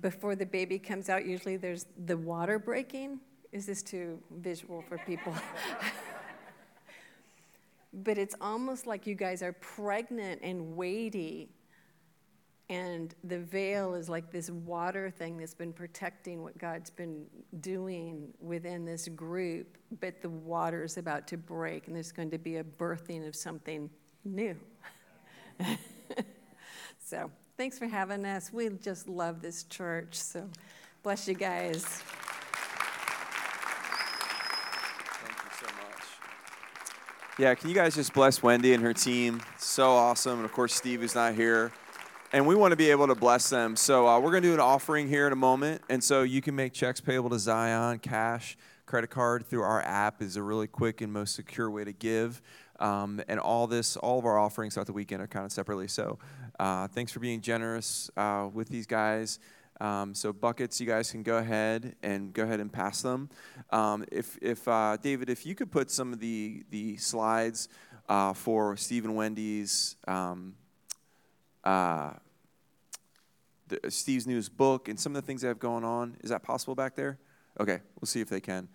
before 0.00 0.36
the 0.36 0.46
baby 0.46 0.78
comes 0.78 1.08
out, 1.08 1.26
usually 1.26 1.56
there's 1.56 1.86
the 2.06 2.16
water 2.16 2.58
breaking? 2.58 3.20
Is 3.52 3.66
this 3.66 3.82
too 3.82 4.20
visual 4.30 4.84
for 4.88 4.98
people? 4.98 5.34
but 7.92 8.18
it's 8.18 8.34
almost 8.40 8.86
like 8.86 9.06
you 9.06 9.14
guys 9.14 9.42
are 9.42 9.52
pregnant 9.52 10.40
and 10.42 10.76
weighty, 10.76 11.48
and 12.70 13.14
the 13.24 13.38
veil 13.38 13.94
is 13.94 14.10
like 14.10 14.30
this 14.30 14.50
water 14.50 15.10
thing 15.10 15.38
that's 15.38 15.54
been 15.54 15.72
protecting 15.72 16.42
what 16.42 16.58
God's 16.58 16.90
been 16.90 17.24
doing 17.60 18.28
within 18.40 18.84
this 18.84 19.08
group, 19.08 19.78
but 20.00 20.20
the 20.20 20.28
water 20.28 20.84
is 20.84 20.98
about 20.98 21.26
to 21.28 21.38
break, 21.38 21.86
and 21.86 21.96
there's 21.96 22.12
going 22.12 22.30
to 22.30 22.38
be 22.38 22.56
a 22.56 22.64
birthing 22.64 23.26
of 23.26 23.34
something 23.34 23.88
new. 24.34 24.56
so, 27.04 27.30
thanks 27.56 27.78
for 27.78 27.86
having 27.86 28.24
us. 28.24 28.52
We 28.52 28.68
just 28.68 29.08
love 29.08 29.42
this 29.42 29.64
church. 29.64 30.14
So, 30.14 30.48
bless 31.02 31.26
you 31.26 31.34
guys. 31.34 31.84
Thank 35.14 35.36
you 35.44 35.50
so 35.58 35.66
much. 35.66 36.04
Yeah, 37.38 37.54
can 37.54 37.68
you 37.68 37.74
guys 37.74 37.94
just 37.94 38.12
bless 38.12 38.42
Wendy 38.42 38.74
and 38.74 38.82
her 38.82 38.92
team? 38.92 39.40
So 39.58 39.90
awesome. 39.90 40.38
And 40.38 40.44
of 40.44 40.52
course, 40.52 40.74
Steve 40.74 41.02
is 41.02 41.14
not 41.14 41.34
here. 41.34 41.72
And 42.32 42.46
we 42.46 42.54
want 42.54 42.72
to 42.72 42.76
be 42.76 42.90
able 42.90 43.06
to 43.06 43.14
bless 43.14 43.48
them. 43.48 43.74
So 43.74 44.06
uh, 44.06 44.20
we're 44.20 44.30
going 44.30 44.42
to 44.42 44.48
do 44.50 44.54
an 44.54 44.60
offering 44.60 45.08
here 45.08 45.26
in 45.26 45.32
a 45.32 45.36
moment. 45.36 45.80
And 45.88 46.04
so 46.04 46.22
you 46.22 46.42
can 46.42 46.54
make 46.54 46.74
checks 46.74 47.00
payable 47.00 47.30
to 47.30 47.38
Zion, 47.38 48.00
cash, 48.00 48.58
credit 48.88 49.10
card 49.10 49.46
through 49.46 49.62
our 49.62 49.82
app 49.82 50.22
is 50.22 50.36
a 50.36 50.42
really 50.42 50.66
quick 50.66 51.00
and 51.00 51.12
most 51.12 51.34
secure 51.34 51.70
way 51.70 51.84
to 51.84 51.92
give. 51.92 52.42
Um, 52.78 53.20
and 53.28 53.40
all 53.40 53.66
this, 53.66 53.96
all 53.96 54.18
of 54.18 54.24
our 54.24 54.38
offerings 54.38 54.74
throughout 54.74 54.86
the 54.86 54.92
weekend 54.92 55.20
are 55.20 55.26
counted 55.26 55.52
separately. 55.52 55.88
So 55.88 56.18
uh, 56.58 56.88
thanks 56.88 57.12
for 57.12 57.20
being 57.20 57.40
generous 57.40 58.10
uh, 58.16 58.48
with 58.52 58.68
these 58.68 58.86
guys. 58.86 59.38
Um, 59.80 60.14
so 60.14 60.32
buckets, 60.32 60.80
you 60.80 60.86
guys 60.86 61.10
can 61.10 61.22
go 61.22 61.38
ahead 61.38 61.96
and 62.02 62.32
go 62.32 62.42
ahead 62.42 62.60
and 62.60 62.72
pass 62.72 63.02
them. 63.02 63.30
Um, 63.70 64.04
if, 64.10 64.38
if 64.42 64.66
uh, 64.66 64.96
David, 65.00 65.30
if 65.30 65.46
you 65.46 65.54
could 65.54 65.70
put 65.70 65.90
some 65.90 66.12
of 66.12 66.20
the 66.20 66.64
the 66.70 66.96
slides 66.96 67.68
uh, 68.08 68.32
for 68.32 68.76
Steve 68.76 69.04
and 69.04 69.14
Wendy's. 69.14 69.96
Um, 70.06 70.54
uh, 71.64 72.12
Steve's 73.88 74.26
newest 74.26 74.56
book 74.56 74.88
and 74.88 74.98
some 74.98 75.14
of 75.14 75.22
the 75.22 75.26
things 75.26 75.42
they 75.42 75.48
have 75.48 75.58
going 75.58 75.84
on. 75.84 76.16
Is 76.22 76.30
that 76.30 76.42
possible 76.42 76.74
back 76.74 76.96
there? 76.96 77.18
Okay, 77.60 77.80
we'll 78.00 78.06
see 78.06 78.20
if 78.20 78.28
they 78.28 78.40
can. 78.40 78.68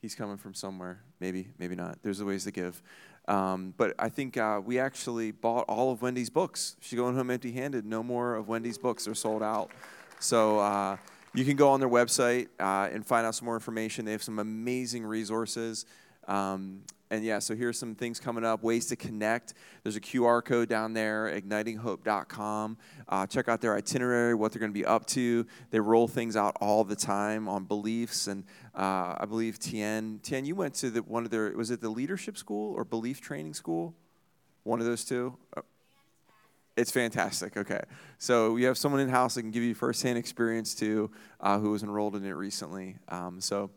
He's 0.00 0.14
coming 0.14 0.36
from 0.36 0.54
somewhere. 0.54 1.02
Maybe, 1.20 1.48
maybe 1.58 1.74
not. 1.74 1.98
There's 2.02 2.20
a 2.20 2.24
ways 2.24 2.44
to 2.44 2.50
give. 2.50 2.82
Um, 3.28 3.74
but 3.76 3.94
I 3.98 4.08
think 4.08 4.36
uh, 4.36 4.60
we 4.64 4.78
actually 4.78 5.30
bought 5.30 5.64
all 5.68 5.92
of 5.92 6.02
Wendy's 6.02 6.30
books. 6.30 6.76
She's 6.80 6.98
going 6.98 7.14
home 7.14 7.30
empty 7.30 7.52
handed. 7.52 7.84
No 7.86 8.02
more 8.02 8.34
of 8.34 8.48
Wendy's 8.48 8.78
books. 8.78 9.04
They're 9.04 9.14
sold 9.14 9.42
out. 9.42 9.70
So 10.18 10.58
uh, 10.58 10.96
you 11.34 11.44
can 11.44 11.56
go 11.56 11.70
on 11.70 11.80
their 11.80 11.88
website 11.88 12.48
uh, 12.58 12.88
and 12.92 13.06
find 13.06 13.26
out 13.26 13.34
some 13.34 13.46
more 13.46 13.54
information. 13.54 14.04
They 14.04 14.12
have 14.12 14.22
some 14.22 14.38
amazing 14.38 15.04
resources. 15.04 15.86
Um, 16.26 16.82
and 17.12 17.22
yeah, 17.22 17.40
so 17.40 17.54
here's 17.54 17.78
some 17.78 17.94
things 17.94 18.18
coming 18.18 18.42
up, 18.42 18.62
ways 18.62 18.86
to 18.86 18.96
connect. 18.96 19.52
There's 19.82 19.96
a 19.96 20.00
QR 20.00 20.42
code 20.42 20.70
down 20.70 20.94
there, 20.94 21.30
ignitinghope.com. 21.38 22.78
Uh, 23.06 23.26
check 23.26 23.50
out 23.50 23.60
their 23.60 23.76
itinerary, 23.76 24.34
what 24.34 24.50
they're 24.50 24.60
going 24.60 24.72
to 24.72 24.78
be 24.78 24.86
up 24.86 25.04
to. 25.08 25.46
They 25.70 25.78
roll 25.78 26.08
things 26.08 26.36
out 26.36 26.56
all 26.58 26.84
the 26.84 26.96
time 26.96 27.50
on 27.50 27.64
beliefs. 27.64 28.28
And 28.28 28.44
uh, 28.74 29.16
I 29.20 29.26
believe 29.28 29.58
Tien, 29.58 30.20
Tien, 30.22 30.46
you 30.46 30.54
went 30.54 30.72
to 30.76 30.88
the, 30.88 31.02
one 31.02 31.26
of 31.26 31.30
their, 31.30 31.50
was 31.50 31.70
it 31.70 31.82
the 31.82 31.90
leadership 31.90 32.38
school 32.38 32.72
or 32.72 32.82
belief 32.82 33.20
training 33.20 33.52
school? 33.52 33.94
One 34.62 34.80
of 34.80 34.86
those 34.86 35.04
two? 35.04 35.36
Uh, 35.54 35.60
it's 36.78 36.90
fantastic. 36.90 37.58
Okay. 37.58 37.82
So 38.16 38.52
we 38.52 38.62
have 38.62 38.78
someone 38.78 39.02
in 39.02 39.10
house 39.10 39.34
that 39.34 39.42
can 39.42 39.50
give 39.50 39.62
you 39.62 39.74
firsthand 39.74 40.16
experience 40.16 40.74
too, 40.74 41.10
uh, 41.40 41.58
who 41.58 41.72
was 41.72 41.82
enrolled 41.82 42.16
in 42.16 42.24
it 42.24 42.30
recently. 42.30 42.96
Um, 43.10 43.38
so, 43.42 43.68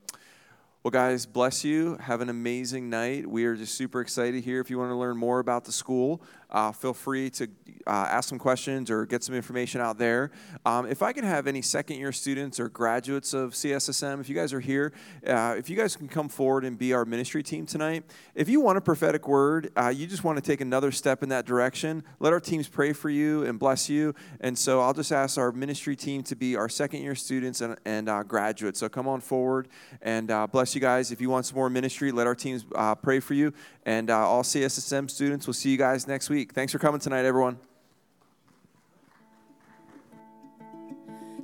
well, 0.85 0.91
guys, 0.91 1.25
bless 1.25 1.63
you. 1.63 1.95
Have 1.95 2.21
an 2.21 2.29
amazing 2.29 2.91
night. 2.91 3.25
We 3.25 3.45
are 3.45 3.55
just 3.55 3.73
super 3.73 4.01
excited 4.01 4.43
here. 4.43 4.61
If 4.61 4.69
you 4.69 4.77
want 4.77 4.91
to 4.91 4.95
learn 4.95 5.17
more 5.17 5.39
about 5.39 5.65
the 5.65 5.71
school, 5.71 6.21
uh, 6.55 6.71
feel 6.71 6.93
free 6.93 7.29
to 7.29 7.49
uh, 7.85 8.07
ask 8.09 8.29
some 8.29 8.39
questions 8.39 8.89
or 8.89 9.05
get 9.05 9.21
some 9.21 9.35
information 9.35 9.81
out 9.81 9.97
there. 9.97 10.31
Um, 10.65 10.85
if 10.85 11.03
I 11.03 11.11
can 11.11 11.25
have 11.25 11.47
any 11.47 11.61
second 11.61 11.97
year 11.97 12.13
students 12.13 12.61
or 12.61 12.69
graduates 12.69 13.33
of 13.33 13.51
CSSM, 13.51 14.21
if 14.21 14.29
you 14.29 14.35
guys 14.35 14.53
are 14.53 14.61
here, 14.61 14.93
uh, 15.27 15.55
if 15.57 15.69
you 15.69 15.75
guys 15.75 15.97
can 15.97 16.07
come 16.07 16.29
forward 16.29 16.63
and 16.63 16.77
be 16.77 16.93
our 16.93 17.03
ministry 17.03 17.43
team 17.43 17.65
tonight. 17.65 18.05
If 18.35 18.47
you 18.47 18.61
want 18.61 18.77
a 18.77 18.81
prophetic 18.81 19.27
word, 19.27 19.69
uh, 19.75 19.89
you 19.89 20.07
just 20.07 20.23
want 20.23 20.37
to 20.37 20.41
take 20.41 20.61
another 20.61 20.93
step 20.93 21.23
in 21.23 21.29
that 21.29 21.45
direction, 21.45 22.03
let 22.21 22.31
our 22.31 22.39
teams 22.39 22.69
pray 22.69 22.93
for 22.93 23.09
you 23.09 23.43
and 23.43 23.59
bless 23.59 23.89
you. 23.89 24.15
And 24.39 24.57
so 24.57 24.79
I'll 24.79 24.93
just 24.93 25.11
ask 25.11 25.37
our 25.37 25.51
ministry 25.51 25.97
team 25.97 26.23
to 26.23 26.37
be 26.37 26.55
our 26.55 26.69
second 26.69 27.01
year 27.01 27.15
students 27.15 27.59
and, 27.59 27.77
and 27.83 28.07
uh, 28.07 28.23
graduates. 28.23 28.79
So 28.79 28.87
come 28.87 29.09
on 29.09 29.19
forward 29.19 29.67
and 30.01 30.31
uh, 30.31 30.47
bless 30.47 30.73
you 30.73 30.79
guys. 30.79 31.11
If 31.11 31.19
you 31.19 31.29
want 31.29 31.47
some 31.47 31.57
more 31.57 31.69
ministry, 31.69 32.13
let 32.13 32.27
our 32.27 32.35
teams 32.35 32.65
pray 33.01 33.19
for 33.19 33.33
you. 33.33 33.53
And 33.85 34.09
all 34.09 34.41
CSSM 34.41 35.11
students, 35.11 35.45
we'll 35.45 35.53
see 35.53 35.69
you 35.69 35.77
guys 35.77 36.07
next 36.07 36.29
week 36.29 36.44
week. 36.45 36.53
Thanks 36.53 36.71
for 36.71 36.79
coming 36.79 36.99
tonight, 36.99 37.25
everyone. 37.25 37.57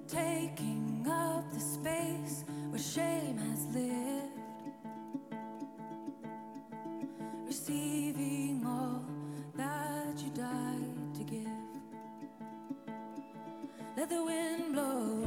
Taking 0.07 1.07
up 1.09 1.51
the 1.51 1.59
space 1.59 2.43
where 2.69 2.79
shame 2.79 3.37
has 3.37 3.65
lived, 3.73 4.31
receiving 7.47 8.63
all 8.65 9.03
that 9.55 10.21
you 10.23 10.29
died 10.31 11.15
to 11.15 11.23
give. 11.23 11.47
Let 13.97 14.09
the 14.09 14.23
wind 14.23 14.73
blow, 14.73 15.25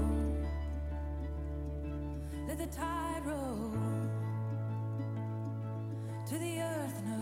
let 2.46 2.58
the 2.58 2.66
tide 2.66 3.22
roll 3.24 3.72
to 6.28 6.38
the 6.38 6.60
earth. 6.60 7.13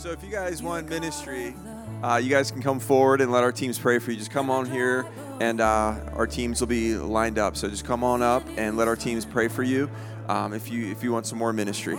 So 0.00 0.12
if 0.12 0.24
you 0.24 0.30
guys 0.30 0.62
want 0.62 0.88
ministry, 0.88 1.54
uh, 2.02 2.16
you 2.16 2.30
guys 2.30 2.50
can 2.50 2.62
come 2.62 2.80
forward 2.80 3.20
and 3.20 3.30
let 3.30 3.44
our 3.44 3.52
teams 3.52 3.78
pray 3.78 3.98
for 3.98 4.12
you. 4.12 4.16
Just 4.16 4.30
come 4.30 4.48
on 4.48 4.64
here, 4.64 5.04
and 5.42 5.60
uh, 5.60 5.94
our 6.14 6.26
teams 6.26 6.58
will 6.60 6.68
be 6.68 6.94
lined 6.94 7.38
up. 7.38 7.54
So 7.54 7.68
just 7.68 7.84
come 7.84 8.02
on 8.02 8.22
up 8.22 8.42
and 8.56 8.78
let 8.78 8.88
our 8.88 8.96
teams 8.96 9.26
pray 9.26 9.48
for 9.48 9.62
you 9.62 9.90
um, 10.26 10.54
if 10.54 10.70
you 10.70 10.90
if 10.90 11.04
you 11.04 11.12
want 11.12 11.26
some 11.26 11.36
more 11.36 11.52
ministry. 11.52 11.98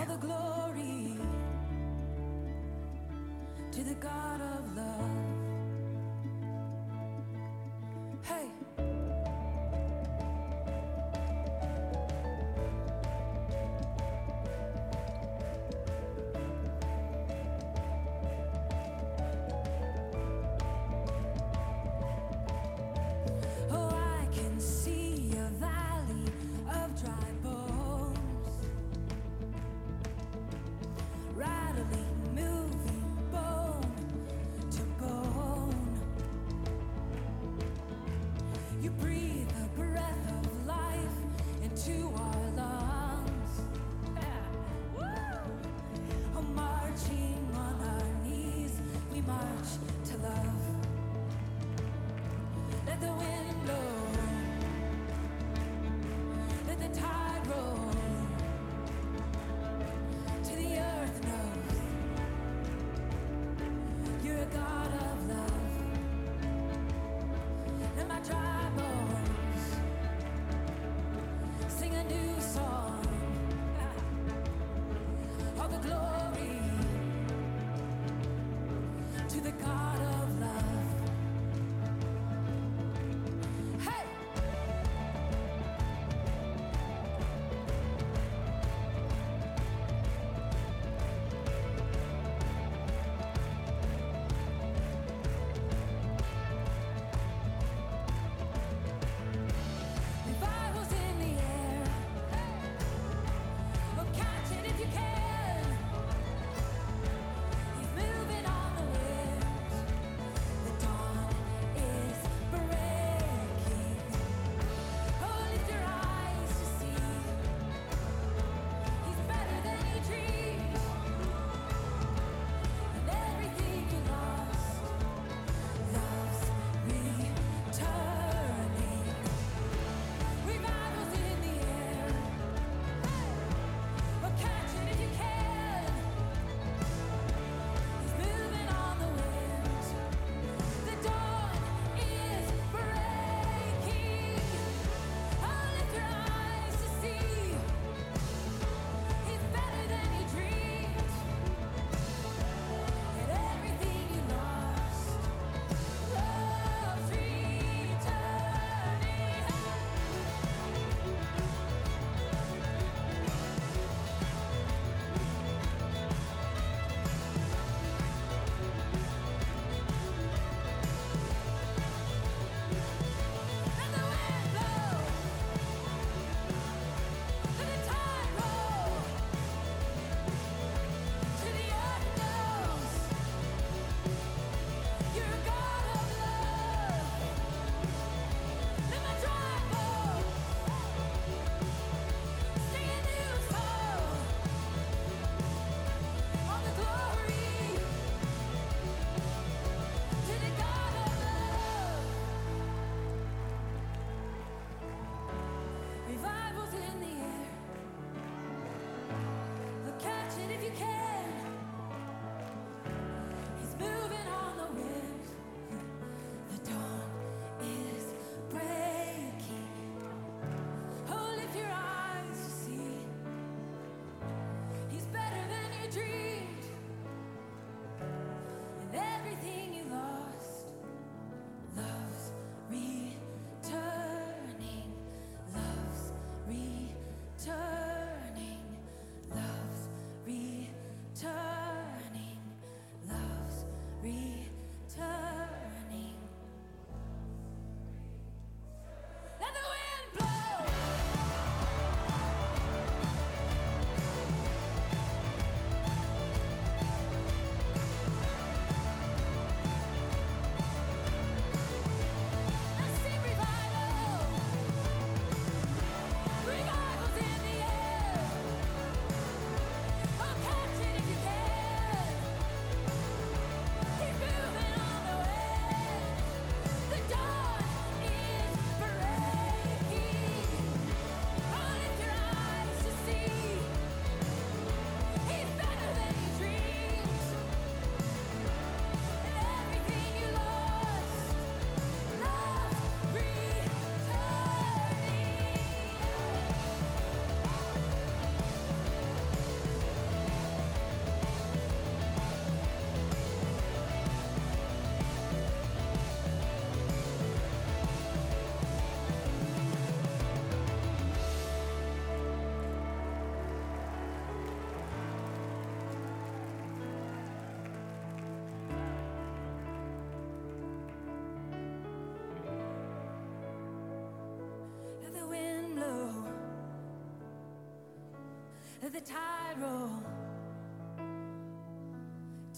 Tide 329.02 329.60
roll, 329.60 329.90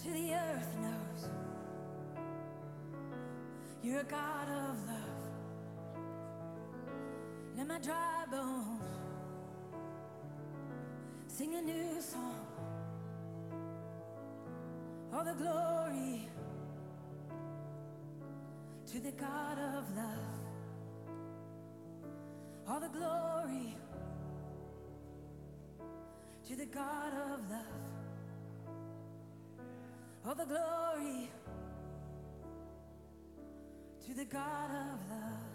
to 0.03 0.11
the 0.11 0.35
earth 0.35 0.77
knows 0.81 1.31
you're 3.83 4.01
a 4.01 4.05
God 4.05 4.49
of 4.49 4.87
love. 4.87 5.05
Let 7.57 7.67
my 7.67 7.79
dry 7.79 8.25
bones 8.31 8.83
sing 11.29 11.55
a 11.55 11.63
new 11.63 12.01
song. 12.01 12.47
All 15.13 15.25
the 15.25 15.35
glory 15.35 16.29
to 18.87 19.01
the 19.01 19.13
God 19.13 19.59
of 19.59 19.97
love. 19.97 20.45
All 22.69 22.81
the 22.81 22.89
glory 22.89 23.77
to 26.55 26.61
the 26.61 26.67
God 26.67 27.13
of 27.33 27.51
love. 27.51 27.65
All 30.25 30.35
the 30.37 30.45
glory 30.45 31.29
to 34.07 34.15
the 34.15 34.25
God 34.25 34.71
of 34.71 35.11
love. 35.11 35.54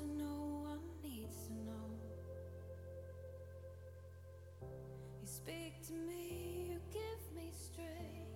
and 0.00 0.18
no 0.18 0.64
one 0.64 0.80
needs 1.02 1.46
to 1.46 1.52
know. 1.52 1.88
You 5.20 5.26
speak 5.26 5.86
to 5.88 5.92
me, 5.94 6.68
you 6.70 6.80
give 6.92 7.36
me 7.36 7.50
strength. 7.52 8.28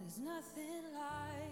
There's 0.00 0.18
nothing 0.18 0.82
like. 0.94 1.51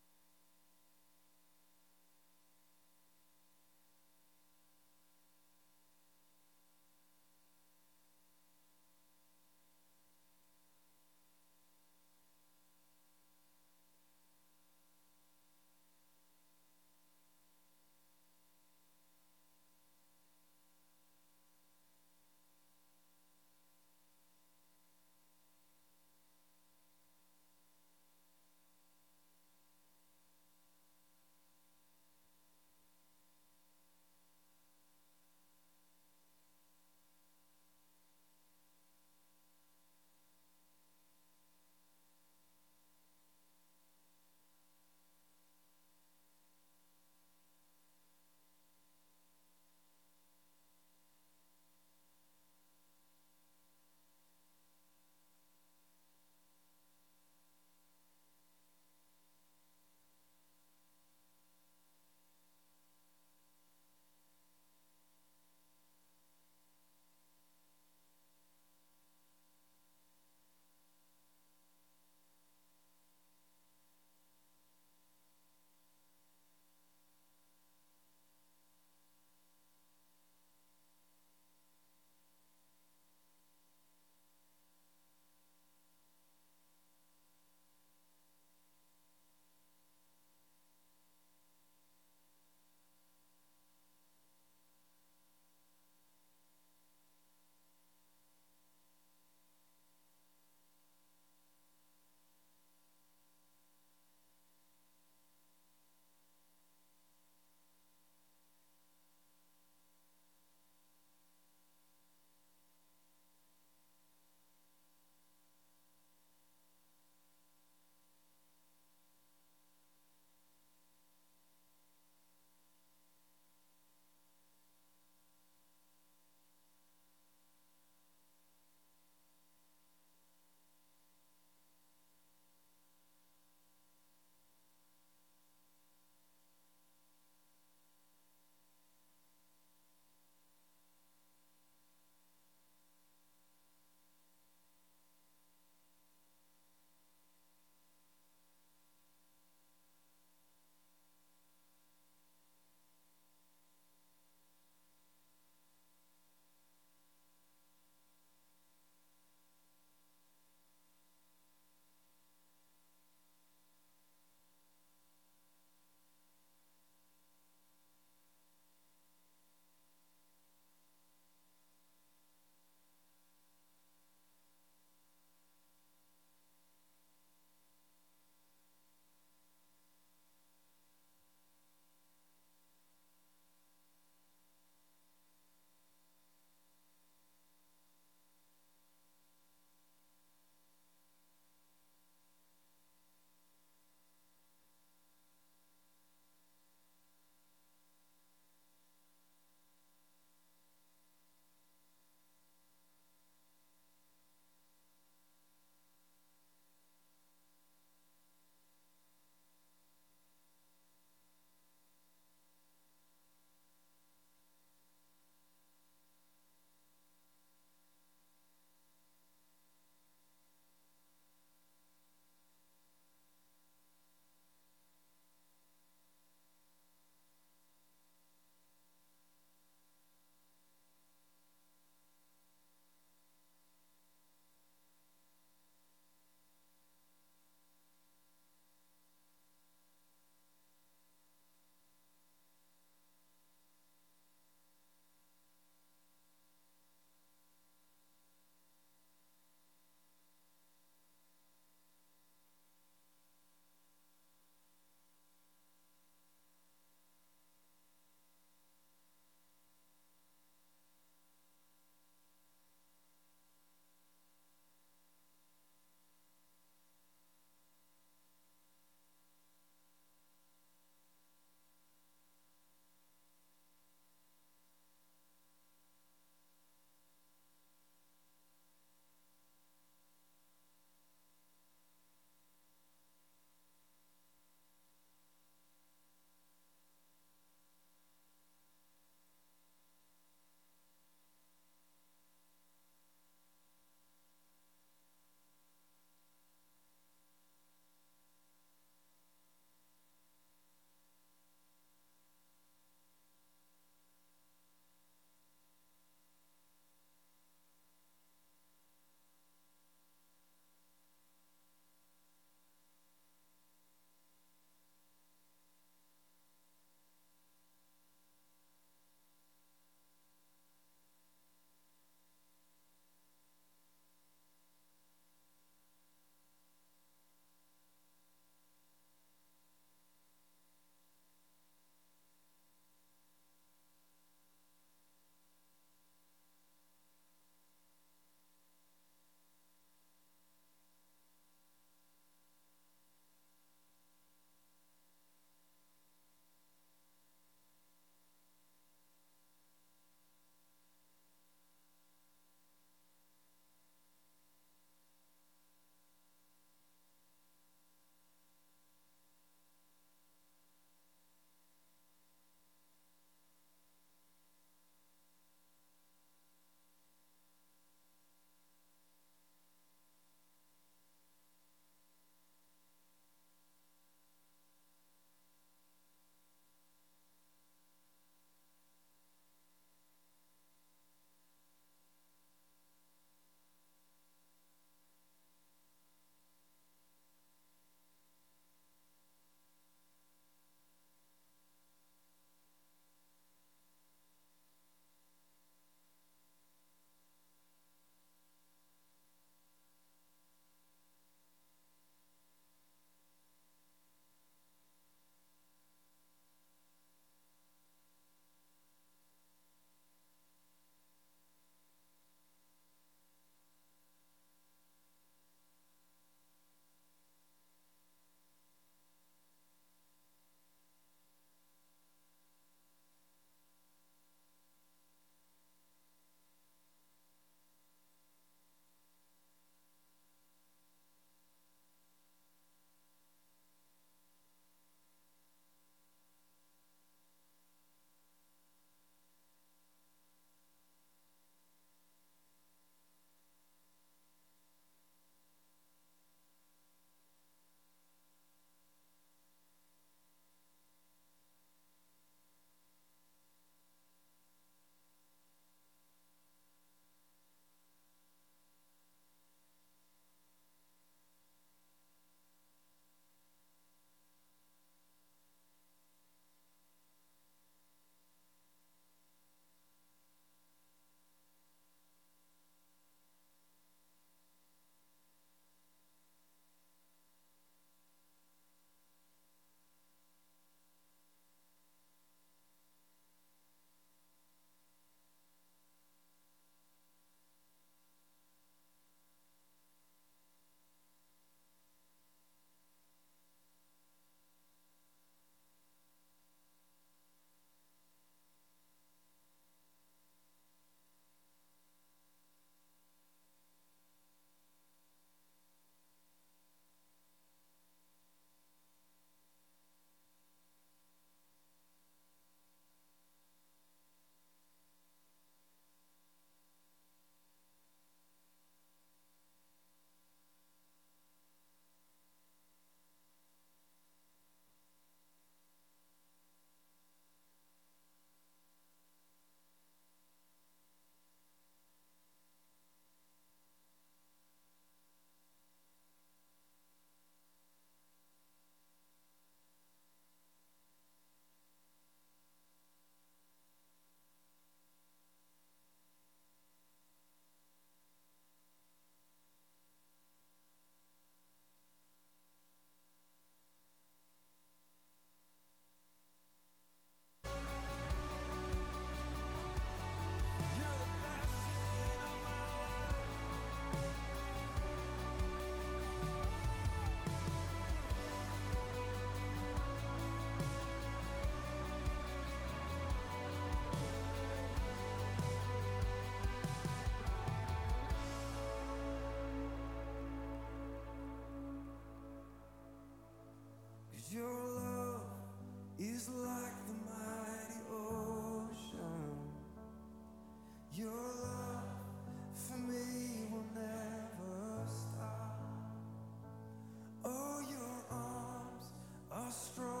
strong. 599.51 600.00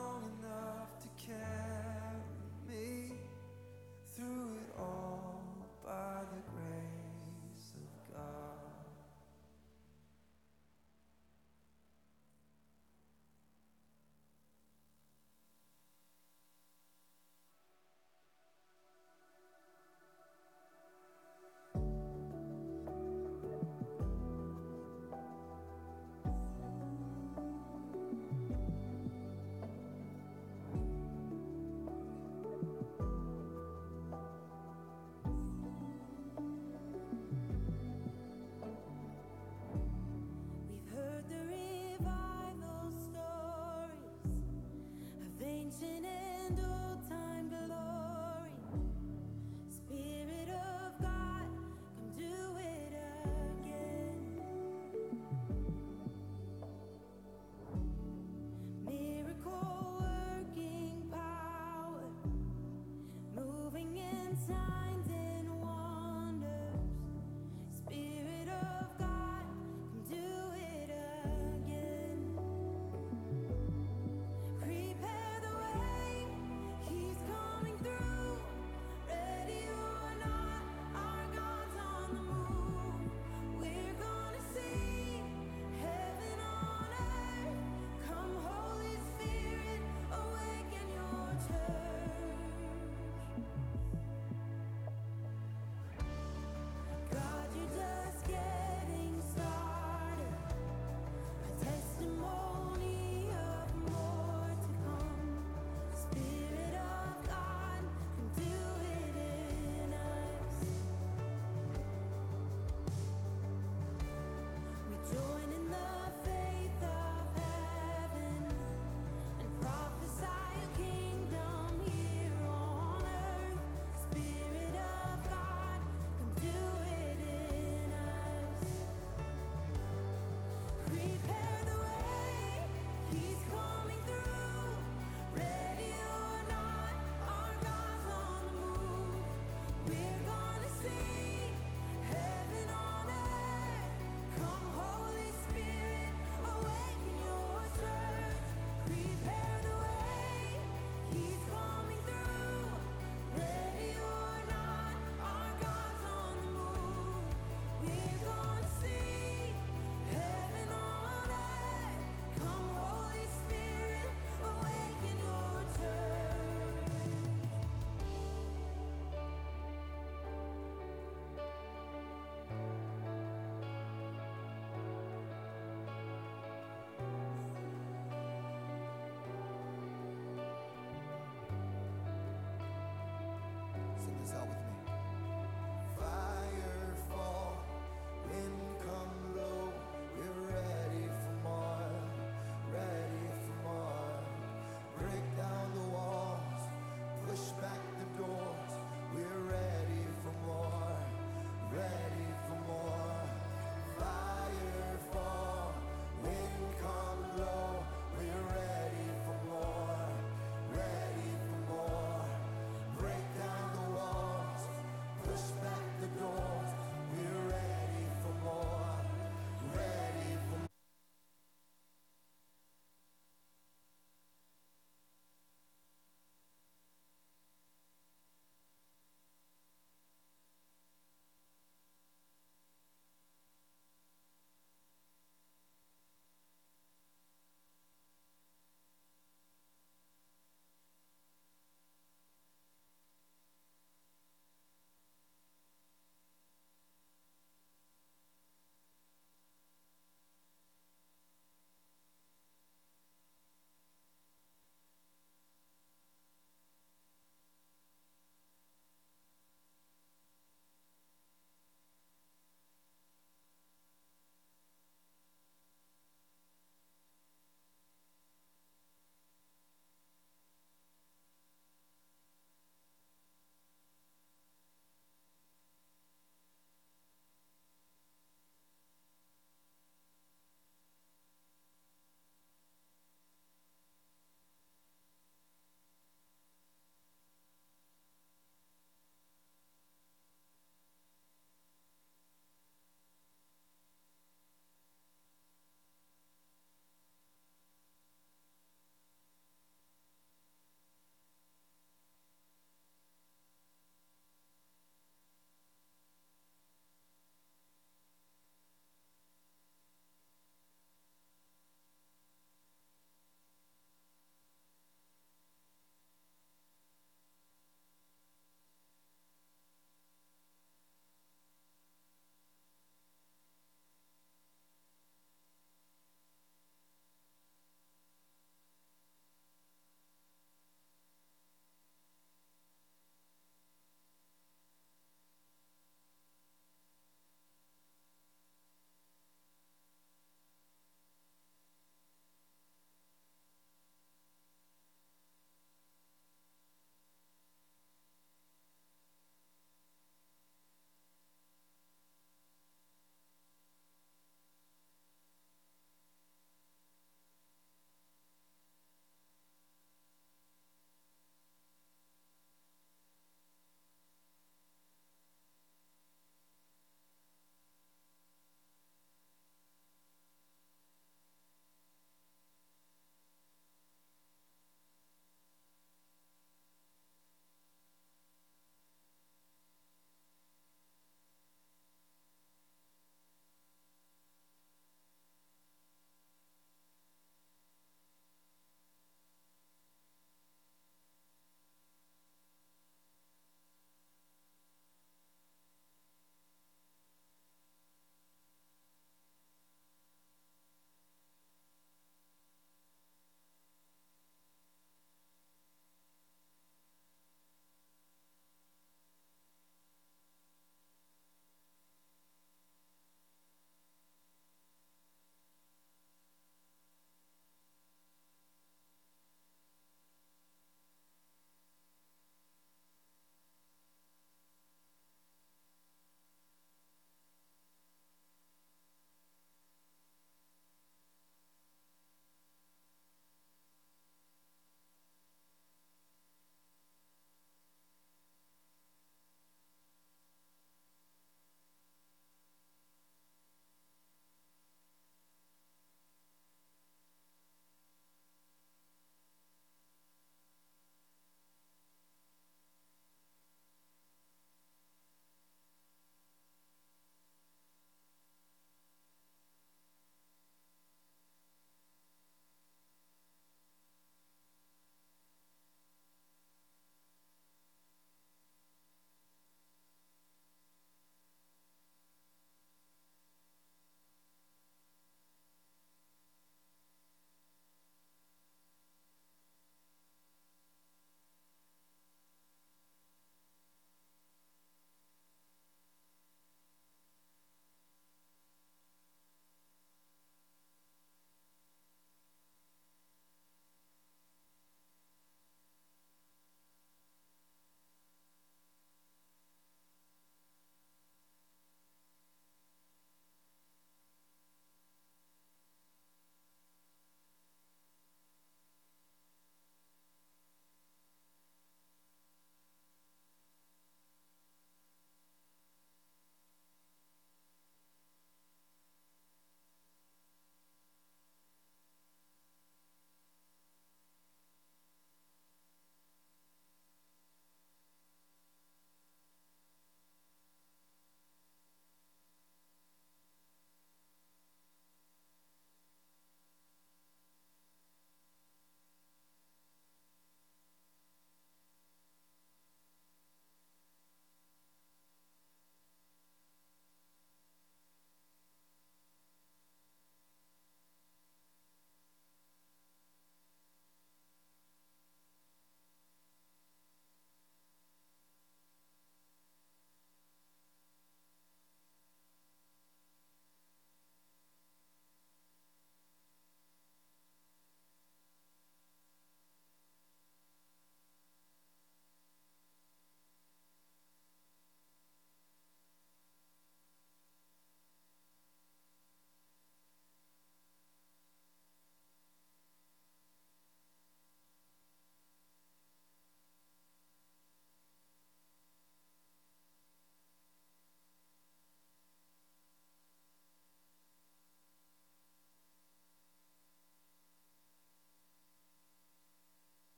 desire 64.51 64.80